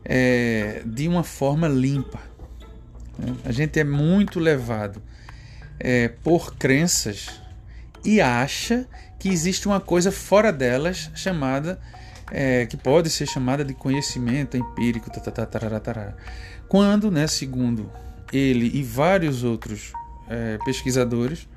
é, 0.04 0.82
de 0.86 1.08
uma 1.08 1.24
forma 1.24 1.68
limpa. 1.68 2.20
Né? 3.18 3.36
A 3.44 3.52
gente 3.52 3.80
é 3.80 3.84
muito 3.84 4.40
levado 4.40 5.02
é, 5.80 6.08
por 6.08 6.56
crenças 6.56 7.42
e 8.04 8.22
acha 8.22 8.88
que 9.20 9.30
existe 9.30 9.68
uma 9.68 9.80
coisa 9.80 10.12
fora 10.12 10.52
delas 10.52 11.10
chamada 11.16 11.80
é, 12.32 12.66
que 12.66 12.78
pode 12.78 13.10
ser 13.10 13.28
chamada 13.28 13.64
de 13.64 13.74
conhecimento 13.74 14.58
empírico, 14.58 15.10
quando, 16.68 17.12
né, 17.12 17.28
segundo 17.28 17.92
ele 18.34 18.72
e 18.74 18.84
vários 18.84 19.44
outros 19.44 19.94
é, 20.28 20.58
pesquisadores, 20.66 21.48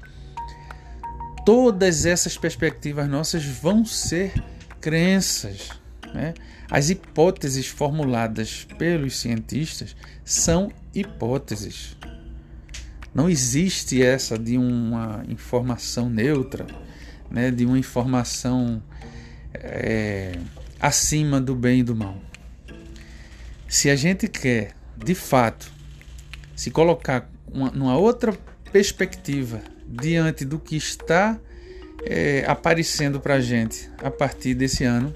todas 1.49 2.05
essas 2.05 2.37
perspectivas 2.37 3.09
nossas 3.09 3.43
vão 3.43 3.83
ser 3.83 4.35
crenças. 4.83 5.71
Né? 6.13 6.35
As 6.71 6.91
hipóteses 6.91 7.67
formuladas 7.67 8.67
pelos 8.77 9.19
cientistas 9.19 9.97
são 10.23 10.71
hipóteses. 10.95 11.97
Não 13.15 13.31
existe 13.31 14.03
essa 14.03 14.39
de 14.39 14.59
uma 14.59 15.25
informação 15.27 16.11
neutra, 16.11 16.67
né? 17.31 17.51
de 17.51 17.65
uma 17.65 17.79
informação 17.79 18.83
é, 19.55 20.39
acima 20.79 21.41
do 21.41 21.55
bem 21.55 21.81
e 21.81 21.83
do 21.83 21.97
mal. 21.97 22.19
Se 23.67 23.89
a 23.89 23.97
gente 23.97 24.29
quer, 24.29 24.75
de 25.03 25.15
fato, 25.15 25.73
se 26.55 26.71
colocar 26.71 27.27
uma, 27.51 27.71
numa 27.71 27.97
outra 27.97 28.37
perspectiva 28.71 29.63
diante 29.89 30.45
do 30.45 30.59
que 30.59 30.77
está 30.77 31.41
é, 32.05 32.45
aparecendo 32.47 33.21
para 33.21 33.35
a 33.35 33.41
gente 33.41 33.91
a 34.03 34.11
partir 34.11 34.55
desse 34.55 34.85
ano, 34.85 35.15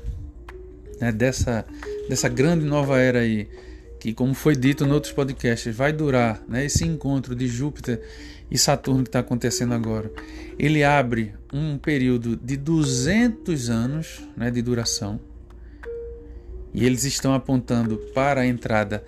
né, 1.01 1.13
dessa, 1.13 1.65
dessa 2.09 2.29
grande 2.29 2.65
nova 2.65 2.99
era 2.99 3.21
aí, 3.21 3.49
que, 4.01 4.13
como 4.13 4.35
foi 4.35 4.57
dito 4.57 4.85
em 4.85 4.91
outros 4.91 5.13
podcasts, 5.13 5.75
vai 5.75 5.93
durar 5.93 6.43
né, 6.49 6.65
esse 6.65 6.85
encontro 6.85 7.35
de 7.35 7.47
Júpiter 7.47 8.01
e 8.51 8.59
Saturno 8.59 9.03
que 9.03 9.09
está 9.09 9.21
acontecendo 9.21 9.75
agora. 9.75 10.11
Ele 10.59 10.83
abre 10.83 11.35
um 11.53 11.79
período 11.79 12.37
de 12.37 12.57
200 12.57 13.71
anos 13.71 14.21
né, 14.37 14.51
de 14.51 14.61
duração 14.61 15.21
e 16.75 16.87
eles 16.87 17.05
estão 17.05 17.35
apontando 17.35 17.97
para 18.15 18.41
a 18.41 18.47
entrada 18.47 19.05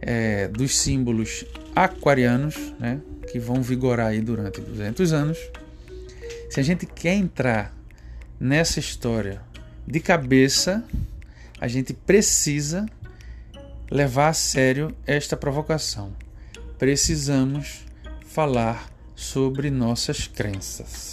é, 0.00 0.48
dos 0.48 0.76
símbolos 0.76 1.44
aquarianos, 1.84 2.56
né, 2.78 3.00
que 3.30 3.38
vão 3.38 3.62
vigorar 3.62 4.08
aí 4.08 4.20
durante 4.20 4.60
200 4.60 5.12
anos. 5.12 5.38
Se 6.50 6.60
a 6.60 6.62
gente 6.62 6.86
quer 6.86 7.14
entrar 7.14 7.74
nessa 8.38 8.80
história 8.80 9.40
de 9.86 10.00
cabeça, 10.00 10.84
a 11.60 11.68
gente 11.68 11.92
precisa 11.92 12.86
levar 13.90 14.28
a 14.28 14.32
sério 14.32 14.94
esta 15.06 15.36
provocação. 15.36 16.12
Precisamos 16.78 17.84
falar 18.24 18.90
sobre 19.14 19.70
nossas 19.70 20.26
crenças. 20.26 21.09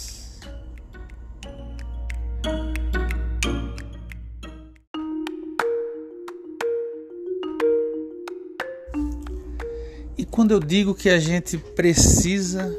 Quando 10.30 10.52
eu 10.52 10.60
digo 10.60 10.94
que 10.94 11.08
a 11.08 11.18
gente 11.18 11.56
precisa 11.58 12.70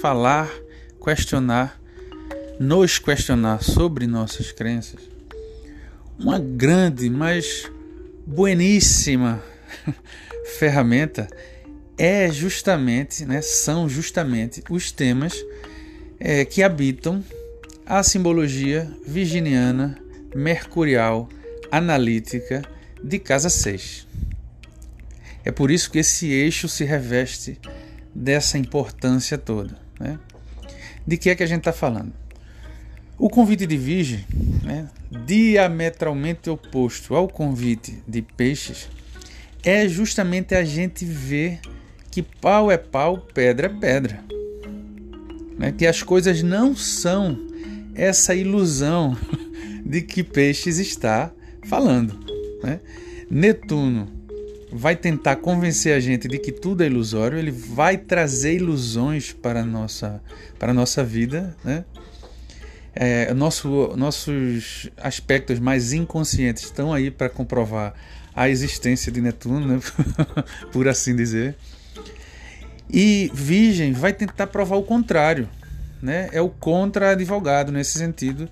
falar, 0.00 0.50
questionar, 1.02 1.80
nos 2.58 2.98
questionar 2.98 3.62
sobre 3.62 4.06
nossas 4.06 4.52
crenças, 4.52 5.00
uma 6.18 6.38
grande, 6.38 7.08
mas 7.08 7.70
bueníssima 8.26 9.42
ferramenta 10.58 11.28
é 11.96 12.30
justamente, 12.30 13.24
né, 13.24 13.40
são 13.42 13.88
justamente 13.88 14.62
os 14.68 14.92
temas 14.92 15.34
é, 16.20 16.44
que 16.44 16.62
habitam 16.62 17.24
a 17.86 18.02
simbologia 18.02 18.90
virginiana, 19.06 19.98
mercurial, 20.34 21.28
analítica 21.70 22.62
de 23.02 23.18
casa 23.18 23.48
6. 23.48 24.07
É 25.48 25.50
por 25.50 25.70
isso 25.70 25.90
que 25.90 25.98
esse 25.98 26.26
eixo 26.26 26.68
se 26.68 26.84
reveste 26.84 27.58
dessa 28.14 28.58
importância 28.58 29.38
toda. 29.38 29.78
Né? 29.98 30.18
De 31.06 31.16
que 31.16 31.30
é 31.30 31.34
que 31.34 31.42
a 31.42 31.46
gente 31.46 31.60
está 31.60 31.72
falando? 31.72 32.12
O 33.16 33.30
convite 33.30 33.66
de 33.66 33.74
Virgem, 33.74 34.26
né, 34.62 34.90
diametralmente 35.24 36.50
oposto 36.50 37.14
ao 37.14 37.26
convite 37.26 38.02
de 38.06 38.20
Peixes, 38.20 38.90
é 39.64 39.88
justamente 39.88 40.54
a 40.54 40.62
gente 40.62 41.06
ver 41.06 41.60
que 42.10 42.22
pau 42.22 42.70
é 42.70 42.76
pau, 42.76 43.16
pedra 43.16 43.68
é 43.68 43.70
pedra. 43.70 44.22
Né? 45.58 45.72
Que 45.72 45.86
as 45.86 46.02
coisas 46.02 46.42
não 46.42 46.76
são 46.76 47.38
essa 47.94 48.34
ilusão 48.34 49.16
de 49.82 50.02
que 50.02 50.22
Peixes 50.22 50.76
está 50.76 51.32
falando. 51.62 52.20
Né? 52.62 52.80
Netuno 53.30 54.17
vai 54.70 54.94
tentar 54.94 55.36
convencer 55.36 55.94
a 55.94 56.00
gente 56.00 56.28
de 56.28 56.38
que 56.38 56.52
tudo 56.52 56.82
é 56.82 56.86
ilusório, 56.86 57.38
ele 57.38 57.50
vai 57.50 57.96
trazer 57.96 58.54
ilusões 58.54 59.32
para 59.32 59.60
a 59.60 59.64
nossa, 59.64 60.22
para 60.58 60.70
a 60.72 60.74
nossa 60.74 61.02
vida, 61.02 61.56
né? 61.64 61.84
É, 62.94 63.32
nosso, 63.32 63.94
nossos 63.96 64.90
aspectos 64.96 65.60
mais 65.60 65.92
inconscientes 65.92 66.64
estão 66.64 66.92
aí 66.92 67.10
para 67.10 67.28
comprovar 67.28 67.94
a 68.34 68.48
existência 68.48 69.12
de 69.12 69.20
Netuno, 69.20 69.66
né? 69.66 69.80
por 70.72 70.88
assim 70.88 71.14
dizer. 71.14 71.54
E 72.90 73.30
Virgem 73.32 73.92
vai 73.92 74.12
tentar 74.12 74.48
provar 74.48 74.76
o 74.76 74.82
contrário, 74.82 75.48
né? 76.02 76.28
É 76.32 76.40
o 76.40 76.48
contra-advogado 76.48 77.70
nesse 77.70 77.98
sentido, 77.98 78.48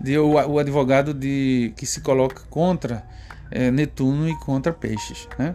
de 0.00 0.16
o, 0.18 0.32
o 0.32 0.58
advogado 0.58 1.12
de 1.12 1.72
que 1.76 1.84
se 1.84 2.00
coloca 2.00 2.42
contra 2.48 3.04
é, 3.50 3.70
Netuno 3.70 4.28
e 4.28 4.36
contra 4.38 4.72
Peixes. 4.72 5.28
Né? 5.38 5.54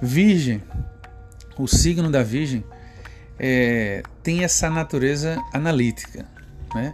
Virgem, 0.00 0.62
o 1.58 1.66
signo 1.66 2.10
da 2.10 2.22
Virgem 2.22 2.64
é, 3.38 4.02
tem 4.22 4.44
essa 4.44 4.68
natureza 4.70 5.40
analítica. 5.52 6.26
Né? 6.74 6.92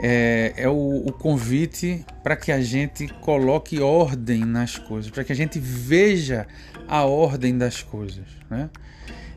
É, 0.00 0.54
é 0.56 0.68
o, 0.68 1.04
o 1.06 1.12
convite 1.12 2.04
para 2.22 2.36
que 2.36 2.50
a 2.50 2.60
gente 2.60 3.08
coloque 3.20 3.80
ordem 3.80 4.44
nas 4.44 4.78
coisas, 4.78 5.10
para 5.10 5.22
que 5.22 5.32
a 5.32 5.36
gente 5.36 5.58
veja 5.58 6.46
a 6.88 7.04
ordem 7.04 7.56
das 7.56 7.82
coisas, 7.82 8.26
né? 8.50 8.70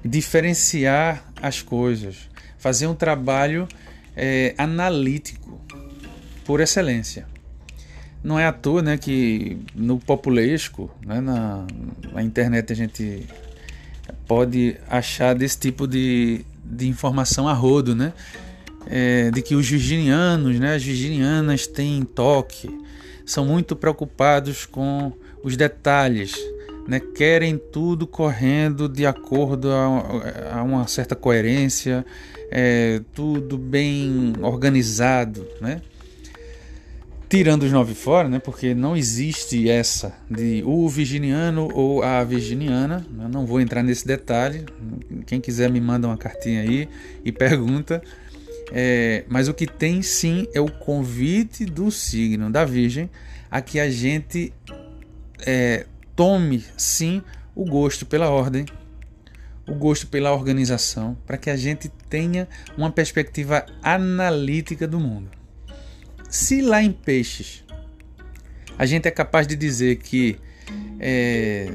diferenciar 0.04 1.24
as 1.42 1.62
coisas, 1.62 2.30
fazer 2.58 2.88
um 2.88 2.96
trabalho 2.96 3.68
é, 4.16 4.54
analítico 4.58 5.62
por 6.46 6.62
excelência. 6.62 7.28
Não 8.26 8.40
é 8.40 8.46
à 8.46 8.52
toa 8.52 8.82
né, 8.82 8.98
que 8.98 9.58
no 9.76 10.00
populesco, 10.00 10.90
né, 11.06 11.22
na, 11.22 11.66
na 12.12 12.24
internet 12.24 12.74
a 12.74 12.76
gente 12.76 13.26
pode 14.28 14.76
achar 14.90 15.36
desse 15.36 15.60
tipo 15.60 15.88
de, 15.88 16.44
de 16.64 16.88
informação 16.88 17.48
a 17.48 17.54
rodo, 17.54 17.96
né? 17.96 18.12
é, 18.88 19.32
de 19.32 19.42
que 19.42 19.56
os 19.56 19.68
virginianos, 19.68 20.60
né, 20.60 20.76
as 20.76 20.84
virginianas 20.84 21.68
têm 21.68 22.04
toque, 22.04 22.70
são 23.26 23.46
muito 23.46 23.76
preocupados 23.76 24.66
com 24.66 25.12
os 25.44 25.58
detalhes, 25.58 26.36
né, 26.88 27.00
querem 27.00 27.58
tudo 27.58 28.06
correndo 28.06 28.88
de 28.88 29.06
acordo 29.06 29.72
a, 29.72 30.60
a 30.60 30.64
uma 30.64 30.88
certa 30.88 31.16
coerência, 31.16 32.06
é, 32.52 33.02
tudo 33.14 33.58
bem 33.58 34.34
organizado, 34.42 35.48
né? 35.60 35.82
Tirando 37.28 37.64
os 37.64 37.72
nove 37.72 37.96
fora, 37.96 38.30
né? 38.30 38.40
Porque 38.40 38.76
não 38.76 38.96
existe 38.96 39.70
essa 39.70 40.14
de 40.30 40.62
o 40.66 40.88
virginiano 40.88 41.70
ou 41.74 42.04
a 42.04 42.24
virginiana. 42.24 43.06
Eu 43.20 43.30
não 43.30 43.46
vou 43.46 43.60
entrar 43.60 43.82
nesse 43.82 44.06
detalhe. 44.06 44.66
Quem 45.26 45.42
quiser 45.42 45.70
me 45.72 45.82
manda 45.82 46.08
uma 46.08 46.18
cartinha 46.18 46.62
aí 46.62 46.88
e 47.24 47.32
pergunta. 47.32 48.02
É, 48.72 49.24
mas 49.28 49.48
o 49.48 49.54
que 49.54 49.68
tem 49.68 50.02
sim 50.02 50.48
é 50.54 50.62
o 50.62 50.70
convite 50.70 51.66
do 51.66 51.92
signo 51.92 52.50
da 52.52 52.66
Virgem 52.66 53.10
a 53.50 53.62
que 53.62 53.80
a 53.80 53.90
gente 53.90 54.52
é, 55.46 55.86
tome 56.16 56.64
sim 56.76 57.22
o 57.56 57.64
gosto 57.64 58.06
pela 58.06 58.30
ordem, 58.30 58.66
o 59.68 59.74
gosto 59.74 60.08
pela 60.08 60.34
organização, 60.34 61.18
para 61.26 61.38
que 61.38 61.50
a 61.50 61.56
gente 61.56 61.90
tenha 62.10 62.48
uma 62.78 62.92
perspectiva 62.92 63.66
analítica 63.82 64.88
do 64.88 65.00
mundo. 65.00 65.30
Se 66.36 66.62
lá 66.62 66.84
em 66.84 66.92
Peixes 66.92 67.64
a 68.78 68.86
gente 68.86 69.08
é 69.08 69.12
capaz 69.12 69.48
de 69.48 69.56
dizer 69.56 69.96
que 69.96 70.36
é, 71.00 71.72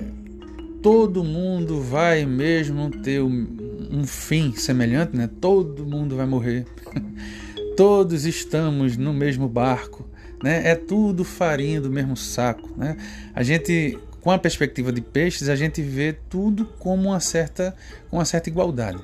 todo 0.83 1.25
mundo 1.25 1.81
vai 1.81 2.27
mesmo 2.27 2.90
ter 2.90 3.23
um, 3.23 4.05
fim 4.07 4.53
semelhante, 4.55 5.16
né? 5.16 5.31
todo 5.40 5.87
mundo 5.87 6.14
vai 6.14 6.27
morrer, 6.27 6.66
todos 7.75 8.27
estamos 8.27 8.99
no 8.99 9.14
mesmo 9.14 9.49
barco, 9.49 10.07
né? 10.44 10.68
é 10.68 10.75
tudo 10.75 11.25
farinha 11.25 11.81
do 11.81 11.90
mesmo 11.90 12.14
saco. 12.14 12.68
Né? 12.77 12.99
A 13.35 13.42
gente 13.42 13.99
com 14.20 14.31
a 14.31 14.38
perspectiva 14.38 14.92
de 14.92 15.01
peixes, 15.01 15.49
a 15.49 15.57
gente 15.57 15.81
vê 15.81 16.12
tudo 16.29 16.66
como 16.79 17.09
uma 17.09 17.20
certa, 17.20 17.75
uma 18.12 18.27
certa 18.27 18.51
igualdade. 18.51 19.01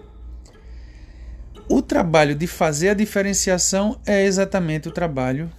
O 1.68 1.82
trabalho 1.82 2.34
de 2.34 2.46
fazer 2.46 2.90
a 2.90 2.94
diferenciação 2.94 3.98
é 4.06 4.24
exatamente 4.24 4.88
o 4.88 4.92
trabalho 4.92 5.50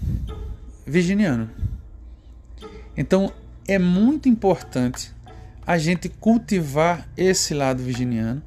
virginiano. 0.86 1.50
Então, 2.96 3.32
é 3.67 3.78
muito 3.78 4.30
importante 4.30 5.13
a 5.65 5.78
gente 5.78 6.08
cultivar 6.08 7.08
esse 7.17 7.54
lado 7.54 7.84
virginiano 7.84 8.41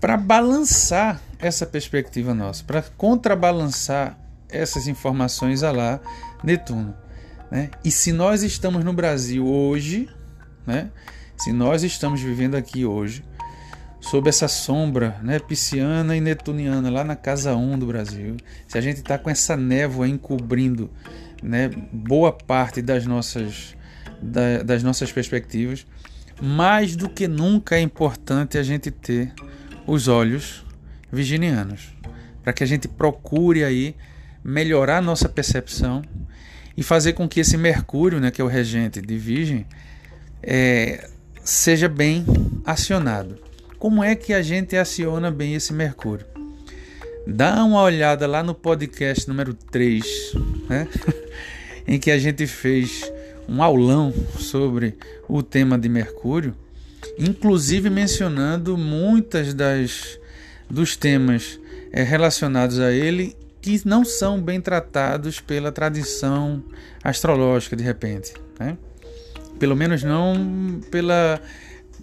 para 0.00 0.16
balançar 0.16 1.20
essa 1.38 1.66
perspectiva 1.66 2.32
nossa, 2.32 2.62
para 2.62 2.82
contrabalançar 2.96 4.16
essas 4.48 4.86
informações 4.86 5.64
a 5.64 5.72
lá 5.72 6.00
Netuno. 6.44 6.94
Né? 7.50 7.70
E 7.84 7.90
se 7.90 8.12
nós 8.12 8.42
estamos 8.42 8.84
no 8.84 8.92
Brasil 8.92 9.46
hoje, 9.46 10.08
né? 10.66 10.90
Se 11.36 11.52
nós 11.52 11.82
estamos 11.82 12.20
vivendo 12.20 12.54
aqui 12.54 12.86
hoje, 12.86 13.22
sob 14.00 14.28
essa 14.28 14.48
sombra 14.48 15.18
né, 15.22 15.38
pisciana 15.38 16.16
e 16.16 16.20
netuniana 16.20 16.90
lá 16.90 17.02
na 17.02 17.16
casa 17.16 17.54
1 17.54 17.78
do 17.78 17.86
Brasil, 17.86 18.36
se 18.68 18.78
a 18.78 18.80
gente 18.80 18.98
está 18.98 19.18
com 19.18 19.30
essa 19.30 19.56
névoa 19.56 20.08
encobrindo 20.08 20.90
né, 21.42 21.70
boa 21.92 22.32
parte 22.32 22.80
das 22.80 23.06
nossas, 23.06 23.76
da, 24.20 24.62
das 24.62 24.82
nossas 24.82 25.10
perspectivas, 25.10 25.86
mais 26.40 26.96
do 26.96 27.08
que 27.08 27.26
nunca 27.26 27.76
é 27.76 27.80
importante 27.80 28.58
a 28.58 28.62
gente 28.62 28.90
ter 28.90 29.32
os 29.86 30.08
olhos 30.08 30.64
virginianos, 31.10 31.94
para 32.42 32.52
que 32.52 32.62
a 32.62 32.66
gente 32.66 32.88
procure 32.88 33.64
aí 33.64 33.94
melhorar 34.44 35.00
nossa 35.00 35.28
percepção 35.28 36.02
e 36.76 36.82
fazer 36.82 37.14
com 37.14 37.28
que 37.28 37.40
esse 37.40 37.56
Mercúrio, 37.56 38.20
né, 38.20 38.30
que 38.30 38.40
é 38.40 38.44
o 38.44 38.48
regente 38.48 39.00
de 39.00 39.16
Virgem, 39.16 39.66
é, 40.42 41.08
seja 41.42 41.88
bem 41.88 42.24
acionado. 42.64 43.45
Como 43.78 44.02
é 44.02 44.14
que 44.14 44.32
a 44.32 44.40
gente 44.40 44.76
aciona 44.76 45.30
bem 45.30 45.54
esse 45.54 45.72
Mercúrio? 45.72 46.26
Dá 47.26 47.62
uma 47.62 47.82
olhada 47.82 48.26
lá 48.26 48.42
no 48.42 48.54
podcast 48.54 49.28
número 49.28 49.52
3, 49.52 50.04
né? 50.68 50.88
em 51.86 51.98
que 51.98 52.10
a 52.10 52.18
gente 52.18 52.46
fez 52.46 53.10
um 53.48 53.62
aulão 53.62 54.12
sobre 54.38 54.96
o 55.28 55.42
tema 55.42 55.78
de 55.78 55.88
Mercúrio, 55.88 56.54
inclusive 57.18 57.90
mencionando 57.90 58.76
muitas 58.78 59.52
das 59.52 60.18
dos 60.68 60.96
temas 60.96 61.60
é, 61.92 62.02
relacionados 62.02 62.80
a 62.80 62.90
ele 62.90 63.36
que 63.60 63.80
não 63.84 64.04
são 64.04 64.40
bem 64.40 64.60
tratados 64.60 65.40
pela 65.40 65.70
tradição 65.70 66.62
astrológica 67.04 67.76
de 67.76 67.84
repente. 67.84 68.32
Né? 68.58 68.76
Pelo 69.58 69.76
menos 69.76 70.02
não 70.02 70.80
pela, 70.90 71.40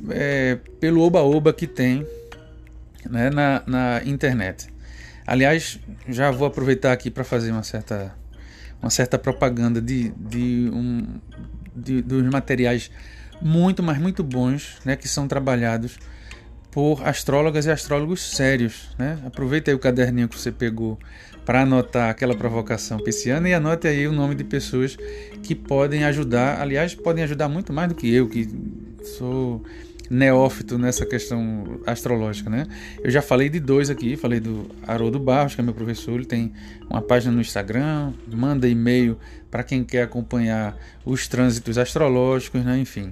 é, 0.09 0.57
pelo 0.79 1.01
oba-oba 1.01 1.53
que 1.53 1.67
tem 1.67 2.05
né, 3.09 3.29
na, 3.29 3.63
na 3.65 4.01
internet. 4.05 4.67
Aliás, 5.25 5.79
já 6.07 6.31
vou 6.31 6.47
aproveitar 6.47 6.91
aqui 6.91 7.09
para 7.09 7.23
fazer 7.23 7.51
uma 7.51 7.63
certa, 7.63 8.13
uma 8.81 8.89
certa 8.89 9.17
propaganda 9.17 9.81
de, 9.81 10.09
de, 10.11 10.69
um, 10.73 11.19
de, 11.75 12.01
dos 12.01 12.23
materiais 12.29 12.91
muito, 13.41 13.81
mas 13.81 13.97
muito 13.97 14.23
bons 14.23 14.77
né, 14.85 14.95
que 14.95 15.07
são 15.07 15.27
trabalhados 15.27 15.97
por 16.71 17.07
astrólogas 17.07 17.65
e 17.65 17.71
astrólogos 17.71 18.35
sérios. 18.35 18.89
Né? 18.97 19.19
Aproveita 19.25 19.69
aí 19.69 19.75
o 19.75 19.79
caderninho 19.79 20.27
que 20.27 20.37
você 20.37 20.51
pegou 20.51 20.97
para 21.45 21.61
anotar 21.61 22.09
aquela 22.09 22.35
provocação 22.35 22.97
pisciana 22.97 23.47
e 23.47 23.53
anote 23.53 23.87
aí 23.87 24.07
o 24.07 24.11
nome 24.11 24.33
de 24.33 24.43
pessoas 24.43 24.97
que 25.43 25.53
podem 25.53 26.03
ajudar. 26.05 26.59
Aliás, 26.59 26.95
podem 26.95 27.23
ajudar 27.23 27.47
muito 27.47 27.71
mais 27.71 27.89
do 27.89 27.95
que 27.95 28.11
eu, 28.13 28.27
que 28.27 28.49
sou 29.07 29.63
neófito 30.09 30.77
nessa 30.77 31.05
questão 31.05 31.79
astrológica, 31.85 32.49
né? 32.49 32.67
Eu 33.03 33.09
já 33.09 33.21
falei 33.21 33.49
de 33.49 33.59
dois 33.59 33.89
aqui, 33.89 34.15
falei 34.15 34.39
do 34.39 34.69
Haroldo 34.85 35.19
Barros, 35.19 35.55
que 35.55 35.61
é 35.61 35.63
meu 35.63 35.73
professor, 35.73 36.15
ele 36.15 36.25
tem 36.25 36.53
uma 36.89 37.01
página 37.01 37.33
no 37.33 37.41
Instagram, 37.41 38.13
manda 38.27 38.67
e-mail 38.67 39.17
para 39.49 39.63
quem 39.63 39.83
quer 39.83 40.03
acompanhar 40.03 40.77
os 41.05 41.27
trânsitos 41.27 41.77
astrológicos, 41.77 42.63
né? 42.63 42.77
Enfim. 42.77 43.11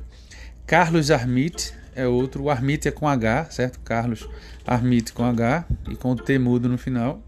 Carlos 0.65 1.12
Armit 1.12 1.73
é 1.95 2.08
outro, 2.08 2.43
o 2.43 2.49
Armit 2.49 2.88
é 2.88 2.91
com 2.91 3.08
H, 3.08 3.45
certo? 3.51 3.80
Carlos 3.80 4.27
Armit 4.65 5.12
com 5.13 5.23
H 5.23 5.65
e 5.89 5.95
com 5.95 6.15
T 6.15 6.38
mudo 6.39 6.69
no 6.69 6.77
final. 6.77 7.21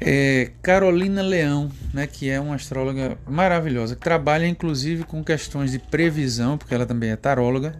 É 0.00 0.52
Carolina 0.62 1.22
Leão, 1.22 1.70
né, 1.92 2.06
que 2.06 2.30
é 2.30 2.40
uma 2.40 2.54
astróloga 2.54 3.18
maravilhosa, 3.26 3.96
que 3.96 4.00
trabalha 4.00 4.46
inclusive 4.46 5.02
com 5.04 5.24
questões 5.24 5.72
de 5.72 5.78
previsão, 5.78 6.56
porque 6.56 6.74
ela 6.74 6.86
também 6.86 7.10
é 7.10 7.16
taróloga. 7.16 7.74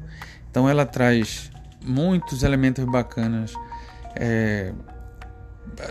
Então 0.50 0.68
ela 0.68 0.85
traz 0.85 1.50
muitos 1.85 2.42
elementos 2.42 2.85
bacanas 2.85 3.52
é, 4.16 4.72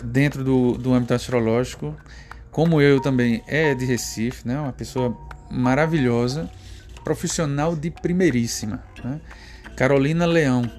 dentro 0.04 0.44
do, 0.44 0.78
do 0.78 0.94
âmbito 0.94 1.14
astrológico. 1.14 1.96
Como 2.52 2.82
eu 2.82 3.00
também 3.00 3.44
é 3.48 3.74
de 3.74 3.86
Recife, 3.86 4.48
né, 4.48 4.60
uma 4.60 4.74
pessoa 4.74 5.16
maravilhosa, 5.50 6.50
profissional 7.04 7.76
de 7.76 7.90
primeiríssima. 7.90 8.84
Né? 9.04 9.22
Carolina 9.76 10.26
Leão. 10.26 10.70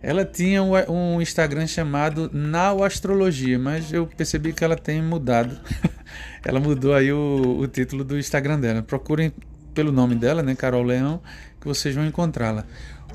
Ela 0.00 0.24
tinha 0.24 0.62
um 0.62 1.20
Instagram 1.20 1.66
chamado 1.66 2.30
Now 2.32 2.84
Astrologia, 2.84 3.58
mas 3.58 3.92
eu 3.92 4.06
percebi 4.06 4.52
que 4.52 4.62
ela 4.62 4.76
tem 4.76 5.02
mudado. 5.02 5.58
ela 6.44 6.60
mudou 6.60 6.94
aí 6.94 7.12
o, 7.12 7.58
o, 7.60 7.66
título 7.66 8.04
do 8.04 8.16
Instagram 8.16 8.60
dela. 8.60 8.82
Procurem 8.82 9.32
pelo 9.74 9.90
nome 9.90 10.14
dela, 10.14 10.42
né, 10.42 10.54
Carol 10.54 10.84
Leão, 10.84 11.20
que 11.60 11.66
vocês 11.66 11.94
vão 11.94 12.06
encontrá-la. 12.06 12.64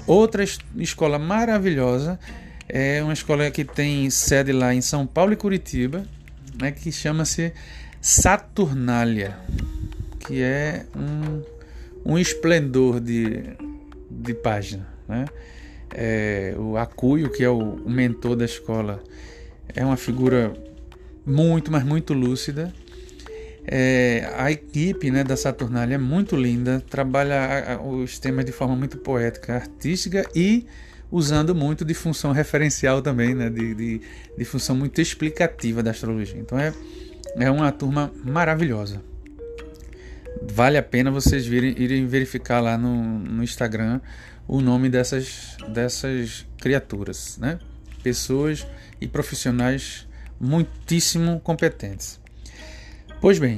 Outra 0.05 0.43
escola 0.75 1.17
maravilhosa 1.17 2.19
é 2.67 3.01
uma 3.01 3.13
escola 3.13 3.49
que 3.49 3.63
tem 3.63 4.09
sede 4.09 4.51
lá 4.51 4.73
em 4.73 4.81
São 4.81 5.07
Paulo 5.07 5.31
e 5.31 5.37
Curitiba, 5.37 6.05
né, 6.61 6.71
que 6.71 6.91
chama-se 6.91 7.53
Saturnália, 8.01 9.37
que 10.19 10.41
é 10.41 10.85
um, 10.93 12.13
um 12.13 12.17
esplendor 12.19 12.99
de, 12.99 13.55
de 14.11 14.33
página, 14.33 14.85
né? 15.07 15.25
É, 15.95 16.55
o 16.57 16.75
Acuio, 16.77 17.29
que 17.29 17.43
é 17.43 17.49
o, 17.49 17.75
mentor 17.85 18.35
da 18.35 18.45
escola, 18.45 19.01
é 19.75 19.85
uma 19.85 19.97
figura 19.97 20.53
muito, 21.25 21.71
mas 21.71 21.83
muito 21.83 22.13
lúcida. 22.13 22.73
É, 23.65 24.29
a 24.35 24.51
equipe 24.51 25.09
né, 25.09 25.23
da 25.23 25.37
Saturnália 25.37 25.95
é 25.95 25.97
muito 25.97 26.35
linda, 26.35 26.83
trabalha 26.89 27.79
os 27.81 28.19
temas 28.19 28.43
de 28.43 28.51
forma 28.51 28.75
muito 28.75 28.97
poética, 28.97 29.55
artística 29.55 30.27
e 30.35 30.65
usando 31.09 31.53
muito 31.53 31.85
de 31.85 31.93
função 31.93 32.31
referencial 32.31 33.01
também, 33.01 33.35
né, 33.35 33.49
de, 33.49 33.75
de, 33.75 34.01
de 34.37 34.45
função 34.45 34.75
muito 34.75 34.99
explicativa 34.99 35.83
da 35.83 35.91
astrologia. 35.91 36.39
Então 36.39 36.57
é, 36.57 36.73
é 37.37 37.51
uma 37.51 37.71
turma 37.71 38.11
maravilhosa. 38.25 38.99
Vale 40.51 40.77
a 40.77 40.83
pena 40.83 41.09
vocês 41.11 41.45
virem, 41.45 41.73
irem 41.77 42.05
verificar 42.05 42.59
lá 42.59 42.77
no, 42.77 43.19
no 43.19 43.43
Instagram 43.43 44.01
o 44.47 44.61
nome 44.61 44.89
dessas, 44.89 45.57
dessas 45.69 46.45
criaturas, 46.57 47.37
né? 47.39 47.59
Pessoas 48.01 48.65
e 48.99 49.07
profissionais 49.07 50.07
muitíssimo 50.39 51.39
competentes. 51.39 52.19
Pois 53.21 53.39
bem, 53.39 53.57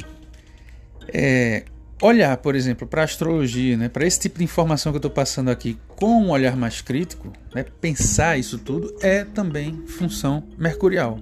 é, 1.07 1.63
olhar, 2.01 2.38
por 2.38 2.55
exemplo, 2.55 2.88
para 2.88 3.01
a 3.01 3.05
astrologia, 3.05 3.75
né, 3.75 3.89
para 3.89 4.05
esse 4.05 4.19
tipo 4.19 4.38
de 4.38 4.43
informação 4.43 4.91
que 4.91 4.97
eu 4.97 4.99
estou 4.99 5.11
passando 5.11 5.49
aqui 5.49 5.77
com 5.95 6.21
um 6.21 6.29
olhar 6.29 6.55
mais 6.55 6.81
crítico, 6.81 7.33
né, 7.53 7.65
pensar 7.81 8.38
isso 8.38 8.59
tudo 8.59 8.95
é 9.01 9.23
também 9.23 9.83
função 9.88 10.43
mercurial. 10.57 11.19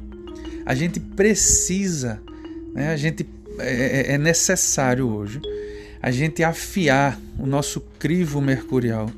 A 0.65 0.75
gente 0.75 0.99
precisa, 0.99 2.21
né, 2.73 2.89
a 2.89 2.97
gente 2.97 3.25
é, 3.59 4.11
é, 4.11 4.13
é 4.13 4.17
necessário 4.17 5.07
hoje 5.07 5.41
a 6.01 6.11
gente 6.11 6.43
afiar 6.43 7.17
o 7.39 7.45
nosso 7.45 7.79
crivo 7.97 8.41
mercurial. 8.41 9.09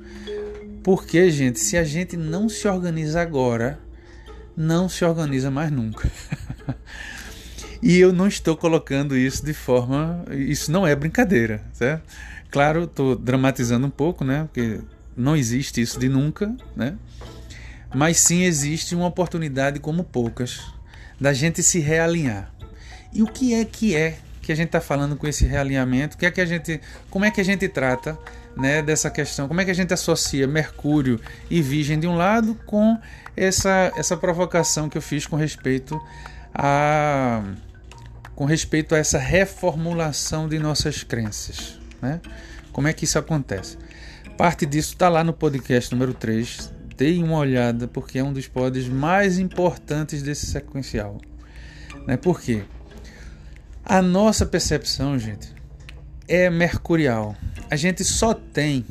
Porque, 0.86 1.32
gente, 1.32 1.60
se 1.60 1.76
a 1.78 1.84
gente 1.84 2.16
não 2.16 2.48
se 2.48 2.68
organiza 2.68 3.20
agora, 3.20 3.80
não 4.56 4.88
se 4.88 5.04
organiza 5.04 5.50
mais 5.50 5.72
nunca. 5.72 6.08
e 7.82 7.98
eu 7.98 8.14
não 8.14 8.28
estou 8.28 8.56
colocando 8.56 9.18
isso 9.18 9.44
de 9.44 9.52
forma. 9.52 10.24
Isso 10.30 10.72
não 10.72 10.86
é 10.86 10.96
brincadeira, 10.96 11.64
certo? 11.74 12.04
Claro, 12.52 12.84
estou 12.84 13.16
dramatizando 13.16 13.88
um 13.88 13.90
pouco, 13.90 14.24
né? 14.24 14.44
Porque 14.44 14.80
não 15.18 15.36
existe 15.36 15.82
isso 15.82 16.00
de 16.00 16.08
nunca, 16.08 16.56
né? 16.76 16.96
Mas 17.92 18.20
sim 18.20 18.44
existe 18.44 18.94
uma 18.94 19.08
oportunidade 19.08 19.80
como 19.80 20.04
poucas 20.04 20.72
da 21.20 21.34
gente 21.34 21.64
se 21.64 21.80
realinhar. 21.80 22.54
E 23.12 23.24
o 23.24 23.28
que 23.28 23.56
é 23.56 23.66
que 23.66 23.96
é 23.96 24.20
que 24.46 24.52
a 24.52 24.56
gente 24.56 24.68
está 24.68 24.80
falando 24.80 25.16
com 25.16 25.28
esse 25.28 25.44
realinhamento, 25.46 26.18
que 26.18 26.26
é 26.26 26.30
que 26.30 26.40
a 26.40 26.46
gente, 26.46 26.80
como 27.10 27.26
é 27.26 27.32
que 27.32 27.42
a 27.42 27.44
gente 27.44 27.68
trata 27.68 28.18
né, 28.56 28.82
dessa 28.82 29.10
questão, 29.10 29.48
como 29.48 29.60
é 29.60 29.66
que 29.66 29.72
a 29.72 29.76
gente 29.76 29.92
associa 29.92 30.48
Mercúrio 30.48 31.20
e 31.50 31.62
Virgem 31.64 32.00
de 32.00 32.06
um 32.06 32.16
lado 32.16 32.56
com 32.66 32.98
essa, 33.36 33.92
essa 33.98 34.16
provocação 34.16 34.88
que 34.88 34.98
eu 34.98 35.02
fiz 35.02 35.26
com 35.26 35.36
respeito 35.36 36.00
a 36.54 37.44
com 38.36 38.44
respeito 38.44 38.94
a 38.94 38.98
essa 38.98 39.18
reformulação 39.18 40.50
de 40.50 40.60
nossas 40.60 41.04
crenças. 41.04 41.80
Né? 42.02 42.20
Como 42.74 42.86
é 42.86 42.92
que 42.92 43.06
isso 43.06 43.18
acontece? 43.18 43.78
Parte 44.38 44.66
disso 44.66 44.92
está 44.92 45.08
lá 45.08 45.24
no 45.24 45.32
podcast 45.32 45.90
número 45.94 46.14
3. 46.14 46.70
Deem 46.98 47.24
uma 47.24 47.38
olhada, 47.38 47.88
porque 47.88 48.20
é 48.20 48.24
um 48.24 48.34
dos 48.34 48.46
pods 48.46 48.90
mais 48.90 49.40
importantes 49.40 50.22
desse 50.22 50.48
sequencial. 50.48 51.18
Né? 52.06 52.18
Por 52.18 52.42
quê? 52.42 52.66
A 53.86 54.02
nossa 54.02 54.48
percepção, 54.48 55.20
gente, 55.20 55.54
é 56.28 56.50
mercurial. 56.50 57.36
A 57.70 57.76
gente 57.76 58.04
só 58.04 58.34
tem, 58.34 58.84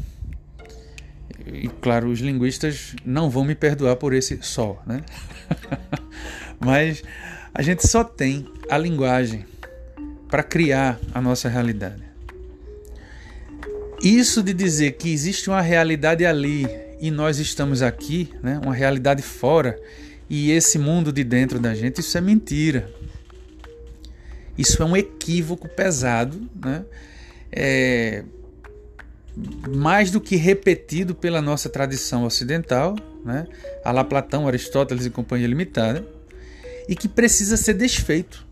e 1.46 1.66
claro, 1.66 2.08
os 2.08 2.20
linguistas 2.20 2.94
não 3.04 3.28
vão 3.28 3.44
me 3.44 3.56
perdoar 3.56 3.96
por 3.96 4.14
esse 4.14 4.38
só, 4.40 4.80
né? 4.86 5.00
Mas 6.64 7.02
a 7.52 7.60
gente 7.60 7.86
só 7.88 8.04
tem 8.04 8.46
a 8.70 8.78
linguagem 8.78 9.44
para 10.28 10.44
criar 10.44 11.00
a 11.12 11.20
nossa 11.20 11.48
realidade. 11.48 12.04
Isso 14.00 14.44
de 14.44 14.54
dizer 14.54 14.92
que 14.92 15.12
existe 15.12 15.50
uma 15.50 15.60
realidade 15.60 16.24
ali 16.24 16.68
e 17.00 17.10
nós 17.10 17.40
estamos 17.40 17.82
aqui, 17.82 18.32
né? 18.40 18.60
uma 18.62 18.74
realidade 18.74 19.22
fora, 19.22 19.76
e 20.30 20.52
esse 20.52 20.78
mundo 20.78 21.12
de 21.12 21.24
dentro 21.24 21.58
da 21.58 21.74
gente, 21.74 22.00
isso 22.00 22.16
é 22.16 22.20
mentira. 22.20 22.90
Isso 24.56 24.82
é 24.82 24.86
um 24.86 24.96
equívoco 24.96 25.68
pesado, 25.68 26.48
né? 26.54 26.84
É, 27.50 28.24
mais 29.68 30.10
do 30.10 30.20
que 30.20 30.36
repetido 30.36 31.14
pela 31.14 31.42
nossa 31.42 31.68
tradição 31.68 32.24
ocidental, 32.24 32.96
né? 33.24 33.46
a 33.84 33.90
lá 33.90 34.04
Platão, 34.04 34.46
Aristóteles 34.46 35.06
e 35.06 35.10
Companhia 35.10 35.46
Limitada, 35.46 36.06
e 36.88 36.94
que 36.94 37.08
precisa 37.08 37.56
ser 37.56 37.74
desfeito. 37.74 38.46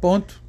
Ponto. 0.00 0.42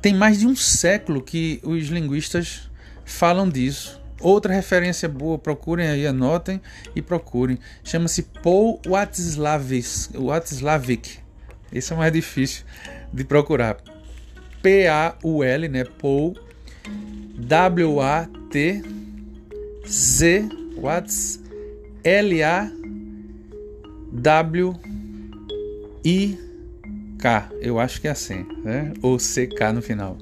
Tem 0.00 0.14
mais 0.14 0.38
de 0.40 0.46
um 0.46 0.54
século 0.54 1.22
que 1.22 1.60
os 1.62 1.86
linguistas 1.88 2.70
falam 3.04 3.48
disso. 3.48 4.00
Outra 4.20 4.52
referência 4.52 5.08
boa, 5.08 5.38
procurem 5.38 5.88
aí, 5.88 6.06
anotem 6.06 6.60
e 6.94 7.02
procurem. 7.02 7.58
Chama-se 7.82 8.22
Paul 8.22 8.80
Watzlawick. 8.86 10.12
Esse 11.72 11.92
é 11.92 11.96
mais 11.96 12.12
difícil 12.12 12.64
de 13.12 13.24
procurar. 13.24 13.76
P-A-U-L, 14.62 15.68
né? 15.68 15.84
Paul 15.84 16.36
W-A-T-Z 17.36 18.88
Watts 20.80 21.42
L-A-W-I-K. 22.04 22.72
Eu 27.60 27.78
acho 27.78 28.00
que 28.00 28.08
é 28.08 28.10
assim, 28.10 28.46
né? 28.64 28.92
Ou 29.00 29.18
C-K 29.18 29.72
no 29.72 29.82
final. 29.82 30.18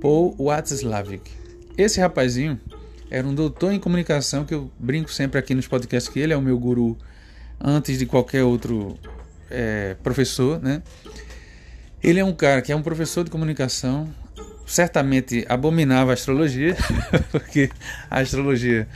Paul 0.00 0.34
Watzlawick. 0.38 1.30
Esse 1.78 2.00
rapazinho 2.00 2.60
era 3.08 3.26
um 3.26 3.34
doutor 3.34 3.72
em 3.72 3.78
comunicação 3.78 4.44
que 4.44 4.54
eu 4.54 4.70
brinco 4.78 5.12
sempre 5.12 5.38
aqui 5.38 5.54
nos 5.54 5.68
podcasts 5.68 6.12
que 6.12 6.18
ele 6.18 6.32
é 6.32 6.36
o 6.36 6.42
meu 6.42 6.58
guru 6.58 6.98
antes 7.60 7.98
de 7.98 8.06
qualquer 8.06 8.42
outro 8.42 8.98
é, 9.48 9.94
professor, 10.02 10.60
né? 10.60 10.82
Ele 12.02 12.18
é 12.18 12.24
um 12.24 12.32
cara 12.32 12.60
que 12.60 12.72
é 12.72 12.76
um 12.76 12.82
professor 12.82 13.22
de 13.22 13.30
comunicação, 13.30 14.12
certamente 14.66 15.46
abominava 15.48 16.10
a 16.10 16.14
astrologia, 16.14 16.76
porque 17.30 17.70
a 18.10 18.18
astrologia, 18.20 18.88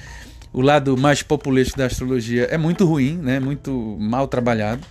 o 0.52 0.60
lado 0.60 0.96
mais 0.96 1.22
populista 1.22 1.76
da 1.76 1.86
astrologia 1.86 2.44
é 2.50 2.58
muito 2.58 2.84
ruim, 2.84 3.16
né? 3.16 3.38
Muito 3.38 3.96
mal 4.00 4.26
trabalhado. 4.26 4.84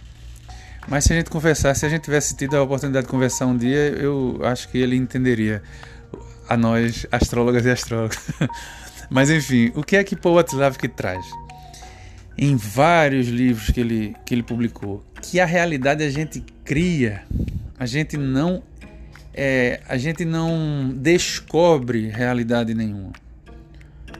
Mas 0.87 1.03
se 1.03 1.13
a 1.13 1.15
gente 1.17 1.29
conversasse, 1.29 1.81
se 1.81 1.85
a 1.85 1.89
gente 1.89 2.03
tivesse 2.03 2.37
tido 2.37 2.55
a 2.55 2.61
oportunidade 2.61 3.05
de 3.05 3.11
conversar 3.11 3.47
um 3.47 3.57
dia, 3.57 3.89
eu 3.97 4.39
acho 4.43 4.69
que 4.69 4.77
ele 4.77 4.95
entenderia 4.95 5.61
a 6.47 6.55
nós, 6.55 7.05
astrólogas 7.11 7.65
e 7.65 7.71
astrólogos. 7.71 8.17
Mas 9.09 9.29
enfim, 9.29 9.71
o 9.75 9.83
que 9.83 9.97
é 9.97 10.03
que 10.03 10.15
Paul 10.15 10.35
Watzlawick 10.35 10.87
traz? 10.89 11.25
Em 12.37 12.55
vários 12.55 13.27
livros 13.27 13.69
que 13.71 13.79
ele, 13.79 14.15
que 14.25 14.33
ele 14.33 14.43
publicou, 14.43 15.03
que 15.21 15.39
a 15.39 15.45
realidade 15.45 16.03
a 16.03 16.09
gente 16.09 16.43
cria 16.63 17.23
a 17.77 17.85
gente 17.85 18.17
não 18.17 18.63
é, 19.33 19.81
a 19.87 19.97
gente 19.97 20.23
não 20.23 20.93
descobre 20.95 22.07
realidade 22.07 22.73
nenhuma. 22.73 23.11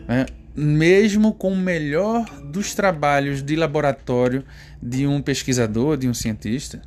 Né? 0.07 0.25
Mesmo 0.53 1.33
com 1.33 1.53
o 1.53 1.57
melhor 1.57 2.25
dos 2.41 2.73
trabalhos 2.75 3.41
de 3.41 3.55
laboratório 3.55 4.43
de 4.81 5.07
um 5.07 5.21
pesquisador, 5.21 5.95
de 5.97 6.07
um 6.07 6.13
cientista, 6.13 6.81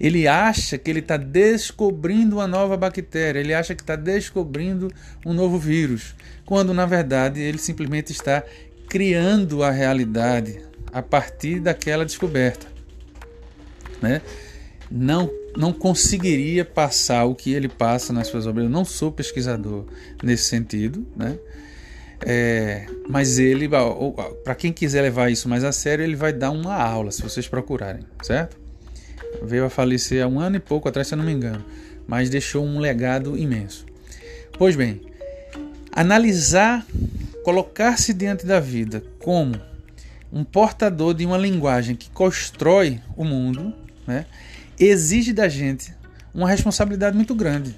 ele 0.00 0.26
acha 0.26 0.76
que 0.78 0.90
ele 0.90 0.98
está 1.00 1.16
descobrindo 1.16 2.36
uma 2.36 2.46
nova 2.46 2.76
bactéria, 2.76 3.38
ele 3.38 3.54
acha 3.54 3.74
que 3.74 3.82
está 3.82 3.94
descobrindo 3.94 4.90
um 5.24 5.32
novo 5.32 5.58
vírus, 5.58 6.14
quando 6.44 6.74
na 6.74 6.86
verdade 6.86 7.40
ele 7.40 7.58
simplesmente 7.58 8.10
está 8.10 8.42
criando 8.88 9.62
a 9.62 9.70
realidade 9.70 10.60
a 10.92 11.02
partir 11.02 11.60
daquela 11.60 12.04
descoberta. 12.04 12.66
Né? 14.02 14.20
Não 14.90 15.30
não 15.56 15.72
conseguiria 15.72 16.64
passar 16.64 17.24
o 17.24 17.34
que 17.34 17.52
ele 17.52 17.68
passa 17.68 18.12
nas 18.12 18.26
suas 18.28 18.46
obras. 18.46 18.64
Eu 18.64 18.70
não 18.70 18.84
sou 18.84 19.12
pesquisador 19.12 19.84
nesse 20.22 20.44
sentido, 20.44 21.06
né? 21.16 21.38
É, 22.26 22.86
mas 23.08 23.38
ele, 23.38 23.68
para 24.42 24.54
quem 24.54 24.72
quiser 24.72 25.02
levar 25.02 25.30
isso 25.30 25.48
mais 25.48 25.62
a 25.62 25.72
sério, 25.72 26.04
ele 26.04 26.16
vai 26.16 26.32
dar 26.32 26.50
uma 26.50 26.74
aula, 26.74 27.10
se 27.10 27.22
vocês 27.22 27.46
procurarem, 27.46 28.04
certo? 28.22 28.56
Veio 29.42 29.64
a 29.66 29.70
falecer 29.70 30.24
há 30.24 30.26
um 30.26 30.40
ano 30.40 30.56
e 30.56 30.60
pouco 30.60 30.88
atrás, 30.88 31.08
se 31.08 31.14
eu 31.14 31.18
não 31.18 31.24
me 31.24 31.32
engano, 31.32 31.64
mas 32.06 32.30
deixou 32.30 32.64
um 32.64 32.78
legado 32.78 33.36
imenso. 33.36 33.84
Pois 34.56 34.74
bem, 34.74 35.02
analisar, 35.92 36.86
colocar-se 37.42 38.14
diante 38.14 38.46
da 38.46 38.58
vida 38.58 39.02
como 39.18 39.60
um 40.32 40.44
portador 40.44 41.12
de 41.12 41.26
uma 41.26 41.36
linguagem 41.36 41.94
que 41.94 42.08
constrói 42.10 43.00
o 43.16 43.24
mundo, 43.24 43.74
né? 44.06 44.24
Exige 44.78 45.32
da 45.32 45.48
gente 45.48 45.94
uma 46.34 46.48
responsabilidade 46.48 47.16
muito 47.16 47.34
grande. 47.34 47.74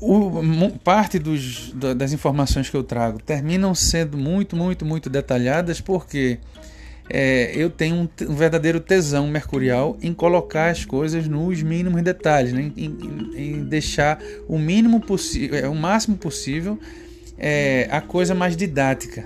O, 0.00 0.42
parte 0.82 1.18
dos, 1.18 1.72
das 1.72 2.12
informações 2.12 2.68
que 2.68 2.76
eu 2.76 2.82
trago 2.82 3.18
terminam 3.22 3.74
sendo 3.74 4.18
muito, 4.18 4.54
muito, 4.54 4.84
muito 4.84 5.08
detalhadas 5.08 5.80
porque 5.80 6.38
é, 7.08 7.52
eu 7.54 7.70
tenho 7.70 7.96
um, 7.96 8.08
um, 8.28 8.34
verdadeiro 8.34 8.80
tesão 8.80 9.28
mercurial 9.28 9.96
em 10.02 10.12
colocar 10.12 10.70
as 10.70 10.84
coisas 10.84 11.28
nos 11.28 11.62
mínimos 11.62 12.02
detalhes, 12.02 12.52
né? 12.52 12.72
em, 12.76 12.84
em, 12.86 13.30
em, 13.36 13.64
deixar 13.64 14.20
o 14.48 14.58
mínimo 14.58 15.00
possível, 15.00 15.58
é, 15.58 15.68
o 15.68 15.74
máximo 15.74 16.16
possível 16.16 16.78
é, 17.38 17.88
a 17.90 18.00
coisa 18.00 18.34
mais 18.34 18.56
didática 18.56 19.24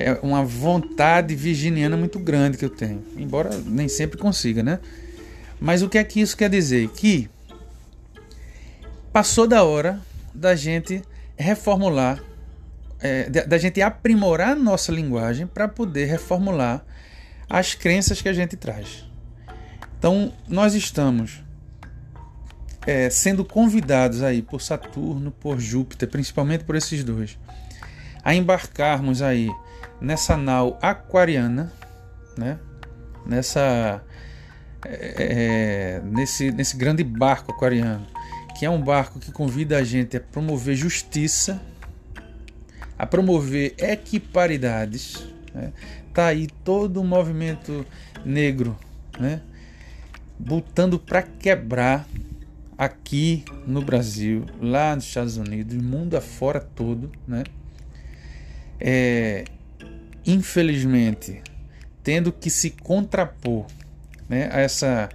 é 0.00 0.12
uma 0.22 0.44
vontade 0.44 1.34
virginiana 1.34 1.96
muito 1.96 2.20
grande 2.20 2.56
que 2.56 2.64
eu 2.64 2.70
tenho, 2.70 3.04
embora 3.16 3.50
nem 3.66 3.88
sempre 3.88 4.16
consiga, 4.16 4.62
né? 4.62 4.78
Mas 5.60 5.82
o 5.82 5.88
que 5.88 5.98
é 5.98 6.04
que 6.04 6.20
isso 6.20 6.36
quer 6.36 6.48
dizer? 6.48 6.88
Que 6.90 7.28
passou 9.12 9.44
da 9.48 9.64
hora 9.64 10.00
da 10.32 10.54
gente 10.54 11.02
reformular, 11.36 12.22
é, 13.00 13.28
da 13.28 13.58
gente 13.58 13.82
aprimorar 13.82 14.54
nossa 14.54 14.92
linguagem 14.92 15.48
para 15.48 15.66
poder 15.66 16.04
reformular 16.04 16.84
as 17.50 17.74
crenças 17.74 18.22
que 18.22 18.28
a 18.28 18.32
gente 18.32 18.56
traz. 18.56 19.04
Então, 19.98 20.32
nós 20.46 20.74
estamos 20.74 21.42
é, 22.86 23.10
sendo 23.10 23.44
convidados 23.44 24.22
aí 24.22 24.42
por 24.42 24.62
Saturno, 24.62 25.32
por 25.32 25.58
Júpiter, 25.58 26.08
principalmente 26.08 26.62
por 26.62 26.76
esses 26.76 27.02
dois, 27.02 27.36
a 28.22 28.32
embarcarmos 28.32 29.22
aí 29.22 29.50
nessa 30.00 30.36
nau 30.36 30.78
aquariana, 30.80 31.72
né? 32.36 32.58
Nessa 33.26 34.02
é, 34.84 35.14
é, 35.18 36.00
nesse, 36.04 36.52
nesse 36.52 36.76
grande 36.76 37.02
barco 37.02 37.52
aquariano, 37.52 38.06
que 38.58 38.64
é 38.64 38.70
um 38.70 38.80
barco 38.80 39.18
que 39.18 39.32
convida 39.32 39.76
a 39.76 39.84
gente 39.84 40.16
a 40.16 40.20
promover 40.20 40.76
justiça, 40.76 41.60
a 42.96 43.04
promover 43.04 43.74
equiparidades. 43.76 45.26
Né? 45.52 45.72
Tá 46.14 46.26
aí 46.26 46.46
todo 46.64 47.00
o 47.00 47.04
movimento 47.04 47.84
negro, 48.24 48.76
né? 49.18 49.40
Botando 50.38 50.98
para 50.98 51.22
quebrar 51.22 52.06
aqui 52.76 53.44
no 53.66 53.82
Brasil, 53.82 54.46
lá 54.60 54.94
nos 54.94 55.04
Estados 55.04 55.36
Unidos, 55.36 55.76
mundo 55.76 56.16
afora 56.16 56.60
todo, 56.60 57.10
né? 57.26 57.42
É, 58.80 59.44
infelizmente, 60.28 61.40
tendo 62.04 62.30
que 62.30 62.50
se 62.50 62.70
contrapor 62.70 63.64
né, 64.28 64.50
a, 64.52 64.60
essa, 64.60 65.08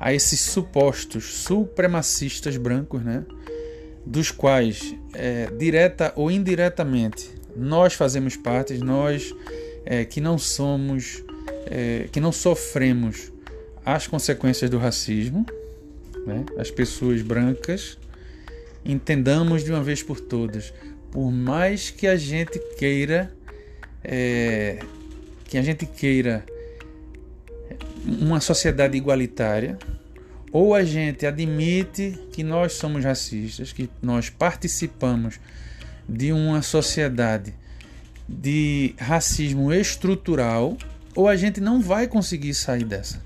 a 0.00 0.14
esses 0.14 0.40
supostos 0.40 1.24
supremacistas 1.34 2.56
brancos, 2.56 3.04
né, 3.04 3.26
dos 4.06 4.30
quais, 4.30 4.94
é, 5.12 5.50
direta 5.50 6.14
ou 6.16 6.30
indiretamente, 6.30 7.30
nós 7.54 7.92
fazemos 7.92 8.38
parte, 8.38 8.78
nós 8.78 9.34
é, 9.84 10.06
que 10.06 10.18
não 10.18 10.38
somos, 10.38 11.22
é, 11.66 12.08
que 12.10 12.18
não 12.18 12.32
sofremos 12.32 13.30
as 13.84 14.06
consequências 14.06 14.70
do 14.70 14.78
racismo, 14.78 15.44
né, 16.26 16.42
as 16.56 16.70
pessoas 16.70 17.20
brancas, 17.20 17.98
entendamos 18.82 19.62
de 19.62 19.70
uma 19.70 19.82
vez 19.82 20.02
por 20.02 20.20
todas, 20.20 20.72
por 21.10 21.30
mais 21.30 21.90
que 21.90 22.06
a 22.06 22.16
gente 22.16 22.58
queira, 22.78 23.30
é, 24.04 24.78
que 25.46 25.56
a 25.56 25.62
gente 25.62 25.86
queira 25.86 26.44
uma 28.06 28.40
sociedade 28.40 28.96
igualitária, 28.96 29.78
ou 30.52 30.74
a 30.74 30.84
gente 30.84 31.26
admite 31.26 32.18
que 32.30 32.44
nós 32.44 32.74
somos 32.74 33.04
racistas, 33.04 33.72
que 33.72 33.88
nós 34.00 34.30
participamos 34.30 35.40
de 36.08 36.32
uma 36.32 36.62
sociedade 36.62 37.54
de 38.28 38.94
racismo 38.98 39.72
estrutural, 39.72 40.76
ou 41.14 41.28
a 41.28 41.36
gente 41.36 41.60
não 41.60 41.80
vai 41.80 42.06
conseguir 42.06 42.54
sair 42.54 42.84
dessa. 42.84 43.22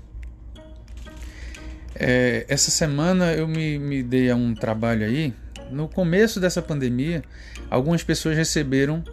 É, 1.95 2.45
essa 2.47 2.71
semana 2.71 3.33
eu 3.33 3.47
me, 3.47 3.77
me 3.77 4.01
dei 4.01 4.29
a 4.31 4.35
um 4.35 4.53
trabalho 4.53 5.05
aí. 5.05 5.33
No 5.69 5.87
começo 5.87 6.39
dessa 6.39 6.61
pandemia, 6.61 7.23
algumas 7.69 8.03
pessoas 8.03 8.35
receberam 8.37 9.03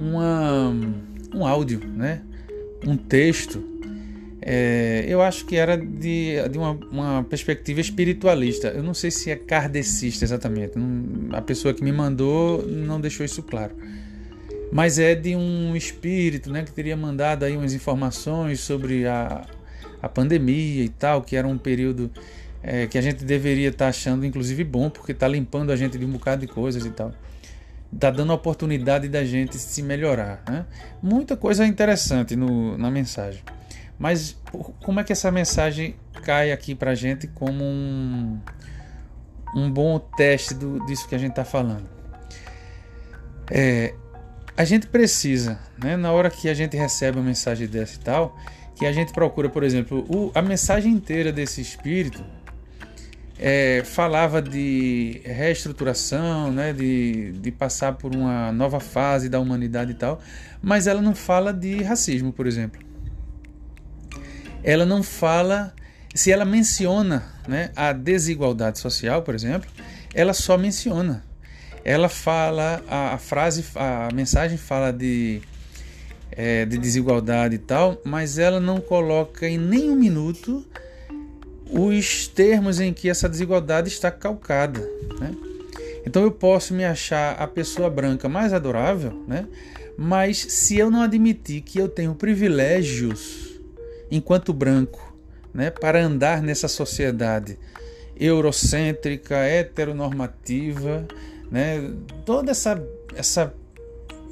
uma, 0.00 0.72
um 1.34 1.46
áudio, 1.46 1.80
né? 1.86 2.22
um 2.86 2.96
texto 2.96 3.76
é, 4.48 5.04
eu 5.08 5.20
acho 5.20 5.44
que 5.44 5.56
era 5.56 5.76
de, 5.76 6.36
de 6.48 6.56
uma, 6.56 6.70
uma, 6.92 7.24
perspectiva 7.24 7.80
espiritualista. 7.80 8.68
Eu 8.68 8.80
não 8.80 8.94
sei 8.94 9.10
se 9.10 9.28
é 9.28 9.34
kardecista 9.34 10.24
exatamente. 10.24 10.74
A 11.32 11.42
pessoa 11.42 11.74
que 11.74 11.82
me 11.82 11.90
mandou 11.90 12.64
não 12.64 13.00
deixou 13.00 13.26
isso 13.26 13.42
claro. 13.42 13.74
Mas 14.70 15.00
é 15.00 15.16
de 15.16 15.34
um 15.34 15.74
espírito 15.74 16.48
né, 16.48 16.62
que 16.62 16.70
teria 16.70 16.96
mandado 16.96 17.44
aí 17.44 17.56
umas 17.56 17.74
informações 17.74 18.60
sobre 18.60 19.04
a, 19.04 19.44
a 20.00 20.08
pandemia 20.08 20.84
e 20.84 20.90
tal, 20.90 21.22
que 21.22 21.34
era 21.34 21.48
um 21.48 21.58
período 21.58 22.08
é, 22.62 22.86
que 22.86 22.96
a 22.96 23.00
gente 23.00 23.24
deveria 23.24 23.70
estar 23.70 23.86
tá 23.86 23.88
achando, 23.88 24.24
inclusive, 24.24 24.62
bom, 24.62 24.88
porque 24.88 25.10
está 25.10 25.26
limpando 25.26 25.72
a 25.72 25.76
gente 25.76 25.98
de 25.98 26.04
um 26.04 26.10
bocado 26.10 26.42
de 26.42 26.46
coisas 26.46 26.86
e 26.86 26.90
tal. 26.90 27.12
Está 27.96 28.10
dando 28.10 28.30
a 28.30 28.34
oportunidade 28.34 29.08
da 29.08 29.24
gente 29.24 29.56
se 29.56 29.82
melhorar. 29.82 30.42
Né? 30.46 30.66
Muita 31.02 31.34
coisa 31.34 31.66
interessante 31.66 32.36
no, 32.36 32.76
na 32.76 32.90
mensagem. 32.90 33.42
Mas 33.98 34.36
como 34.84 35.00
é 35.00 35.04
que 35.04 35.12
essa 35.12 35.30
mensagem 35.30 35.96
cai 36.22 36.52
aqui 36.52 36.74
para 36.74 36.94
gente 36.94 37.26
como 37.26 37.64
um, 37.64 38.38
um 39.56 39.70
bom 39.70 39.98
teste 39.98 40.52
do, 40.52 40.84
disso 40.84 41.08
que 41.08 41.14
a 41.14 41.18
gente 41.18 41.30
está 41.30 41.44
falando? 41.44 41.88
É, 43.50 43.94
a 44.54 44.64
gente 44.64 44.86
precisa, 44.88 45.58
né, 45.82 45.96
na 45.96 46.12
hora 46.12 46.28
que 46.28 46.50
a 46.50 46.54
gente 46.54 46.76
recebe 46.76 47.16
uma 47.18 47.24
mensagem 47.24 47.66
dessa 47.66 47.96
e 47.96 48.00
tal, 48.00 48.36
que 48.74 48.84
a 48.84 48.92
gente 48.92 49.10
procura, 49.10 49.48
por 49.48 49.62
exemplo, 49.62 50.04
o, 50.06 50.30
a 50.34 50.42
mensagem 50.42 50.92
inteira 50.92 51.32
desse 51.32 51.62
espírito 51.62 52.22
é, 53.38 53.82
falava 53.84 54.40
de 54.40 55.20
reestruturação, 55.24 56.50
né, 56.50 56.72
de, 56.72 57.32
de 57.32 57.50
passar 57.50 57.92
por 57.94 58.14
uma 58.14 58.50
nova 58.52 58.80
fase 58.80 59.28
da 59.28 59.38
humanidade 59.38 59.92
e 59.92 59.94
tal, 59.94 60.20
mas 60.62 60.86
ela 60.86 61.02
não 61.02 61.14
fala 61.14 61.52
de 61.52 61.82
racismo, 61.82 62.32
por 62.32 62.46
exemplo 62.46 62.86
ela 64.66 64.84
não 64.84 65.00
fala, 65.00 65.72
se 66.12 66.32
ela 66.32 66.44
menciona 66.44 67.24
né, 67.46 67.70
a 67.76 67.92
desigualdade 67.92 68.80
social, 68.80 69.22
por 69.22 69.32
exemplo, 69.32 69.70
ela 70.12 70.32
só 70.32 70.58
menciona. 70.58 71.24
Ela 71.84 72.08
fala, 72.08 72.82
a, 72.88 73.14
a 73.14 73.18
frase, 73.18 73.64
a 73.76 74.08
mensagem 74.12 74.58
fala 74.58 74.92
de, 74.92 75.40
é, 76.32 76.64
de 76.64 76.78
desigualdade 76.78 77.54
e 77.54 77.58
tal, 77.58 78.02
mas 78.04 78.38
ela 78.38 78.58
não 78.58 78.80
coloca 78.80 79.48
em 79.48 79.56
nenhum 79.56 79.94
minuto 79.94 80.66
os 81.70 82.28
termos 82.28 82.80
em 82.80 82.92
que 82.92 83.08
essa 83.08 83.28
desigualdade 83.28 83.88
está 83.88 84.10
calcada. 84.10 84.80
Né? 85.18 85.34
Então 86.06 86.22
eu 86.22 86.30
posso 86.30 86.72
me 86.72 86.84
achar 86.84 87.32
a 87.32 87.46
pessoa 87.46 87.90
branca 87.90 88.28
mais 88.28 88.52
adorável, 88.52 89.24
né? 89.26 89.46
mas 89.96 90.38
se 90.38 90.76
eu 90.76 90.90
não 90.90 91.02
admitir 91.02 91.62
que 91.62 91.78
eu 91.78 91.88
tenho 91.88 92.14
privilégios 92.14 93.60
enquanto 94.10 94.52
branco, 94.52 95.14
né, 95.52 95.70
para 95.70 96.04
andar 96.04 96.42
nessa 96.42 96.68
sociedade 96.68 97.58
eurocêntrica, 98.18 99.36
heteronormativa, 99.36 101.06
né, 101.50 101.92
toda 102.24 102.50
essa, 102.50 102.82
essa 103.14 103.54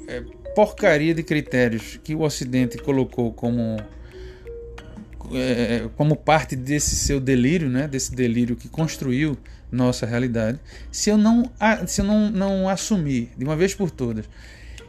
é, 0.07 0.21
porcaria 0.55 1.13
de 1.13 1.23
critérios 1.23 1.99
que 2.03 2.13
o 2.13 2.21
Ocidente 2.21 2.77
colocou 2.77 3.33
como 3.33 3.77
é, 5.33 5.89
como 5.95 6.15
parte 6.15 6.55
desse 6.55 6.95
seu 6.95 7.19
delírio, 7.19 7.69
né, 7.69 7.87
desse 7.87 8.13
delírio 8.13 8.55
que 8.55 8.67
construiu 8.67 9.37
nossa 9.71 10.05
realidade, 10.05 10.59
se 10.91 11.09
eu 11.09 11.17
não 11.17 11.51
se 11.87 12.01
eu 12.01 12.05
não, 12.05 12.29
não 12.29 12.69
assumir 12.69 13.29
de 13.37 13.43
uma 13.43 13.55
vez 13.55 13.73
por 13.73 13.89
todas 13.91 14.25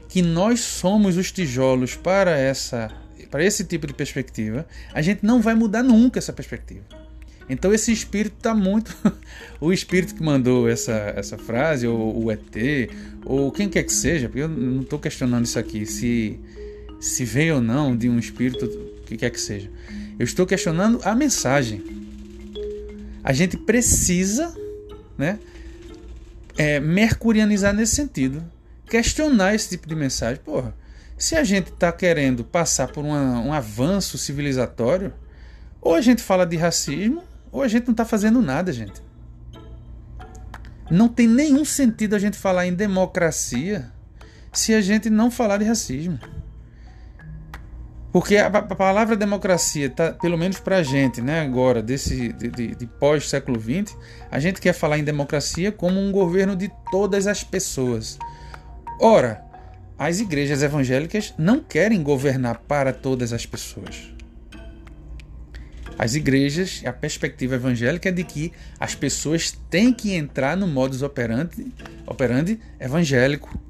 que 0.08 0.22
nós 0.22 0.60
somos 0.60 1.16
os 1.16 1.32
tijolos 1.32 1.96
para 1.96 2.38
essa 2.38 2.90
para 3.30 3.44
esse 3.44 3.64
tipo 3.64 3.86
de 3.86 3.92
perspectiva, 3.92 4.66
a 4.94 5.02
gente 5.02 5.24
não 5.24 5.40
vai 5.40 5.54
mudar 5.54 5.82
nunca 5.82 6.18
essa 6.18 6.32
perspectiva. 6.32 6.84
Então 7.48 7.72
esse 7.72 7.92
espírito 7.92 8.36
está 8.38 8.54
muito. 8.54 8.96
o 9.60 9.72
espírito 9.72 10.14
que 10.14 10.22
mandou 10.22 10.68
essa, 10.68 11.12
essa 11.16 11.38
frase, 11.38 11.86
ou 11.86 12.24
o 12.24 12.30
ET, 12.30 12.40
ou 13.24 13.52
quem 13.52 13.68
quer 13.68 13.84
que 13.84 13.92
seja, 13.92 14.28
porque 14.28 14.42
eu 14.42 14.48
não 14.48 14.82
estou 14.82 14.98
questionando 14.98 15.44
isso 15.44 15.58
aqui, 15.58 15.86
se, 15.86 16.38
se 17.00 17.24
veio 17.24 17.56
ou 17.56 17.60
não 17.60 17.96
de 17.96 18.08
um 18.08 18.18
espírito, 18.18 18.68
que 19.06 19.16
quer 19.16 19.30
que 19.30 19.40
seja. 19.40 19.70
Eu 20.18 20.24
estou 20.24 20.46
questionando 20.46 21.00
a 21.04 21.14
mensagem. 21.14 21.84
A 23.22 23.32
gente 23.32 23.56
precisa 23.56 24.54
né, 25.18 25.38
é, 26.56 26.80
mercurianizar 26.80 27.74
nesse 27.74 27.96
sentido. 27.96 28.44
Questionar 28.88 29.54
esse 29.54 29.70
tipo 29.70 29.88
de 29.88 29.94
mensagem. 29.94 30.40
Porra, 30.42 30.74
se 31.18 31.34
a 31.34 31.44
gente 31.44 31.70
está 31.70 31.90
querendo 31.92 32.44
passar 32.44 32.88
por 32.88 33.04
uma, 33.04 33.40
um 33.40 33.52
avanço 33.52 34.16
civilizatório, 34.16 35.12
ou 35.80 35.94
a 35.94 36.00
gente 36.00 36.22
fala 36.22 36.46
de 36.46 36.56
racismo, 36.56 37.22
ou 37.50 37.62
a 37.62 37.68
gente 37.68 37.86
não 37.86 37.92
está 37.92 38.04
fazendo 38.04 38.40
nada, 38.40 38.72
gente. 38.72 39.02
Não 40.90 41.08
tem 41.08 41.26
nenhum 41.26 41.64
sentido 41.64 42.14
a 42.14 42.18
gente 42.18 42.36
falar 42.36 42.66
em 42.66 42.74
democracia 42.74 43.90
se 44.52 44.72
a 44.72 44.80
gente 44.80 45.10
não 45.10 45.30
falar 45.30 45.58
de 45.58 45.64
racismo. 45.64 46.18
Porque 48.16 48.38
a, 48.38 48.46
a 48.46 48.62
palavra 48.62 49.14
democracia, 49.14 49.90
tá, 49.90 50.10
pelo 50.12 50.38
menos 50.38 50.58
para 50.58 50.78
a 50.78 50.82
gente, 50.82 51.20
né, 51.20 51.42
agora, 51.42 51.82
desse, 51.82 52.32
de, 52.32 52.48
de, 52.48 52.74
de 52.74 52.86
pós-século 52.86 53.60
XX, 53.60 53.94
a 54.30 54.40
gente 54.40 54.58
quer 54.58 54.72
falar 54.72 54.96
em 54.96 55.04
democracia 55.04 55.70
como 55.70 56.00
um 56.00 56.10
governo 56.10 56.56
de 56.56 56.72
todas 56.90 57.26
as 57.26 57.44
pessoas. 57.44 58.18
Ora, 58.98 59.44
as 59.98 60.18
igrejas 60.18 60.62
evangélicas 60.62 61.34
não 61.36 61.60
querem 61.60 62.02
governar 62.02 62.60
para 62.60 62.90
todas 62.90 63.34
as 63.34 63.44
pessoas. 63.44 64.10
As 65.98 66.14
igrejas, 66.14 66.82
a 66.86 66.94
perspectiva 66.94 67.56
evangélica 67.56 68.08
é 68.08 68.12
de 68.12 68.24
que 68.24 68.50
as 68.80 68.94
pessoas 68.94 69.52
têm 69.68 69.92
que 69.92 70.14
entrar 70.14 70.56
no 70.56 70.66
modus 70.66 71.02
operandi, 71.02 71.70
operandi 72.06 72.58
evangélico. 72.80 73.60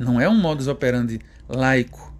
Não 0.00 0.18
é 0.18 0.26
um 0.26 0.40
modus 0.40 0.68
operandi 0.68 1.20
laico. 1.46 2.11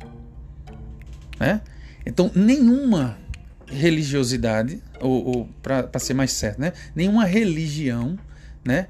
Né? 1.42 1.60
Então, 2.06 2.30
nenhuma 2.36 3.18
religiosidade, 3.66 4.80
ou, 5.00 5.26
ou 5.26 5.48
para 5.60 5.98
ser 5.98 6.14
mais 6.14 6.30
certo, 6.30 6.60
né? 6.60 6.72
nenhuma 6.94 7.24
religião 7.24 8.16
né? 8.64 8.86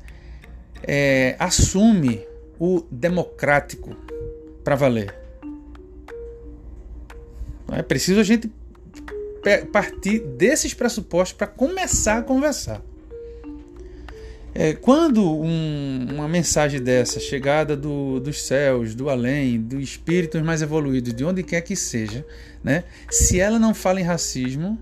É, 0.82 1.34
assume 1.38 2.26
o 2.60 2.84
democrático 2.90 3.96
para 4.62 4.74
valer. 4.74 5.14
É 7.72 7.82
preciso 7.82 8.20
a 8.20 8.22
gente 8.22 8.52
partir 9.72 10.18
desses 10.18 10.74
pressupostos 10.74 11.32
para 11.38 11.46
começar 11.46 12.18
a 12.18 12.22
conversar. 12.22 12.82
É, 14.54 14.74
quando 14.74 15.24
um, 15.24 16.08
uma 16.12 16.28
mensagem 16.28 16.80
dessa, 16.80 17.18
chegada 17.18 17.74
do, 17.74 18.20
dos 18.20 18.42
céus, 18.42 18.94
do 18.94 19.08
além, 19.08 19.60
dos 19.60 19.82
espíritos 19.82 20.42
mais 20.42 20.60
evoluídos, 20.60 21.14
de 21.14 21.24
onde 21.24 21.42
quer 21.42 21.62
que 21.62 21.74
seja, 21.74 22.24
né? 22.62 22.84
se 23.10 23.40
ela 23.40 23.58
não 23.58 23.72
fala 23.72 24.00
em 24.00 24.04
racismo, 24.04 24.78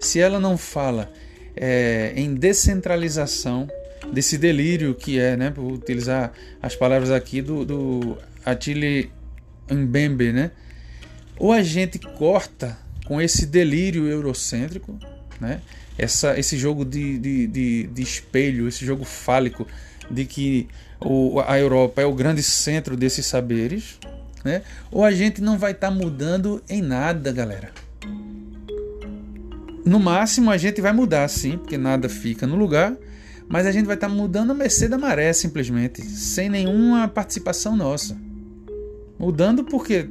se 0.00 0.18
ela 0.18 0.40
não 0.40 0.56
fala 0.56 1.12
é, 1.54 2.12
em 2.16 2.34
descentralização 2.34 3.68
desse 4.12 4.38
delírio 4.38 4.94
que 4.94 5.18
é, 5.18 5.36
né, 5.36 5.50
por 5.50 5.70
utilizar 5.70 6.32
as 6.60 6.74
palavras 6.74 7.10
aqui 7.10 7.42
do, 7.42 7.64
do 7.64 8.18
Attili 8.44 9.10
Mbembe, 9.70 10.32
né? 10.32 10.50
Ou 11.38 11.52
a 11.52 11.62
gente 11.62 11.98
corta 11.98 12.78
com 13.04 13.20
esse 13.20 13.46
delírio 13.46 14.06
eurocêntrico, 14.06 14.98
né? 15.40 15.60
Essa, 16.02 16.38
esse 16.38 16.56
jogo 16.58 16.84
de, 16.84 17.16
de, 17.18 17.46
de, 17.46 17.86
de 17.86 18.02
espelho, 18.02 18.66
esse 18.66 18.84
jogo 18.84 19.04
fálico 19.04 19.66
de 20.10 20.24
que 20.24 20.68
o, 21.00 21.40
a 21.40 21.58
Europa 21.58 22.02
é 22.02 22.04
o 22.04 22.12
grande 22.12 22.42
centro 22.42 22.96
desses 22.96 23.24
saberes, 23.24 23.98
né? 24.44 24.62
ou 24.90 25.04
a 25.04 25.12
gente 25.12 25.40
não 25.40 25.56
vai 25.56 25.70
estar 25.70 25.90
tá 25.90 25.94
mudando 25.94 26.60
em 26.68 26.82
nada, 26.82 27.30
galera. 27.30 27.70
No 29.84 30.00
máximo 30.00 30.50
a 30.50 30.56
gente 30.56 30.80
vai 30.80 30.92
mudar 30.92 31.28
sim, 31.28 31.56
porque 31.56 31.78
nada 31.78 32.08
fica 32.08 32.46
no 32.46 32.56
lugar, 32.56 32.96
mas 33.48 33.64
a 33.64 33.70
gente 33.70 33.86
vai 33.86 33.94
estar 33.94 34.08
tá 34.08 34.14
mudando 34.14 34.50
a 34.50 34.54
mercê 34.54 34.88
da 34.88 34.98
maré 34.98 35.32
simplesmente, 35.32 36.02
sem 36.02 36.48
nenhuma 36.48 37.06
participação 37.06 37.76
nossa. 37.76 38.16
Mudando 39.18 39.62
porque 39.62 40.08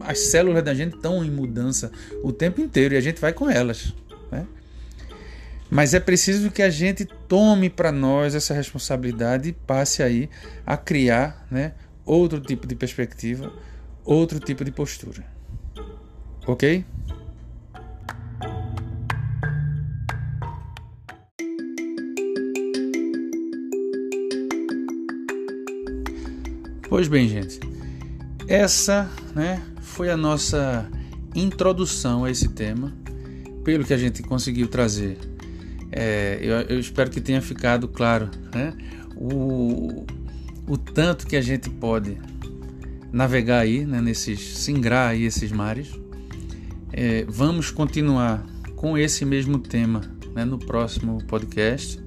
as 0.00 0.18
células 0.20 0.62
da 0.62 0.74
gente 0.74 0.96
estão 0.96 1.22
em 1.22 1.30
mudança 1.30 1.92
o 2.22 2.32
tempo 2.32 2.62
inteiro 2.62 2.94
e 2.94 2.96
a 2.96 3.00
gente 3.00 3.20
vai 3.20 3.32
com 3.32 3.48
elas. 3.48 3.92
Né? 4.32 4.46
Mas 5.74 5.92
é 5.92 5.98
preciso 5.98 6.52
que 6.52 6.62
a 6.62 6.70
gente 6.70 7.04
tome 7.04 7.68
para 7.68 7.90
nós 7.90 8.36
essa 8.36 8.54
responsabilidade 8.54 9.48
e 9.48 9.52
passe 9.52 10.04
aí 10.04 10.30
a 10.64 10.76
criar 10.76 11.44
né, 11.50 11.72
outro 12.06 12.40
tipo 12.40 12.64
de 12.64 12.76
perspectiva, 12.76 13.52
outro 14.04 14.38
tipo 14.38 14.64
de 14.64 14.70
postura. 14.70 15.24
Ok? 16.46 16.84
Pois 26.88 27.08
bem, 27.08 27.28
gente, 27.28 27.58
essa 28.46 29.10
né, 29.34 29.60
foi 29.80 30.08
a 30.08 30.16
nossa 30.16 30.88
introdução 31.34 32.24
a 32.24 32.30
esse 32.30 32.48
tema, 32.50 32.96
pelo 33.64 33.84
que 33.84 33.92
a 33.92 33.98
gente 33.98 34.22
conseguiu 34.22 34.68
trazer. 34.68 35.33
É, 35.96 36.38
eu, 36.40 36.54
eu, 36.62 36.80
espero 36.80 37.08
que 37.08 37.20
tenha 37.20 37.40
ficado 37.40 37.86
claro 37.86 38.28
né, 38.52 38.74
o, 39.14 40.04
o 40.66 40.76
tanto 40.76 41.24
que 41.24 41.36
a 41.36 41.40
gente 41.40 41.70
pode 41.70 42.18
navegar 43.12 43.60
aí, 43.60 43.86
né, 43.86 44.00
nesses, 44.00 44.40
singrar 44.40 45.10
aí 45.10 45.22
esses 45.22 45.52
mares. 45.52 45.92
É, 46.92 47.24
vamos 47.28 47.70
continuar 47.70 48.44
com 48.74 48.98
esse 48.98 49.24
mesmo 49.24 49.56
tema 49.56 50.00
né, 50.34 50.44
no 50.44 50.58
próximo 50.58 51.22
podcast, 51.28 52.00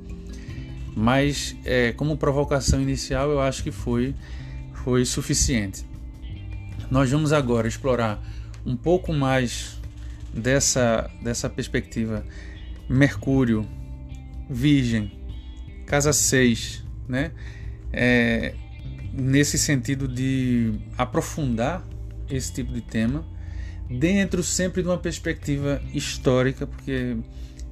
mas 0.94 1.56
é, 1.64 1.94
como 1.94 2.18
provocação 2.18 2.82
inicial 2.82 3.30
eu 3.30 3.40
acho 3.40 3.64
que 3.64 3.72
foi, 3.72 4.14
foi 4.84 5.06
suficiente. 5.06 5.86
Nós 6.92 7.10
vamos 7.10 7.32
agora 7.32 7.70
explorar 7.70 8.22
um 8.66 8.76
pouco 8.76 9.14
mais 9.14 9.80
dessa, 10.34 11.10
dessa 11.24 11.50
perspectiva 11.50 12.26
Mercúrio, 12.90 13.66
Virgem, 14.50 15.12
casa 15.86 16.14
6, 16.14 16.84
né? 17.08 17.32
É, 17.92 18.54
nesse 19.14 19.58
sentido 19.58 20.08
de 20.08 20.74
aprofundar 20.98 21.86
esse 22.30 22.54
tipo 22.54 22.72
de 22.74 22.82
tema, 22.82 23.26
dentro 23.90 24.44
sempre 24.44 24.82
de 24.82 24.88
uma 24.88 24.98
perspectiva 24.98 25.82
histórica, 25.94 26.68
porque 26.68 27.18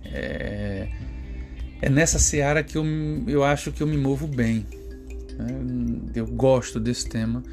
é, 0.05 0.89
é 1.81 1.89
nessa 1.89 2.17
seara 2.17 2.63
que 2.63 2.77
eu, 2.77 2.85
eu 3.27 3.43
acho 3.43 3.71
que 3.71 3.83
eu 3.83 3.87
me 3.87 3.97
movo 3.97 4.27
bem. 4.27 4.65
Né? 5.37 5.47
Eu 6.15 6.25
gosto 6.25 6.79
desse 6.79 7.07
tema 7.07 7.43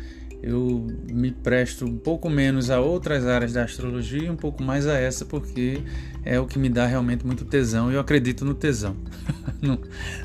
eu 0.43 0.89
me 1.09 1.31
presto 1.31 1.85
um 1.85 1.97
pouco 1.97 2.29
menos 2.29 2.69
a 2.69 2.81
outras 2.81 3.25
áreas 3.27 3.53
da 3.53 3.63
astrologia 3.63 4.25
e 4.25 4.31
um 4.31 4.37
pouco 4.37 4.63
mais 4.63 4.89
a 4.89 4.99
essa, 4.99 5.25
porque 5.25 5.81
é 6.25 6.41
o 6.41 6.47
que 6.47 6.59
me 6.59 6.69
dá 6.69 6.85
realmente 6.85 7.25
muito 7.25 7.45
tesão 7.45 7.93
e 7.93 7.95
eu 7.95 8.01
acredito 8.01 8.45
no 8.45 8.53
tesão. 8.53 8.97
não, 9.63 9.79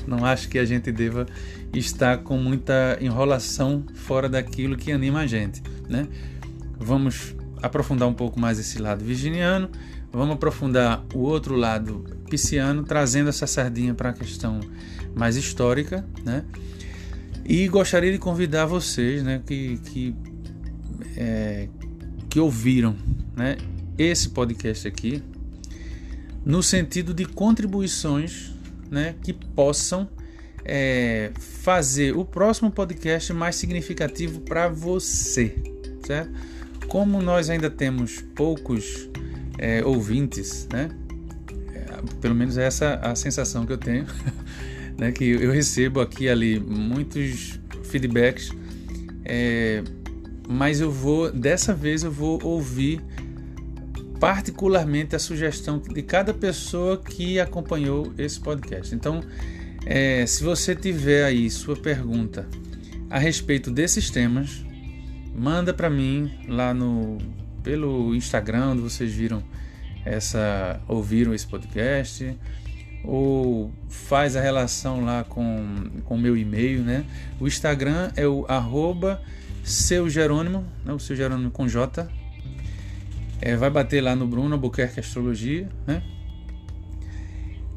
não 0.06 0.24
acho 0.24 0.48
que 0.48 0.58
a 0.58 0.64
gente 0.64 0.90
deva 0.90 1.24
estar 1.72 2.18
com 2.18 2.36
muita 2.36 2.98
enrolação 3.00 3.84
fora 3.94 4.28
daquilo 4.28 4.76
que 4.76 4.90
anima 4.90 5.20
a 5.20 5.26
gente. 5.26 5.62
Né? 5.88 6.08
Vamos 6.78 7.36
aprofundar 7.62 8.08
um 8.08 8.14
pouco 8.14 8.40
mais 8.40 8.58
esse 8.58 8.80
lado 8.80 9.04
virginiano, 9.04 9.70
vamos 10.12 10.34
aprofundar 10.34 11.04
o 11.14 11.20
outro 11.20 11.54
lado 11.54 12.04
pisciano, 12.28 12.82
trazendo 12.82 13.28
essa 13.28 13.46
sardinha 13.46 13.94
para 13.94 14.10
a 14.10 14.12
questão 14.12 14.58
mais 15.14 15.36
histórica. 15.36 16.04
Né? 16.24 16.44
E 17.48 17.66
gostaria 17.66 18.12
de 18.12 18.18
convidar 18.18 18.66
vocês 18.66 19.22
né, 19.22 19.40
que, 19.46 19.78
que, 19.78 20.14
é, 21.16 21.66
que 22.28 22.38
ouviram 22.38 22.94
né, 23.34 23.56
esse 23.96 24.28
podcast 24.28 24.86
aqui, 24.86 25.22
no 26.44 26.62
sentido 26.62 27.14
de 27.14 27.24
contribuições 27.24 28.52
né, 28.90 29.14
que 29.22 29.32
possam 29.32 30.06
é, 30.62 31.30
fazer 31.38 32.14
o 32.14 32.22
próximo 32.22 32.70
podcast 32.70 33.32
mais 33.32 33.56
significativo 33.56 34.40
para 34.40 34.68
você, 34.68 35.56
certo? 36.06 36.30
Como 36.86 37.22
nós 37.22 37.48
ainda 37.48 37.70
temos 37.70 38.20
poucos 38.36 39.08
é, 39.56 39.82
ouvintes, 39.82 40.68
né? 40.70 40.90
É, 41.72 41.86
pelo 42.20 42.34
menos 42.34 42.58
essa 42.58 42.84
é 42.84 43.08
a 43.08 43.14
sensação 43.14 43.64
que 43.64 43.72
eu 43.72 43.78
tenho. 43.78 44.04
né, 44.98 45.12
que 45.12 45.24
eu 45.24 45.52
recebo 45.52 46.00
aqui 46.00 46.24
e 46.24 46.28
ali 46.28 46.58
muitos 46.58 47.60
feedbacks, 47.84 48.50
é, 49.24 49.82
mas 50.48 50.80
eu 50.80 50.90
vou 50.90 51.30
dessa 51.30 51.72
vez 51.72 52.02
eu 52.02 52.10
vou 52.10 52.42
ouvir 52.42 53.00
particularmente 54.18 55.14
a 55.14 55.18
sugestão 55.18 55.78
de 55.78 56.02
cada 56.02 56.34
pessoa 56.34 56.96
que 56.96 57.38
acompanhou 57.38 58.12
esse 58.18 58.40
podcast. 58.40 58.92
Então, 58.92 59.22
é, 59.86 60.26
se 60.26 60.42
você 60.42 60.74
tiver 60.74 61.24
aí 61.24 61.48
sua 61.48 61.76
pergunta 61.76 62.48
a 63.08 63.18
respeito 63.18 63.70
desses 63.70 64.10
temas, 64.10 64.64
manda 65.32 65.72
para 65.72 65.88
mim 65.88 66.30
lá 66.48 66.74
no 66.74 67.18
pelo 67.62 68.14
Instagram, 68.14 68.70
onde 68.70 68.82
vocês 68.82 69.12
viram 69.12 69.42
essa 70.04 70.80
ouviram 70.88 71.32
esse 71.34 71.46
podcast 71.46 72.36
ou 73.04 73.72
faz 73.88 74.36
a 74.36 74.40
relação 74.40 75.04
lá 75.04 75.24
com 75.24 75.90
o 76.08 76.18
meu 76.18 76.36
e-mail, 76.36 76.82
né? 76.82 77.04
O 77.40 77.46
Instagram 77.46 78.10
é 78.16 78.26
o 78.26 78.44
arroba 78.48 79.22
seu 79.64 80.08
Jerônimo, 80.08 80.64
né? 80.84 80.92
o 80.92 80.98
seu 80.98 81.14
Jerônimo 81.14 81.50
com 81.50 81.68
J. 81.68 82.08
É, 83.40 83.56
vai 83.56 83.70
bater 83.70 84.00
lá 84.00 84.16
no 84.16 84.26
Bruno 84.26 84.54
Albuquerque 84.54 84.98
Astrologia, 84.98 85.68
né? 85.86 86.02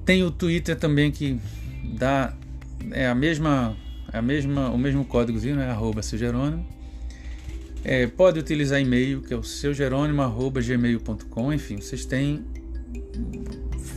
Tem 0.06 0.24
o 0.24 0.32
Twitter 0.32 0.76
também 0.76 1.12
que 1.12 1.40
dá 1.84 2.34
é 2.92 3.08
a 3.08 3.14
mesma 3.14 3.78
a 4.12 4.22
mesma 4.22 4.70
o 4.70 4.78
mesmo 4.78 5.06
códigozinho, 5.06 5.56
né? 5.56 5.70
Arroba 5.70 6.02
seu 6.02 6.18
Jerônimo. 6.18 6.66
É, 7.84 8.08
pode 8.08 8.40
utilizar 8.40 8.80
e-mail 8.80 9.22
que 9.22 9.34
é 9.34 9.38
o 9.38 9.44
seu 9.44 9.74
gmail.com. 9.74 11.54
Enfim, 11.54 11.78
vocês 11.78 12.06
têm 12.06 12.44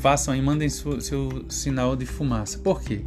façam 0.05 0.35
aí, 0.35 0.43
mandem 0.43 0.69
seu, 0.69 1.01
seu 1.01 1.47
sinal 1.49 1.97
de 1.97 2.05
fumaça. 2.05 2.59
Por 2.59 2.83
quê? 2.83 3.01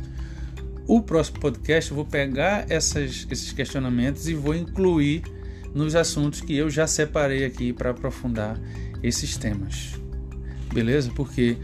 O 0.88 1.00
próximo 1.00 1.39
podcast 1.39 1.91
eu 1.91 1.95
vou 1.95 2.06
pegar 2.08 2.66
essas, 2.72 3.28
esses 3.30 3.52
questionamentos 3.52 4.28
e 4.28 4.34
vou 4.34 4.56
incluir 4.56 5.22
nos 5.76 5.95
assuntos 5.95 6.41
que 6.41 6.58
eu 6.58 6.72
já 6.72 6.88
separei 6.88 7.45
aqui 7.45 7.72
para 7.72 7.91
aprofundar 7.91 8.60
esses 9.04 9.38
temas. 9.38 9.93
Beleza? 10.74 11.12
Porque 11.16 11.58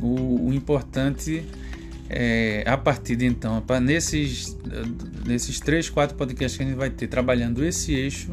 o, 0.00 0.48
o 0.48 0.54
importante 0.54 1.44
é, 2.08 2.64
a 2.66 2.78
partir 2.78 3.14
de 3.14 3.26
então, 3.26 3.62
nesses, 3.82 4.56
nesses 5.26 5.60
três, 5.60 5.90
quatro 5.90 6.16
podcasts 6.16 6.56
que 6.56 6.62
a 6.62 6.66
gente 6.66 6.78
vai 6.78 6.88
ter 6.88 7.08
trabalhando 7.08 7.62
esse 7.62 7.92
eixo, 7.92 8.32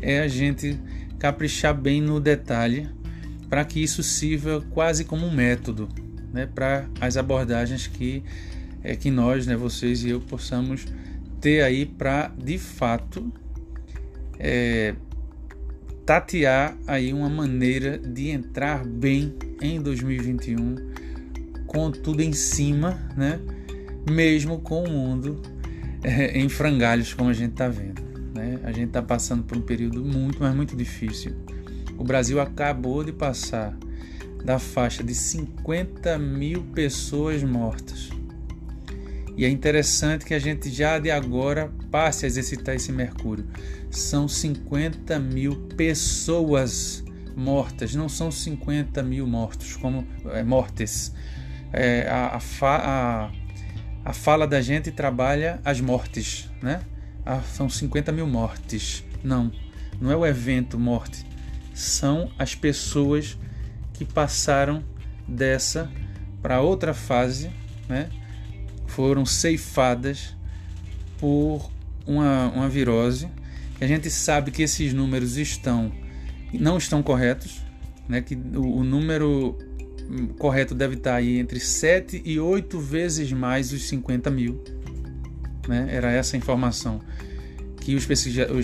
é 0.00 0.20
a 0.20 0.28
gente 0.28 0.78
caprichar 1.18 1.74
bem 1.74 2.00
no 2.00 2.20
detalhe 2.20 2.88
para 3.48 3.64
que 3.64 3.82
isso 3.82 4.02
sirva 4.02 4.62
quase 4.70 5.04
como 5.04 5.26
um 5.26 5.34
método 5.34 5.88
né, 6.32 6.46
para 6.46 6.86
as 7.00 7.16
abordagens 7.16 7.86
que, 7.86 8.22
é, 8.82 8.96
que 8.96 9.10
nós, 9.10 9.46
né, 9.46 9.56
vocês 9.56 10.04
e 10.04 10.10
eu, 10.10 10.20
possamos 10.20 10.84
ter 11.40 11.62
aí 11.62 11.86
para 11.86 12.32
de 12.36 12.58
fato 12.58 13.32
é, 14.38 14.94
tatear 16.04 16.76
aí 16.86 17.12
uma 17.12 17.28
maneira 17.28 17.98
de 17.98 18.28
entrar 18.28 18.84
bem 18.84 19.34
em 19.60 19.80
2021 19.80 20.76
com 21.66 21.90
tudo 21.90 22.22
em 22.22 22.32
cima, 22.32 22.98
né? 23.16 23.40
Mesmo 24.08 24.60
com 24.60 24.84
o 24.84 24.88
mundo 24.88 25.42
é, 26.02 26.38
em 26.38 26.48
frangalhos 26.48 27.12
como 27.12 27.28
a 27.28 27.32
gente 27.32 27.52
está 27.52 27.68
vendo, 27.68 28.02
né? 28.34 28.60
A 28.62 28.70
gente 28.70 28.88
está 28.88 29.02
passando 29.02 29.42
por 29.42 29.58
um 29.58 29.62
período 29.62 30.04
muito, 30.04 30.38
mas 30.40 30.54
muito 30.54 30.76
difícil. 30.76 31.34
O 31.98 32.04
Brasil 32.04 32.40
acabou 32.40 33.02
de 33.02 33.12
passar 33.12 33.76
da 34.44 34.58
faixa 34.58 35.02
de 35.02 35.14
50 35.14 36.18
mil 36.18 36.62
pessoas 36.74 37.42
mortas. 37.42 38.10
E 39.36 39.44
é 39.44 39.48
interessante 39.48 40.24
que 40.24 40.32
a 40.32 40.38
gente 40.38 40.70
já 40.70 40.98
de 40.98 41.10
agora 41.10 41.70
passe 41.90 42.24
a 42.24 42.28
exercitar 42.28 42.74
esse 42.74 42.90
mercúrio. 42.90 43.46
São 43.90 44.26
50 44.26 45.18
mil 45.18 45.56
pessoas 45.76 47.04
mortas, 47.36 47.94
não 47.94 48.08
são 48.08 48.30
50 48.30 49.02
mil 49.02 49.26
mortos, 49.26 49.76
como 49.76 50.06
é, 50.26 50.42
mortes. 50.42 51.12
É, 51.72 52.08
a, 52.08 52.36
a, 52.36 52.40
fa, 52.40 52.76
a, 54.04 54.10
a, 54.10 54.12
fala 54.14 54.46
da 54.46 54.62
gente 54.62 54.90
trabalha 54.90 55.60
as 55.62 55.80
mortes, 55.82 56.48
né? 56.62 56.80
Ah, 57.24 57.42
são 57.42 57.68
50 57.68 58.12
mil 58.12 58.26
mortes. 58.26 59.04
Não, 59.22 59.52
não 60.00 60.10
é 60.10 60.16
o 60.16 60.24
evento 60.24 60.78
morte, 60.78 61.26
são 61.76 62.30
as 62.38 62.54
pessoas 62.54 63.36
que 63.92 64.02
passaram 64.02 64.82
dessa 65.28 65.90
para 66.40 66.62
outra 66.62 66.94
fase, 66.94 67.50
né? 67.86 68.08
foram 68.86 69.26
ceifadas 69.26 70.34
por 71.18 71.70
uma, 72.06 72.48
uma 72.48 72.68
virose. 72.68 73.28
A 73.78 73.86
gente 73.86 74.10
sabe 74.10 74.50
que 74.50 74.62
esses 74.62 74.94
números 74.94 75.36
estão 75.36 75.92
não 76.54 76.78
estão 76.78 77.02
corretos, 77.02 77.60
né? 78.08 78.22
que 78.22 78.34
o, 78.34 78.78
o 78.78 78.84
número 78.84 79.58
correto 80.38 80.74
deve 80.74 80.94
estar 80.94 81.16
aí 81.16 81.38
entre 81.38 81.60
7 81.60 82.22
e 82.24 82.40
8 82.40 82.80
vezes 82.80 83.30
mais 83.32 83.70
os 83.70 83.86
50 83.86 84.30
mil. 84.30 84.64
Né? 85.68 85.88
Era 85.90 86.10
essa 86.10 86.38
informação 86.38 87.02
que 87.82 87.94
os 87.94 88.06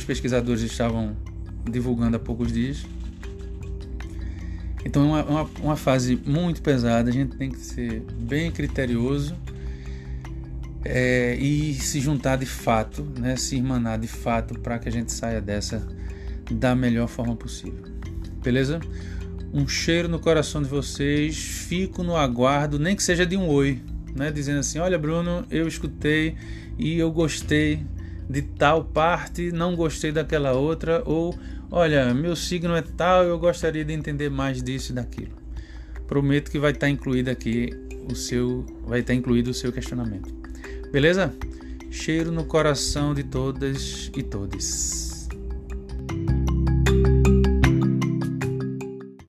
pesquisadores 0.04 0.62
estavam 0.62 1.14
divulgando 1.70 2.16
há 2.16 2.20
poucos 2.20 2.50
dias. 2.50 2.86
Então 4.84 5.02
é 5.02 5.06
uma, 5.06 5.24
uma, 5.24 5.50
uma, 5.60 5.76
fase 5.76 6.20
muito 6.24 6.60
pesada, 6.60 7.08
a 7.10 7.12
gente 7.12 7.36
tem 7.36 7.50
que 7.50 7.58
ser 7.58 8.00
bem 8.18 8.50
criterioso 8.50 9.36
é, 10.84 11.36
e 11.36 11.74
se 11.74 12.00
juntar 12.00 12.36
de 12.36 12.46
fato, 12.46 13.06
né, 13.18 13.36
se 13.36 13.56
irmanar 13.56 13.98
de 13.98 14.08
fato 14.08 14.58
para 14.58 14.78
que 14.78 14.88
a 14.88 14.92
gente 14.92 15.12
saia 15.12 15.40
dessa 15.40 15.86
da 16.50 16.74
melhor 16.74 17.08
forma 17.08 17.36
possível. 17.36 17.84
Beleza? 18.42 18.80
Um 19.52 19.68
cheiro 19.68 20.08
no 20.08 20.18
coração 20.18 20.62
de 20.62 20.68
vocês, 20.68 21.36
fico 21.36 22.02
no 22.02 22.16
aguardo, 22.16 22.78
nem 22.78 22.96
que 22.96 23.02
seja 23.02 23.24
de 23.24 23.36
um 23.36 23.48
oi, 23.48 23.80
né, 24.16 24.32
dizendo 24.32 24.58
assim: 24.58 24.78
"Olha, 24.78 24.98
Bruno, 24.98 25.46
eu 25.50 25.68
escutei 25.68 26.34
e 26.76 26.98
eu 26.98 27.12
gostei 27.12 27.84
de 28.28 28.42
tal 28.42 28.84
parte, 28.84 29.52
não 29.52 29.76
gostei 29.76 30.10
daquela 30.10 30.52
outra" 30.52 31.02
ou 31.06 31.38
"Olha, 31.74 32.12
meu 32.12 32.36
signo 32.36 32.76
é 32.76 32.82
tal, 32.82 33.24
eu 33.24 33.38
gostaria 33.38 33.82
de 33.82 33.94
entender 33.94 34.28
mais 34.28 34.62
disso 34.62 34.92
e 34.92 34.94
daquilo". 34.94 35.32
Prometo 36.06 36.50
que 36.50 36.58
vai 36.58 36.72
estar 36.72 36.90
incluído 36.90 37.30
aqui 37.30 37.70
o 38.10 38.14
seu 38.14 38.66
vai 38.86 39.00
estar 39.00 39.14
incluído 39.14 39.50
o 39.50 39.54
seu 39.54 39.72
questionamento. 39.72 40.30
Beleza? 40.92 41.32
Cheiro 41.90 42.30
no 42.30 42.44
coração 42.44 43.14
de 43.14 43.24
todas 43.24 44.10
e 44.14 44.22
todos. 44.22 45.01